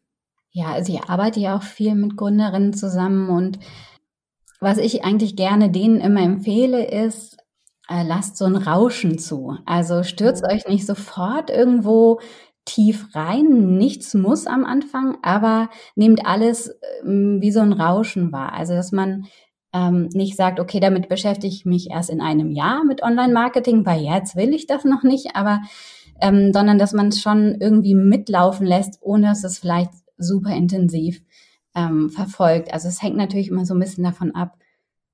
Ja, 0.50 0.66
also 0.66 0.92
ich 0.92 1.02
arbeite 1.04 1.40
ja 1.40 1.56
auch 1.56 1.62
viel 1.62 1.94
mit 1.94 2.14
Gründerinnen 2.18 2.74
zusammen 2.74 3.30
und 3.30 3.58
was 4.60 4.76
ich 4.76 5.02
eigentlich 5.02 5.34
gerne 5.34 5.70
denen 5.70 6.02
immer 6.02 6.20
empfehle, 6.20 6.84
ist, 6.90 7.38
äh, 7.88 8.02
lasst 8.02 8.36
so 8.36 8.44
ein 8.44 8.56
Rauschen 8.56 9.18
zu. 9.18 9.56
Also 9.64 10.02
stürzt 10.02 10.42
mhm. 10.42 10.50
euch 10.50 10.68
nicht 10.68 10.84
sofort 10.84 11.48
irgendwo 11.48 12.20
tief 12.68 13.14
rein. 13.14 13.76
Nichts 13.78 14.14
muss 14.14 14.46
am 14.46 14.64
Anfang, 14.64 15.16
aber 15.22 15.70
nehmt 15.96 16.26
alles 16.26 16.78
ähm, 17.04 17.38
wie 17.40 17.50
so 17.50 17.60
ein 17.60 17.72
Rauschen 17.72 18.30
wahr. 18.30 18.52
Also, 18.52 18.74
dass 18.74 18.92
man 18.92 19.26
ähm, 19.72 20.08
nicht 20.12 20.36
sagt, 20.36 20.60
okay, 20.60 20.80
damit 20.80 21.08
beschäftige 21.08 21.52
ich 21.52 21.64
mich 21.64 21.90
erst 21.90 22.10
in 22.10 22.20
einem 22.20 22.50
Jahr 22.50 22.84
mit 22.84 23.02
Online-Marketing, 23.02 23.86
weil 23.86 24.02
jetzt 24.02 24.36
will 24.36 24.52
ich 24.54 24.66
das 24.66 24.84
noch 24.84 25.02
nicht, 25.02 25.34
aber 25.34 25.60
ähm, 26.20 26.52
sondern 26.52 26.78
dass 26.78 26.92
man 26.92 27.08
es 27.08 27.20
schon 27.20 27.56
irgendwie 27.60 27.94
mitlaufen 27.94 28.66
lässt, 28.66 28.98
ohne 29.00 29.28
dass 29.28 29.44
es 29.44 29.58
vielleicht 29.58 29.92
super 30.16 30.54
intensiv 30.54 31.22
ähm, 31.74 32.10
verfolgt. 32.10 32.72
Also 32.72 32.88
es 32.88 33.02
hängt 33.02 33.16
natürlich 33.16 33.48
immer 33.48 33.64
so 33.64 33.74
ein 33.74 33.80
bisschen 33.80 34.04
davon 34.04 34.34
ab, 34.34 34.58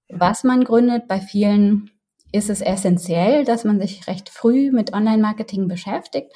was 0.08 0.44
man 0.44 0.64
gründet. 0.64 1.08
Bei 1.08 1.20
vielen 1.20 1.90
ist 2.32 2.50
es 2.50 2.60
essentiell, 2.62 3.44
dass 3.44 3.64
man 3.64 3.80
sich 3.80 4.06
recht 4.08 4.28
früh 4.28 4.72
mit 4.72 4.92
Online-Marketing 4.92 5.68
beschäftigt. 5.68 6.32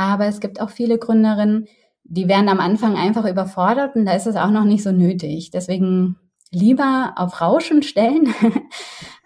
Aber 0.00 0.24
es 0.24 0.40
gibt 0.40 0.62
auch 0.62 0.70
viele 0.70 0.96
Gründerinnen, 0.96 1.68
die 2.04 2.26
werden 2.26 2.48
am 2.48 2.58
Anfang 2.58 2.96
einfach 2.96 3.26
überfordert 3.26 3.96
und 3.96 4.06
da 4.06 4.14
ist 4.14 4.26
es 4.26 4.34
auch 4.34 4.50
noch 4.50 4.64
nicht 4.64 4.82
so 4.82 4.92
nötig. 4.92 5.50
Deswegen 5.50 6.16
lieber 6.50 7.12
auf 7.16 7.40
Rauschen 7.40 7.82
stellen. 7.82 8.34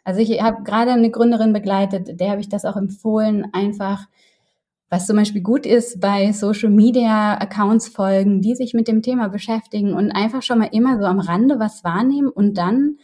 Also 0.06 0.20
ich 0.20 0.42
habe 0.42 0.64
gerade 0.64 0.90
eine 0.90 1.10
Gründerin 1.10 1.54
begleitet, 1.54 2.20
der 2.20 2.32
habe 2.32 2.40
ich 2.42 2.50
das 2.50 2.66
auch 2.66 2.76
empfohlen, 2.76 3.46
einfach 3.54 4.04
was 4.90 5.06
zum 5.06 5.16
Beispiel 5.16 5.40
gut 5.40 5.64
ist, 5.64 5.98
bei 5.98 6.30
Social 6.32 6.68
Media 6.68 7.38
Accounts 7.38 7.88
folgen, 7.88 8.42
die 8.42 8.54
sich 8.54 8.74
mit 8.74 8.86
dem 8.86 9.00
Thema 9.00 9.28
beschäftigen 9.28 9.94
und 9.94 10.10
einfach 10.10 10.42
schon 10.42 10.58
mal 10.58 10.68
immer 10.72 10.98
so 10.98 11.06
am 11.06 11.20
Rande 11.20 11.58
was 11.58 11.84
wahrnehmen 11.84 12.28
und 12.28 12.58
dann 12.58 12.98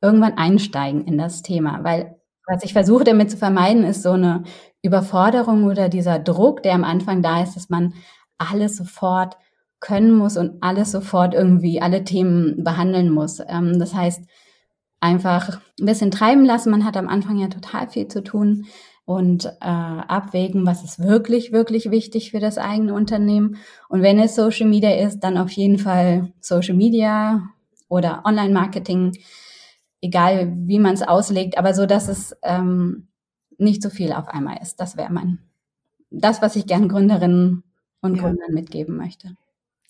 irgendwann 0.00 0.34
einsteigen 0.34 1.04
in 1.06 1.18
das 1.18 1.42
Thema. 1.42 1.82
Weil 1.82 2.20
was 2.46 2.62
ich 2.62 2.72
versuche 2.72 3.02
damit 3.02 3.32
zu 3.32 3.36
vermeiden, 3.36 3.82
ist 3.82 4.04
so 4.04 4.12
eine 4.12 4.44
Überforderung 4.86 5.64
oder 5.64 5.88
dieser 5.88 6.18
Druck, 6.18 6.62
der 6.62 6.74
am 6.74 6.84
Anfang 6.84 7.22
da 7.22 7.42
ist, 7.42 7.56
dass 7.56 7.68
man 7.68 7.94
alles 8.38 8.76
sofort 8.76 9.36
können 9.80 10.14
muss 10.14 10.36
und 10.36 10.62
alles 10.62 10.90
sofort 10.90 11.34
irgendwie, 11.34 11.80
alle 11.80 12.04
Themen 12.04 12.64
behandeln 12.64 13.10
muss. 13.10 13.40
Ähm, 13.46 13.78
das 13.78 13.94
heißt, 13.94 14.22
einfach 15.00 15.60
ein 15.78 15.86
bisschen 15.86 16.10
treiben 16.10 16.44
lassen. 16.44 16.70
Man 16.70 16.84
hat 16.84 16.96
am 16.96 17.08
Anfang 17.08 17.38
ja 17.38 17.48
total 17.48 17.88
viel 17.88 18.08
zu 18.08 18.22
tun 18.22 18.66
und 19.04 19.46
äh, 19.46 19.50
abwägen, 19.60 20.66
was 20.66 20.82
ist 20.82 20.98
wirklich, 20.98 21.52
wirklich 21.52 21.90
wichtig 21.90 22.32
für 22.32 22.40
das 22.40 22.58
eigene 22.58 22.94
Unternehmen. 22.94 23.56
Und 23.88 24.02
wenn 24.02 24.18
es 24.18 24.34
Social 24.34 24.66
Media 24.66 24.90
ist, 24.96 25.20
dann 25.20 25.38
auf 25.38 25.50
jeden 25.52 25.78
Fall 25.78 26.32
Social 26.40 26.74
Media 26.74 27.42
oder 27.88 28.22
Online-Marketing, 28.24 29.12
egal 30.00 30.52
wie 30.56 30.80
man 30.80 30.94
es 30.94 31.02
auslegt, 31.02 31.56
aber 31.56 31.72
so, 31.72 31.86
dass 31.86 32.08
es 32.08 32.36
ähm, 32.42 33.05
nicht 33.58 33.82
so 33.82 33.90
viel 33.90 34.12
auf 34.12 34.28
einmal 34.28 34.58
ist. 34.62 34.80
Das 34.80 34.96
wäre 34.96 35.12
mein, 35.12 35.38
das, 36.10 36.42
was 36.42 36.56
ich 36.56 36.66
gern 36.66 36.88
Gründerinnen 36.88 37.62
und 38.00 38.16
ja. 38.16 38.22
Gründern 38.22 38.52
mitgeben 38.52 38.96
möchte. 38.96 39.36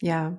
Ja, 0.00 0.38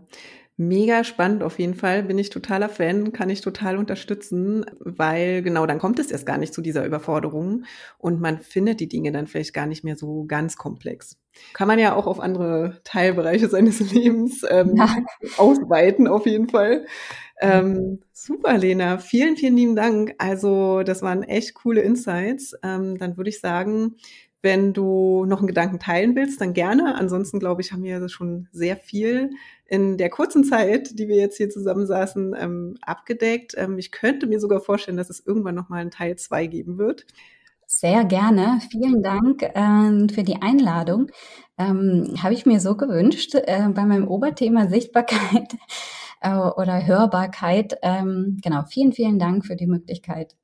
Mega 0.60 1.04
spannend 1.04 1.44
auf 1.44 1.60
jeden 1.60 1.76
Fall, 1.76 2.02
bin 2.02 2.18
ich 2.18 2.32
totaler 2.32 2.68
Fan, 2.68 3.14
kann 3.14 3.30
ich 3.30 3.42
total 3.42 3.78
unterstützen, 3.78 4.66
weil 4.80 5.44
genau 5.44 5.68
dann 5.68 5.78
kommt 5.78 6.00
es 6.00 6.10
erst 6.10 6.26
gar 6.26 6.40
nicht 6.40 6.52
zu 6.52 6.64
dieser 6.64 6.84
Überforderung 6.84 7.66
und 8.00 8.20
man 8.20 8.40
findet 8.40 8.80
die 8.80 8.88
Dinge 8.88 9.12
dann 9.12 9.28
vielleicht 9.28 9.54
gar 9.54 9.68
nicht 9.68 9.84
mehr 9.84 9.96
so 9.96 10.26
ganz 10.26 10.58
komplex. 10.58 11.20
Kann 11.54 11.68
man 11.68 11.80
ja 11.80 11.96
auch 11.96 12.08
auf 12.08 12.20
andere 12.20 12.82
Teilbereiche 12.84 13.50
seines 13.50 13.80
Lebens 13.92 14.46
ähm, 14.50 14.76
ja. 14.76 14.98
ausweiten, 15.38 16.08
auf 16.08 16.26
jeden 16.26 16.50
Fall. 16.50 16.86
Ähm, 17.40 18.00
super, 18.14 18.58
Lena. 18.58 18.98
Vielen, 18.98 19.38
vielen 19.38 19.58
lieben 19.58 19.76
Dank. 19.76 20.16
Also, 20.18 20.84
das 20.84 21.02
waren 21.02 21.24
echt 21.24 21.54
coole 21.54 21.82
Insights. 21.82 22.56
Ähm, 22.64 22.98
dann 22.98 23.18
würde 23.18 23.30
ich 23.30 23.40
sagen, 23.40 23.96
wenn 24.42 24.74
du 24.74 25.26
noch 25.26 25.40
einen 25.40 25.48
Gedanken 25.48 25.80
teilen 25.80 26.16
willst, 26.16 26.40
dann 26.42 26.54
gerne. 26.54 26.96
Ansonsten, 26.96 27.40
glaube 27.40 27.62
ich, 27.62 27.72
haben 27.72 27.84
wir 27.84 28.08
schon 28.10 28.48
sehr 28.52 28.78
viel 28.78 29.32
in 29.66 29.98
der 29.98 30.10
kurzen 30.10 30.44
Zeit, 30.44 30.98
die 30.98 31.08
wir 31.08 31.18
jetzt 31.18 31.38
hier 31.38 31.50
zusammensaßen, 31.50 32.36
ähm, 32.40 32.78
abgedeckt. 32.82 33.56
Ähm, 33.58 33.78
ich 33.78 33.92
könnte 33.92 34.28
mir 34.28 34.40
sogar 34.40 34.62
vorstellen, 34.62 34.98
dass 34.98 35.10
es 35.10 35.26
irgendwann 35.26 35.56
nochmal 35.56 35.82
einen 35.82 35.92
Teil 35.92 36.16
zwei 36.18 36.48
geben 36.48 36.78
wird. 36.78 37.06
Sehr 37.80 38.06
gerne. 38.06 38.60
Vielen 38.72 39.04
Dank 39.04 39.44
äh, 39.44 40.12
für 40.12 40.24
die 40.24 40.42
Einladung. 40.42 41.12
Ähm, 41.60 42.12
Habe 42.24 42.34
ich 42.34 42.48
mir 42.48 42.60
so 42.60 42.76
gewünscht 42.76 43.36
äh, 43.36 43.70
bei 43.70 43.86
meinem 43.86 44.08
Oberthema 44.08 44.68
Sichtbarkeit 44.68 45.56
äh, 46.22 46.36
oder 46.36 46.88
Hörbarkeit. 46.88 47.78
Ähm, 47.84 48.40
genau, 48.42 48.64
vielen, 48.68 48.94
vielen 48.94 49.20
Dank 49.20 49.46
für 49.46 49.56
die 49.56 49.68
Möglichkeit. 49.68 50.36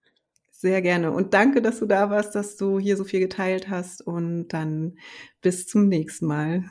Sehr 0.51 0.83
gerne. 0.83 1.11
Und 1.11 1.33
danke, 1.33 1.63
dass 1.63 1.79
du 1.79 1.87
da 1.87 2.11
warst, 2.11 2.35
dass 2.35 2.55
du 2.55 2.77
hier 2.77 2.97
so 2.97 3.03
viel 3.03 3.21
geteilt 3.21 3.67
hast. 3.67 4.05
Und 4.05 4.49
dann 4.49 4.99
bis 5.41 5.65
zum 5.65 5.87
nächsten 5.87 6.27
Mal. 6.27 6.65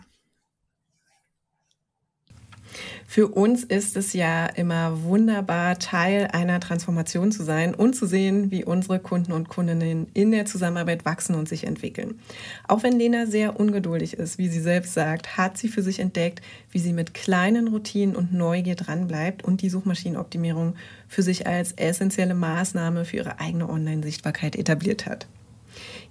Für 3.06 3.28
uns 3.28 3.64
ist 3.64 3.96
es 3.96 4.12
ja 4.12 4.46
immer 4.46 5.02
wunderbar, 5.02 5.78
Teil 5.78 6.28
einer 6.32 6.60
Transformation 6.60 7.32
zu 7.32 7.42
sein 7.42 7.74
und 7.74 7.94
zu 7.94 8.06
sehen, 8.06 8.50
wie 8.50 8.64
unsere 8.64 8.98
Kunden 8.98 9.32
und 9.32 9.48
Kundinnen 9.48 10.06
in 10.14 10.30
der 10.30 10.46
Zusammenarbeit 10.46 11.04
wachsen 11.04 11.34
und 11.34 11.48
sich 11.48 11.66
entwickeln. 11.66 12.20
Auch 12.68 12.82
wenn 12.82 12.98
Lena 12.98 13.26
sehr 13.26 13.58
ungeduldig 13.58 14.14
ist, 14.14 14.38
wie 14.38 14.48
sie 14.48 14.60
selbst 14.60 14.94
sagt, 14.94 15.36
hat 15.36 15.58
sie 15.58 15.68
für 15.68 15.82
sich 15.82 15.98
entdeckt, 15.98 16.40
wie 16.70 16.78
sie 16.78 16.92
mit 16.92 17.14
kleinen 17.14 17.68
Routinen 17.68 18.16
und 18.16 18.32
Neugier 18.32 18.76
dranbleibt 18.76 19.44
und 19.44 19.62
die 19.62 19.68
Suchmaschinenoptimierung 19.68 20.74
für 21.08 21.22
sich 21.22 21.46
als 21.46 21.72
essentielle 21.72 22.34
Maßnahme 22.34 23.04
für 23.04 23.18
ihre 23.18 23.40
eigene 23.40 23.68
Online-Sichtbarkeit 23.68 24.56
etabliert 24.56 25.06
hat. 25.06 25.26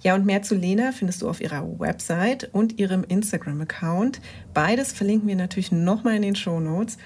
Ja, 0.02 0.14
und 0.14 0.26
mehr 0.26 0.42
zu 0.42 0.54
Lena 0.54 0.92
findest 0.92 1.22
du 1.22 1.28
auf 1.28 1.40
ihrer 1.40 1.78
Website 1.78 2.48
und 2.52 2.78
ihrem 2.78 3.04
Instagram-Account. 3.04 4.20
Beides 4.54 4.92
verlinken 4.92 5.28
wir 5.28 5.36
natürlich 5.36 5.72
nochmal 5.72 6.16
in 6.16 6.22
den 6.22 6.36
Show 6.36 6.60
Notes. 6.60 6.98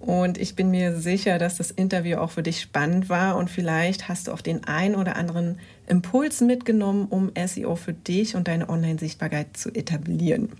Und 0.00 0.36
ich 0.36 0.54
bin 0.54 0.70
mir 0.70 0.96
sicher, 0.98 1.38
dass 1.38 1.56
das 1.56 1.70
Interview 1.70 2.18
auch 2.18 2.30
für 2.30 2.42
dich 2.42 2.60
spannend 2.60 3.08
war 3.08 3.36
und 3.36 3.48
vielleicht 3.48 4.06
hast 4.06 4.28
du 4.28 4.32
auch 4.32 4.42
den 4.42 4.64
ein 4.64 4.94
oder 4.94 5.16
anderen 5.16 5.58
Impuls 5.86 6.42
mitgenommen, 6.42 7.06
um 7.08 7.32
SEO 7.34 7.74
für 7.74 7.94
dich 7.94 8.36
und 8.36 8.46
deine 8.46 8.68
Online-Sichtbarkeit 8.68 9.56
zu 9.56 9.70
etablieren. 9.74 10.50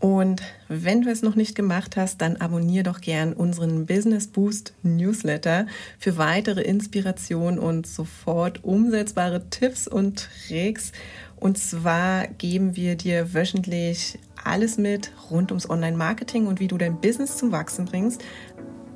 Und 0.00 0.42
wenn 0.68 1.02
du 1.02 1.10
es 1.10 1.22
noch 1.22 1.34
nicht 1.34 1.56
gemacht 1.56 1.96
hast, 1.96 2.20
dann 2.20 2.36
abonniere 2.36 2.84
doch 2.84 3.00
gern 3.00 3.32
unseren 3.32 3.86
Business 3.86 4.28
Boost 4.28 4.72
Newsletter 4.82 5.66
für 5.98 6.16
weitere 6.16 6.62
Inspiration 6.62 7.58
und 7.58 7.86
sofort 7.86 8.62
umsetzbare 8.62 9.50
Tipps 9.50 9.88
und 9.88 10.28
Tricks. 10.46 10.92
Und 11.34 11.58
zwar 11.58 12.28
geben 12.28 12.76
wir 12.76 12.94
dir 12.94 13.34
wöchentlich 13.34 14.18
alles 14.44 14.78
mit 14.78 15.10
rund 15.30 15.50
ums 15.50 15.68
Online-Marketing 15.68 16.46
und 16.46 16.60
wie 16.60 16.68
du 16.68 16.78
dein 16.78 17.00
Business 17.00 17.36
zum 17.36 17.50
Wachsen 17.50 17.84
bringst. 17.84 18.22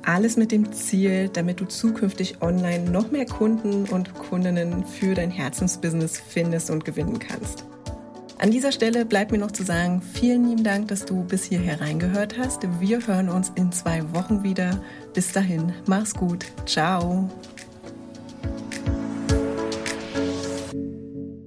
Alles 0.05 0.37
mit 0.37 0.51
dem 0.51 0.71
Ziel, 0.71 1.29
damit 1.29 1.59
du 1.59 1.65
zukünftig 1.65 2.41
online 2.41 2.89
noch 2.89 3.11
mehr 3.11 3.25
Kunden 3.25 3.85
und 3.89 4.13
Kundinnen 4.13 4.85
für 4.85 5.15
dein 5.15 5.31
Herzensbusiness 5.31 6.19
findest 6.19 6.69
und 6.69 6.83
gewinnen 6.85 7.19
kannst. 7.19 7.65
An 8.43 8.51
dieser 8.51 8.73
Stelle 8.73 9.05
bleibt 9.05 9.31
mir 9.31 9.37
noch 9.37 9.51
zu 9.51 9.63
sagen, 9.63 10.01
vielen 10.01 10.49
lieben 10.49 10.65
Dank, 10.65 10.89
dass 10.89 11.05
du 11.05 11.23
bis 11.23 11.45
hierher 11.45 11.79
reingehört 11.79 12.37
hast. 12.37 12.67
Wir 12.81 12.99
hören 13.07 13.29
uns 13.29 13.53
in 13.55 13.71
zwei 13.71 14.03
Wochen 14.13 14.43
wieder. 14.43 14.81
Bis 15.13 15.31
dahin, 15.31 15.71
mach's 15.85 16.13
gut. 16.13 16.47
Ciao. 16.65 17.29